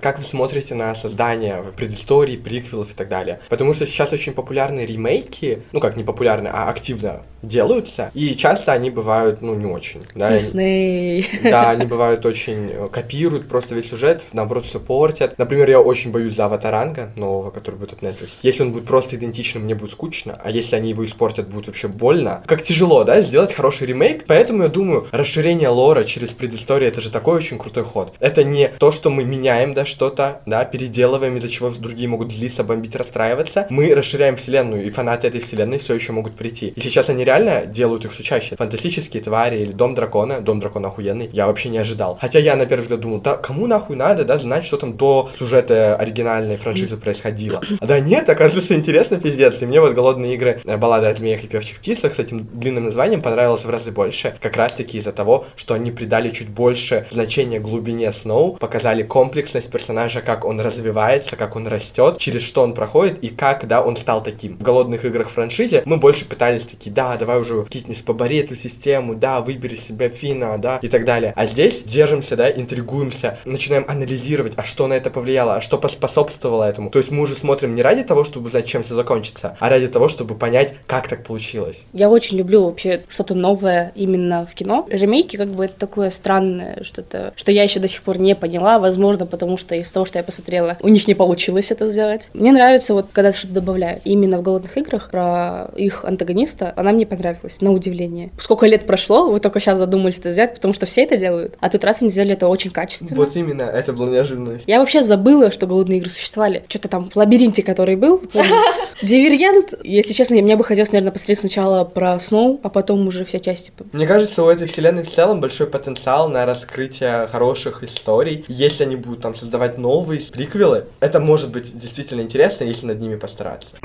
Как 0.00 0.18
вы 0.18 0.24
смотрите 0.24 0.74
на 0.74 0.94
создание 0.94 1.64
предысторий, 1.76 2.38
приквелов 2.38 2.90
и 2.90 2.94
так 2.94 3.08
далее? 3.08 3.40
Потому 3.48 3.74
что 3.74 3.84
сейчас 3.84 4.12
очень 4.12 4.32
популярны 4.32 4.80
ремейки, 4.80 5.62
ну 5.72 5.80
как 5.80 5.96
не 5.96 6.04
популярны, 6.04 6.48
а 6.48 6.70
активно 6.70 7.22
делаются, 7.42 8.10
и 8.14 8.34
часто 8.34 8.72
они 8.72 8.90
бывают, 8.90 9.42
ну, 9.42 9.54
не 9.54 9.66
очень. 9.66 10.02
Да, 10.14 10.32
Дисней. 10.32 11.28
Да, 11.42 11.70
они 11.70 11.86
бывают 11.86 12.26
очень 12.26 12.70
э, 12.70 12.88
копируют 12.90 13.48
просто 13.48 13.74
весь 13.74 13.88
сюжет, 13.88 14.24
наоборот, 14.32 14.64
все 14.64 14.80
портят. 14.80 15.38
Например, 15.38 15.68
я 15.70 15.80
очень 15.80 16.10
боюсь 16.10 16.34
за 16.34 16.46
Аватаранга 16.46 17.12
нового, 17.16 17.50
который 17.50 17.76
будет 17.76 17.92
от 17.92 18.02
Netflix. 18.02 18.30
Если 18.42 18.62
он 18.62 18.72
будет 18.72 18.86
просто 18.86 19.16
идентичным, 19.16 19.64
мне 19.64 19.74
будет 19.74 19.92
скучно, 19.92 20.38
а 20.42 20.50
если 20.50 20.76
они 20.76 20.90
его 20.90 21.04
испортят, 21.04 21.48
будет 21.48 21.68
вообще 21.68 21.88
больно. 21.88 22.42
Как 22.46 22.62
тяжело, 22.62 23.04
да, 23.04 23.20
сделать 23.22 23.52
хороший 23.52 23.86
ремейк. 23.86 24.24
Поэтому 24.26 24.62
я 24.64 24.68
думаю, 24.68 25.06
расширение 25.10 25.68
лора 25.68 26.04
через 26.04 26.30
предысторию 26.30 26.88
это 26.88 27.00
же 27.00 27.10
такой 27.10 27.36
очень 27.36 27.58
крутой 27.58 27.84
ход. 27.84 28.14
Это 28.20 28.44
не 28.44 28.68
то, 28.68 28.90
что 28.90 29.10
мы 29.10 29.24
меняем, 29.24 29.74
да, 29.74 29.84
что-то, 29.84 30.40
да, 30.46 30.64
переделываем, 30.64 31.36
из-за 31.36 31.48
чего 31.48 31.70
другие 31.70 32.08
могут 32.08 32.32
злиться, 32.32 32.64
бомбить, 32.64 32.96
расстраиваться. 32.96 33.66
Мы 33.70 33.94
расширяем 33.94 34.36
вселенную, 34.36 34.84
и 34.84 34.90
фанаты 34.90 35.28
этой 35.28 35.40
вселенной 35.40 35.78
все 35.78 35.94
еще 35.94 36.12
могут 36.12 36.34
прийти. 36.34 36.68
И 36.68 36.80
сейчас 36.80 37.08
они 37.08 37.24
реально 37.28 37.66
делают 37.66 38.04
их 38.04 38.12
все 38.12 38.22
чаще. 38.22 38.56
Фантастические 38.56 39.22
твари 39.22 39.58
или 39.58 39.72
Дом 39.72 39.94
дракона. 39.94 40.40
Дом 40.40 40.60
дракона 40.60 40.88
охуенный. 40.88 41.28
Я 41.32 41.46
вообще 41.46 41.68
не 41.68 41.78
ожидал. 41.78 42.18
Хотя 42.20 42.38
я 42.38 42.56
на 42.56 42.66
первый 42.66 42.82
взгляд 42.82 43.00
думал, 43.00 43.20
да 43.20 43.36
кому 43.36 43.66
нахуй 43.66 43.96
надо, 43.96 44.24
да, 44.24 44.38
знать, 44.38 44.64
что 44.64 44.76
там 44.78 44.96
до 44.96 45.30
сюжета 45.38 45.96
оригинальной 45.96 46.56
франшизы 46.56 46.96
происходило. 46.96 47.60
А 47.80 47.86
да 47.86 48.00
нет, 48.00 48.28
оказывается, 48.28 48.74
интересно, 48.74 49.20
пиздец. 49.20 49.60
И 49.62 49.66
мне 49.66 49.80
вот 49.80 49.92
голодные 49.92 50.34
игры, 50.34 50.60
э, 50.64 50.76
баллада 50.76 51.10
о 51.10 51.14
змеях 51.14 51.44
и 51.44 51.48
певчих 51.48 51.78
птицах 51.78 52.14
с 52.14 52.18
этим 52.18 52.46
длинным 52.52 52.84
названием 52.84 53.20
понравилось 53.20 53.64
в 53.64 53.70
разы 53.70 53.90
больше. 53.90 54.34
Как 54.40 54.56
раз 54.56 54.72
таки 54.72 54.98
из-за 54.98 55.12
того, 55.12 55.44
что 55.56 55.74
они 55.74 55.90
придали 55.90 56.30
чуть 56.30 56.48
больше 56.48 57.06
значения 57.10 57.60
глубине 57.60 58.10
Сноу, 58.12 58.56
показали 58.56 59.02
комплексность 59.02 59.70
персонажа, 59.70 60.22
как 60.22 60.44
он 60.44 60.60
развивается, 60.60 61.36
как 61.36 61.56
он 61.56 61.66
растет, 61.66 62.18
через 62.18 62.42
что 62.42 62.62
он 62.62 62.72
проходит 62.72 63.22
и 63.22 63.28
как, 63.28 63.66
да, 63.66 63.82
он 63.82 63.96
стал 63.96 64.22
таким. 64.22 64.56
В 64.56 64.62
голодных 64.62 65.04
играх 65.04 65.28
франшизе 65.28 65.82
мы 65.84 65.98
больше 65.98 66.24
пытались 66.24 66.64
такие, 66.64 66.90
да, 66.90 67.17
давай 67.18 67.40
уже, 67.40 67.64
Китнис, 67.68 68.02
побори 68.02 68.38
эту 68.38 68.56
систему, 68.56 69.14
да, 69.14 69.40
выбери 69.40 69.76
себе 69.76 70.08
Фина, 70.08 70.58
да, 70.58 70.78
и 70.82 70.88
так 70.88 71.04
далее. 71.04 71.32
А 71.36 71.46
здесь 71.46 71.82
держимся, 71.84 72.36
да, 72.36 72.50
интригуемся, 72.50 73.38
начинаем 73.44 73.84
анализировать, 73.88 74.52
а 74.56 74.64
что 74.64 74.86
на 74.86 74.94
это 74.94 75.10
повлияло, 75.10 75.56
а 75.56 75.60
что 75.60 75.78
поспособствовало 75.78 76.64
этому. 76.64 76.90
То 76.90 76.98
есть 76.98 77.10
мы 77.10 77.22
уже 77.22 77.34
смотрим 77.34 77.74
не 77.74 77.82
ради 77.82 78.04
того, 78.04 78.24
чтобы 78.24 78.46
узнать, 78.46 78.66
чем 78.66 78.82
все 78.82 78.94
закончится, 78.94 79.56
а 79.58 79.68
ради 79.68 79.88
того, 79.88 80.08
чтобы 80.08 80.34
понять, 80.34 80.74
как 80.86 81.08
так 81.08 81.24
получилось. 81.24 81.82
Я 81.92 82.08
очень 82.08 82.36
люблю 82.36 82.64
вообще 82.64 83.02
что-то 83.08 83.34
новое 83.34 83.92
именно 83.94 84.46
в 84.46 84.54
кино. 84.54 84.86
Ремейки 84.90 85.36
как 85.36 85.48
бы 85.48 85.64
это 85.64 85.74
такое 85.74 86.10
странное 86.10 86.82
что-то, 86.82 87.32
что 87.36 87.52
я 87.52 87.62
еще 87.62 87.80
до 87.80 87.88
сих 87.88 88.02
пор 88.02 88.18
не 88.18 88.34
поняла, 88.34 88.78
возможно, 88.78 89.26
потому 89.26 89.56
что 89.56 89.74
из 89.74 89.90
того, 89.90 90.06
что 90.06 90.18
я 90.18 90.24
посмотрела, 90.24 90.76
у 90.80 90.88
них 90.88 91.06
не 91.08 91.14
получилось 91.14 91.70
это 91.70 91.90
сделать. 91.90 92.30
Мне 92.34 92.52
нравится 92.52 92.94
вот, 92.94 93.08
когда 93.12 93.32
что-то 93.32 93.54
добавляют. 93.54 94.02
Именно 94.04 94.38
в 94.38 94.42
«Голодных 94.42 94.76
играх» 94.76 95.10
про 95.10 95.70
их 95.76 96.04
антагониста, 96.04 96.72
она 96.76 96.92
мне 96.92 97.06
понравилась, 97.08 97.60
на 97.60 97.72
удивление. 97.72 98.30
Сколько 98.38 98.66
лет 98.66 98.86
прошло, 98.86 99.30
вы 99.30 99.40
только 99.40 99.60
сейчас 99.60 99.78
задумались 99.78 100.18
это 100.18 100.30
сделать, 100.30 100.54
потому 100.54 100.74
что 100.74 100.86
все 100.86 101.02
это 101.02 101.16
делают, 101.16 101.56
а 101.60 101.68
тут 101.70 101.84
раз 101.84 102.02
они 102.02 102.10
сделали 102.10 102.34
это 102.34 102.48
очень 102.48 102.70
качественно. 102.70 103.16
Вот 103.16 103.34
именно, 103.36 103.62
это 103.62 103.92
была 103.92 104.10
неожиданность. 104.10 104.64
Я 104.66 104.78
вообще 104.78 105.02
забыла, 105.02 105.50
что 105.50 105.66
голодные 105.66 105.98
игры 105.98 106.10
существовали. 106.10 106.64
Что-то 106.68 106.88
там 106.88 107.10
в 107.10 107.16
лабиринте, 107.16 107.62
который 107.62 107.96
был. 107.96 108.22
Дивергент. 109.02 109.74
Если 109.84 110.12
честно, 110.12 110.36
мне 110.36 110.56
бы 110.56 110.64
хотелось, 110.64 110.92
наверное, 110.92 111.12
посмотреть 111.12 111.38
сначала 111.38 111.84
про 111.84 112.18
Сноу, 112.18 112.60
а 112.62 112.68
потом 112.68 113.06
уже 113.06 113.24
все 113.24 113.38
части. 113.38 113.72
Мне 113.92 114.06
кажется, 114.06 114.42
у 114.42 114.48
этой 114.48 114.66
вселенной 114.66 115.02
в 115.02 115.10
целом 115.10 115.40
большой 115.40 115.66
потенциал 115.66 116.28
на 116.28 116.46
раскрытие 116.46 117.28
хороших 117.28 117.82
историй. 117.84 118.44
Если 118.48 118.84
они 118.84 118.96
будут 118.96 119.22
там 119.22 119.34
создавать 119.34 119.78
новые 119.78 120.20
приквелы, 120.20 120.86
это 121.00 121.20
может 121.20 121.52
быть 121.52 121.76
действительно 121.78 122.22
интересно, 122.22 122.64
если 122.64 122.86
над 122.86 123.00
ними 123.00 123.16
постараться. 123.16 123.76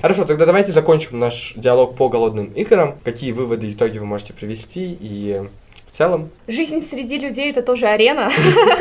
Хорошо, 0.00 0.24
тогда 0.24 0.46
давайте 0.46 0.72
закончим 0.72 1.18
наш 1.18 1.54
диалог 1.56 1.96
по 1.96 2.08
голодным 2.08 2.52
играм. 2.52 2.96
Какие 3.02 3.32
выводы 3.32 3.68
и 3.68 3.72
итоги 3.72 3.98
вы 3.98 4.06
можете 4.06 4.32
привести 4.32 4.92
и 4.92 5.48
целом? 5.96 6.30
Жизнь 6.46 6.82
среди 6.82 7.18
людей 7.18 7.50
это 7.50 7.62
тоже 7.62 7.86
арена, 7.86 8.30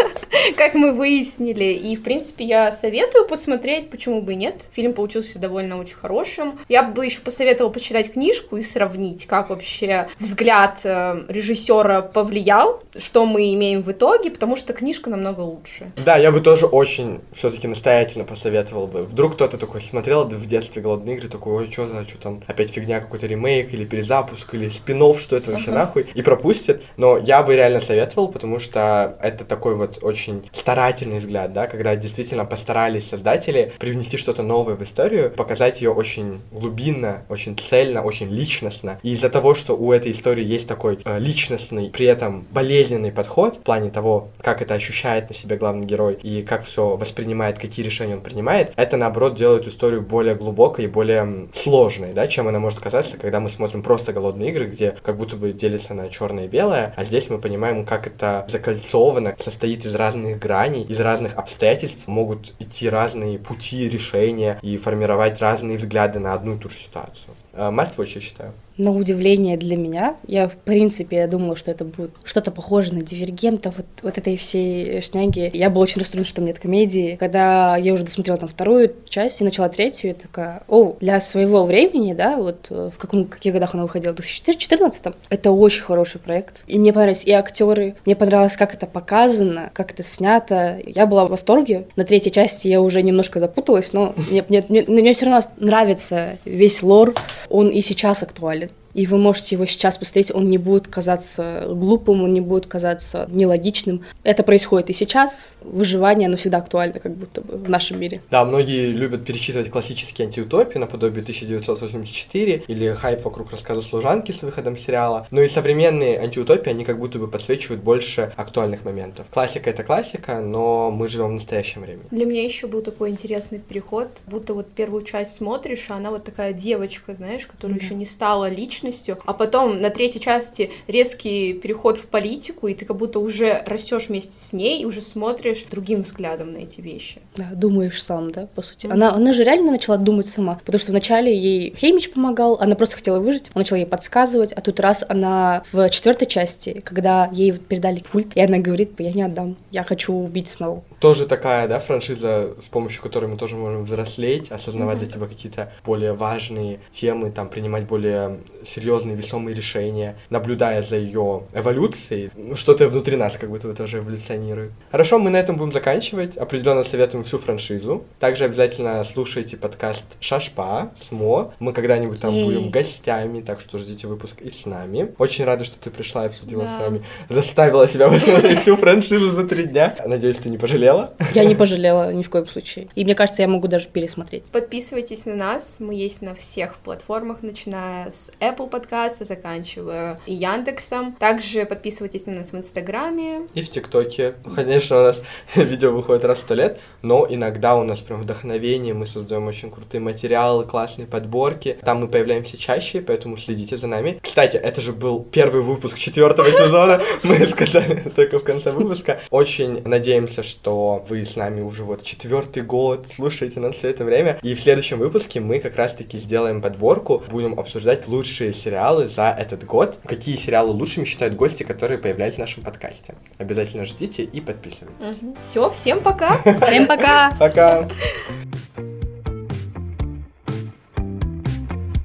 как 0.57 0.75
мы 0.75 0.93
выяснили. 0.93 1.65
И, 1.73 1.95
в 1.95 2.03
принципе, 2.03 2.45
я 2.45 2.71
советую 2.71 3.27
посмотреть, 3.27 3.89
почему 3.89 4.21
бы 4.21 4.33
и 4.33 4.35
нет. 4.35 4.65
Фильм 4.73 4.93
получился 4.93 5.39
довольно 5.39 5.79
очень 5.79 5.95
хорошим. 5.95 6.59
Я 6.69 6.83
бы 6.83 7.05
еще 7.05 7.21
посоветовала 7.21 7.71
почитать 7.71 8.13
книжку 8.13 8.57
и 8.57 8.61
сравнить, 8.61 9.25
как 9.27 9.49
вообще 9.49 10.07
взгляд 10.19 10.81
э, 10.83 11.23
режиссера 11.29 12.01
повлиял, 12.01 12.83
что 12.97 13.25
мы 13.25 13.53
имеем 13.53 13.81
в 13.81 13.91
итоге, 13.91 14.31
потому 14.31 14.55
что 14.55 14.73
книжка 14.73 15.09
намного 15.09 15.41
лучше. 15.41 15.91
Да, 16.03 16.17
я 16.17 16.31
бы 16.31 16.41
тоже 16.41 16.65
очень 16.65 17.21
все-таки 17.31 17.67
настоятельно 17.67 18.25
посоветовал 18.25 18.87
бы. 18.87 19.03
Вдруг 19.03 19.35
кто-то 19.35 19.57
такой 19.57 19.81
смотрел 19.81 20.25
в 20.25 20.45
детстве 20.45 20.81
голодные 20.81 21.15
игры, 21.17 21.29
такой, 21.29 21.53
ой, 21.53 21.71
что 21.71 21.87
за, 21.87 22.07
что 22.07 22.17
там, 22.17 22.43
опять 22.47 22.71
фигня, 22.71 22.99
какой-то 22.99 23.27
ремейк 23.27 23.73
или 23.73 23.85
перезапуск, 23.85 24.53
или 24.53 24.67
спин 24.69 24.95
что 25.13 25.35
это 25.35 25.51
вообще 25.51 25.71
Ага. 25.71 25.79
нахуй, 25.79 26.05
и 26.13 26.21
пропустит. 26.21 26.81
Но 26.97 27.04
я 27.23 27.43
бы 27.43 27.55
реально 27.55 27.81
советовал, 27.81 28.27
потому 28.29 28.59
что 28.59 29.17
это 29.21 29.43
такой 29.45 29.75
вот 29.75 29.99
очень 30.01 30.49
старательный 30.53 31.19
взгляд, 31.19 31.53
да, 31.53 31.67
когда 31.67 31.95
действительно 31.95 32.45
постарались 32.45 33.07
создатели 33.09 33.73
привнести 33.79 34.17
что-то 34.17 34.43
новое 34.43 34.75
в 34.75 34.83
историю, 34.83 35.31
показать 35.31 35.81
ее 35.81 35.91
очень 35.91 36.41
глубинно, 36.51 37.23
очень 37.29 37.57
цельно, 37.57 38.01
очень 38.01 38.29
личностно. 38.29 38.99
И 39.03 39.13
из-за 39.13 39.29
того, 39.29 39.55
что 39.55 39.75
у 39.75 39.91
этой 39.91 40.11
истории 40.11 40.43
есть 40.43 40.67
такой 40.67 40.99
э, 41.03 41.19
личностный, 41.19 41.89
при 41.89 42.05
этом 42.05 42.45
болезненный 42.51 43.11
подход 43.11 43.57
в 43.57 43.61
плане 43.61 43.89
того, 43.89 44.29
как 44.41 44.61
это 44.61 44.73
ощущает 44.73 45.29
на 45.29 45.35
себе 45.35 45.57
главный 45.57 45.85
герой 45.85 46.17
и 46.21 46.41
как 46.41 46.63
все 46.63 46.97
воспринимает, 46.97 47.59
какие 47.59 47.85
решения 47.85 48.15
он 48.15 48.21
принимает, 48.21 48.73
это 48.75 48.97
наоборот 48.97 49.35
делает 49.35 49.67
историю 49.67 50.01
более 50.01 50.35
глубокой 50.35 50.85
и 50.85 50.87
более 50.87 51.47
сложной, 51.53 52.13
да, 52.13 52.27
чем 52.27 52.47
она 52.47 52.59
может 52.59 52.79
казаться, 52.79 53.17
когда 53.17 53.39
мы 53.39 53.49
смотрим 53.49 53.83
просто 53.83 54.13
голодные 54.13 54.49
игры, 54.49 54.65
где 54.65 54.95
как 55.03 55.17
будто 55.17 55.35
бы 55.35 55.53
делится 55.53 55.93
на 55.93 56.09
черное 56.09 56.45
и 56.45 56.47
белое, 56.47 56.93
а 56.95 57.03
здесь 57.03 57.29
мы 57.29 57.39
понимаем, 57.39 57.85
как 57.85 58.07
это 58.07 58.45
закольцовано, 58.47 59.35
состоит 59.39 59.85
из 59.85 59.95
разных 59.95 60.39
граней, 60.39 60.83
из 60.83 60.99
разных 60.99 61.35
обстоятельств, 61.35 62.07
могут 62.07 62.53
идти 62.59 62.89
разные 62.89 63.37
пути 63.39 63.89
решения 63.89 64.59
и 64.61 64.77
формировать 64.77 65.39
разные 65.41 65.77
взгляды 65.77 66.19
на 66.19 66.33
одну 66.33 66.55
и 66.55 66.59
ту 66.59 66.69
же 66.69 66.75
ситуацию. 66.75 67.33
Вот 67.55 68.07
что 68.07 68.19
я 68.19 68.21
считаю. 68.21 68.53
На 68.77 68.91
удивление 68.91 69.55
для 69.55 69.77
меня, 69.77 70.17
я 70.27 70.49
в 70.49 70.55
принципе 70.57 71.17
я 71.17 71.27
думала, 71.27 71.55
что 71.55 71.71
это 71.71 71.85
будет 71.85 72.11
что-то 72.25 72.51
похоже 72.51 72.93
на 72.93 73.01
дивергента, 73.01 73.71
вот, 73.75 73.85
вот 74.03 74.17
этой 74.17 74.35
всей 74.35 74.99
шняги. 75.01 75.49
Я 75.53 75.69
была 75.69 75.83
очень 75.83 76.01
расстроена, 76.01 76.25
что 76.25 76.37
там 76.37 76.45
нет 76.45 76.59
комедии. 76.59 77.15
Когда 77.17 77.77
я 77.77 77.93
уже 77.93 78.03
досмотрела 78.03 78.37
там 78.37 78.49
вторую 78.49 78.93
часть 79.07 79.39
и 79.39 79.45
начала 79.45 79.69
третью, 79.69 80.09
я 80.09 80.13
такая, 80.13 80.63
о, 80.67 80.97
для 80.99 81.21
своего 81.21 81.63
времени, 81.63 82.13
да, 82.13 82.35
вот 82.35 82.67
э, 82.69 82.89
в 82.93 82.97
каком, 82.97 83.25
каких 83.25 83.53
годах 83.53 83.75
она 83.75 83.83
выходила, 83.83 84.11
в 84.11 84.17
2014 84.17 85.05
это 85.29 85.51
очень 85.51 85.83
хороший 85.83 86.19
проект. 86.19 86.65
И 86.67 86.77
мне 86.77 86.91
понравились 86.91 87.23
и 87.23 87.31
актеры, 87.31 87.95
мне 88.05 88.17
понравилось, 88.17 88.57
как 88.57 88.73
это 88.73 88.87
показано, 88.87 89.69
как 89.73 89.91
это 89.91 90.03
снято. 90.03 90.81
Я 90.85 91.05
была 91.05 91.25
в 91.25 91.29
восторге. 91.29 91.87
На 91.95 92.03
третьей 92.03 92.31
части 92.33 92.67
я 92.67 92.81
уже 92.81 93.01
немножко 93.01 93.39
запуталась, 93.39 93.93
но 93.93 94.13
мне, 94.29 94.43
мне, 94.49 94.65
мне, 94.67 94.83
мне 94.85 95.13
все 95.13 95.27
равно 95.27 95.47
нравится 95.57 96.37
весь 96.43 96.83
лор, 96.83 97.13
он 97.55 97.69
и 97.69 97.81
сейчас 97.81 98.23
актуален. 98.23 98.69
И 98.95 99.07
вы 99.07 99.17
можете 99.17 99.55
его 99.55 99.65
сейчас 99.65 99.97
посмотреть, 99.97 100.33
он 100.33 100.49
не 100.49 100.57
будет 100.57 100.87
казаться 100.87 101.65
глупым, 101.67 102.23
он 102.23 102.33
не 102.33 102.39
будет 102.39 102.65
казаться 102.65 103.27
нелогичным. 103.29 104.03
Это 104.23 104.41
происходит 104.41 104.89
и 104.89 104.93
сейчас. 104.93 105.57
Выживание, 105.61 106.27
оно 106.27 106.37
всегда 106.37 106.59
актуально, 106.59 106.99
как 106.99 107.13
будто 107.13 107.41
бы 107.41 107.57
в 107.57 107.69
нашем 107.69 107.99
мире. 107.99 108.21
Да, 108.31 108.45
многие 108.45 108.93
любят 108.93 109.25
перечитывать 109.25 109.69
классические 109.69 110.27
антиутопии 110.27 110.77
наподобие 110.77 111.23
1984 111.23 112.63
или 112.67 112.93
хайп 112.93 113.25
вокруг 113.25 113.51
рассказа 113.51 113.81
служанки 113.81 114.31
с 114.31 114.43
выходом 114.43 114.77
сериала. 114.77 115.27
Но 115.29 115.41
и 115.41 115.49
современные 115.49 116.17
антиутопии, 116.17 116.69
они 116.69 116.85
как 116.85 116.97
будто 116.97 117.19
бы 117.19 117.27
подсвечивают 117.27 117.83
больше 117.83 118.31
актуальных 118.37 118.85
моментов. 118.85 119.27
Классика 119.29 119.69
это 119.69 119.83
классика, 119.83 120.39
но 120.39 120.89
мы 120.89 121.09
живем 121.09 121.27
в 121.27 121.33
настоящем 121.33 121.81
времени. 121.81 122.05
Для 122.11 122.25
меня 122.25 122.45
еще 122.45 122.67
был 122.67 122.81
такой 122.81 123.09
интересный 123.09 123.59
переход, 123.59 124.07
будто 124.27 124.53
вот 124.53 124.71
первую 124.71 125.03
часть 125.03 125.35
смотришь, 125.35 125.87
а 125.89 125.95
она 125.95 126.11
вот 126.11 126.23
такая 126.23 126.53
девочка, 126.53 127.13
знаешь, 127.13 127.45
которая 127.45 127.77
еще 127.77 127.93
не 127.93 128.05
стала 128.05 128.47
личностью, 128.85 129.17
а 129.25 129.33
потом 129.33 129.81
на 129.81 129.89
третьей 129.89 130.21
части 130.21 130.71
резкий 130.87 131.53
переход 131.53 131.97
в 131.97 132.05
политику, 132.05 132.67
и 132.67 132.73
ты 132.73 132.85
как 132.85 132.97
будто 132.97 133.19
уже 133.19 133.63
растешь 133.65 134.09
вместе 134.09 134.37
с 134.37 134.53
ней 134.53 134.81
и 134.81 134.85
уже 134.85 135.01
смотришь 135.01 135.65
другим 135.69 136.01
взглядом 136.01 136.53
на 136.53 136.57
эти 136.57 136.81
вещи. 136.81 137.21
Да, 137.35 137.49
думаешь 137.53 138.01
сам, 138.01 138.31
да, 138.31 138.47
по 138.55 138.61
сути. 138.61 138.87
Она, 138.87 139.13
она 139.13 139.33
же 139.33 139.43
реально 139.43 139.71
начала 139.71 139.97
думать 139.97 140.27
сама, 140.27 140.59
потому 140.65 140.79
что 140.79 140.91
вначале 140.91 141.35
ей 141.35 141.75
Хеймич 141.75 142.11
помогал, 142.11 142.57
она 142.59 142.75
просто 142.75 142.95
хотела 142.95 143.19
выжить, 143.19 143.51
он 143.53 143.61
начал 143.61 143.75
ей 143.75 143.85
подсказывать, 143.85 144.53
а 144.53 144.61
тут 144.61 144.79
раз 144.79 145.03
она 145.07 145.63
в 145.71 145.89
четвертой 145.89 146.27
части, 146.27 146.81
когда 146.85 147.29
ей 147.31 147.51
вот 147.51 147.65
передали 147.65 147.99
пульт, 147.99 148.35
и 148.35 148.41
она 148.41 148.59
говорит, 148.59 148.91
я 148.99 149.11
не 149.11 149.23
отдам, 149.23 149.57
я 149.71 149.83
хочу 149.83 150.13
убить 150.13 150.47
Сноу. 150.47 150.83
Тоже 150.99 151.25
такая, 151.25 151.67
да, 151.67 151.79
франшиза, 151.79 152.53
с 152.61 152.67
помощью 152.67 153.01
которой 153.01 153.25
мы 153.25 153.37
тоже 153.37 153.55
можем 153.55 153.83
взрослеть, 153.83 154.51
осознавать 154.51 154.99
для 154.99 155.07
себя 155.07 155.25
какие-то 155.25 155.71
более 155.85 156.13
важные 156.13 156.79
темы, 156.91 157.31
там, 157.31 157.49
принимать 157.49 157.85
более 157.85 158.39
серьезные, 158.75 159.15
весомые 159.15 159.55
решения, 159.55 160.15
наблюдая 160.29 160.83
за 160.83 160.97
ее 160.97 161.43
эволюцией. 161.53 162.29
Ну, 162.35 162.55
Что-то 162.55 162.89
внутри 162.89 163.15
нас 163.15 163.37
как 163.37 163.49
будто 163.49 163.67
бы 163.67 163.73
тоже 163.73 163.99
эволюционирует. 163.99 164.71
Хорошо, 164.91 165.17
мы 165.17 165.29
на 165.29 165.37
этом 165.37 165.55
будем 165.55 165.71
заканчивать. 165.71 166.35
Определенно 166.37 166.83
советуем 166.83 167.23
всю 167.23 167.37
франшизу. 167.37 168.03
Также 168.19 168.43
обязательно 168.45 169.03
слушайте 169.03 169.55
подкаст 169.57 170.03
Шашпа 170.19 170.91
с 170.99 171.11
Мо. 171.11 171.53
Мы 171.59 171.71
когда-нибудь 171.73 172.19
там 172.19 172.33
Ей. 172.33 172.43
будем 172.45 172.69
гостями, 172.69 173.41
так 173.41 173.59
что 173.61 173.77
ждите 173.77 174.07
выпуск 174.07 174.41
и 174.41 174.51
с 174.51 174.65
нами. 174.65 175.13
Очень 175.17 175.45
рада, 175.45 175.63
что 175.63 175.79
ты 175.79 175.89
пришла 175.89 176.25
и 176.25 176.27
обсудила 176.27 176.63
Да. 176.63 176.75
с 176.77 176.79
нами. 176.81 177.03
Заставила 177.29 177.87
себя 177.87 178.09
посмотреть 178.11 178.59
всю 178.59 178.75
франшизу 178.75 179.31
за 179.31 179.47
три 179.47 179.63
дня. 179.65 179.95
Надеюсь, 180.05 180.37
ты 180.37 180.49
не 180.49 180.57
пожалела. 180.57 181.13
Я 181.33 181.45
не 181.45 181.55
пожалела 181.55 182.11
ни 182.11 182.23
в 182.23 182.29
коем 182.29 182.47
случае. 182.47 182.89
И 182.95 183.03
мне 183.05 183.15
кажется, 183.15 183.41
я 183.41 183.47
могу 183.47 183.67
даже 183.67 183.87
пересмотреть. 183.87 184.43
Подписывайтесь 184.45 185.25
на 185.25 185.35
нас, 185.35 185.75
мы 185.79 185.93
есть 185.95 186.21
на 186.21 186.33
всех 186.35 186.75
платформах, 186.77 187.41
начиная 187.43 188.09
с 188.11 188.31
Apple 188.39 188.54
подкаста, 188.63 189.25
заканчивая 189.25 190.19
и 190.25 190.33
Яндексом. 190.33 191.13
Также 191.13 191.65
подписывайтесь 191.65 192.25
на 192.25 192.33
нас 192.33 192.51
в 192.51 192.55
Инстаграме. 192.55 193.47
И 193.53 193.61
в 193.61 193.69
ТикТоке. 193.69 194.35
Конечно, 194.55 194.99
у 194.99 195.03
нас 195.03 195.21
видео 195.55 195.91
выходит 195.91 196.25
раз 196.25 196.39
в 196.39 196.41
сто 196.41 196.53
лет, 196.53 196.79
но 197.01 197.25
иногда 197.29 197.75
у 197.75 197.83
нас 197.83 198.01
прям 198.01 198.21
вдохновение, 198.21 198.93
мы 198.93 199.05
создаем 199.05 199.47
очень 199.47 199.71
крутые 199.71 200.01
материалы, 200.01 200.65
классные 200.65 201.07
подборки. 201.07 201.77
Там 201.83 201.99
мы 201.99 202.07
появляемся 202.07 202.57
чаще, 202.57 203.01
поэтому 203.01 203.37
следите 203.37 203.77
за 203.77 203.87
нами. 203.87 204.19
Кстати, 204.21 204.57
это 204.57 204.81
же 204.81 204.93
был 204.93 205.23
первый 205.23 205.61
выпуск 205.61 205.97
четвертого 205.97 206.49
сезона, 206.51 207.01
мы 207.23 207.35
сказали 207.47 208.01
только 208.15 208.39
в 208.39 208.43
конце 208.43 208.71
выпуска. 208.71 209.19
Очень 209.29 209.81
надеемся, 209.83 210.43
что 210.43 211.05
вы 211.09 211.25
с 211.25 211.35
нами 211.35 211.61
уже 211.61 211.83
вот 211.83 212.03
четвертый 212.03 212.63
год, 212.63 213.07
слушаете 213.09 213.59
нас 213.59 213.75
все 213.75 213.89
это 213.89 214.05
время. 214.05 214.39
И 214.41 214.55
в 214.55 214.61
следующем 214.61 214.99
выпуске 214.99 215.39
мы 215.39 215.59
как 215.59 215.75
раз-таки 215.75 216.17
сделаем 216.17 216.61
подборку, 216.61 217.23
будем 217.29 217.59
обсуждать 217.59 218.07
лучшие 218.07 218.44
сериалы 218.53 219.07
за 219.07 219.35
этот 219.37 219.65
год. 219.65 219.99
Какие 220.05 220.35
сериалы 220.35 220.71
лучшими 220.71 221.05
считают 221.05 221.35
гости, 221.35 221.63
которые 221.63 221.97
появлялись 221.97 222.35
в 222.35 222.39
нашем 222.39 222.63
подкасте. 222.63 223.15
Обязательно 223.37 223.85
ждите 223.85 224.23
и 224.23 224.41
подписывайтесь. 224.41 225.01
Все, 225.49 225.69
всем 225.71 226.01
пока! 226.01 226.37
Всем 226.37 226.87
пока! 226.87 227.35
Пока! 227.39 227.87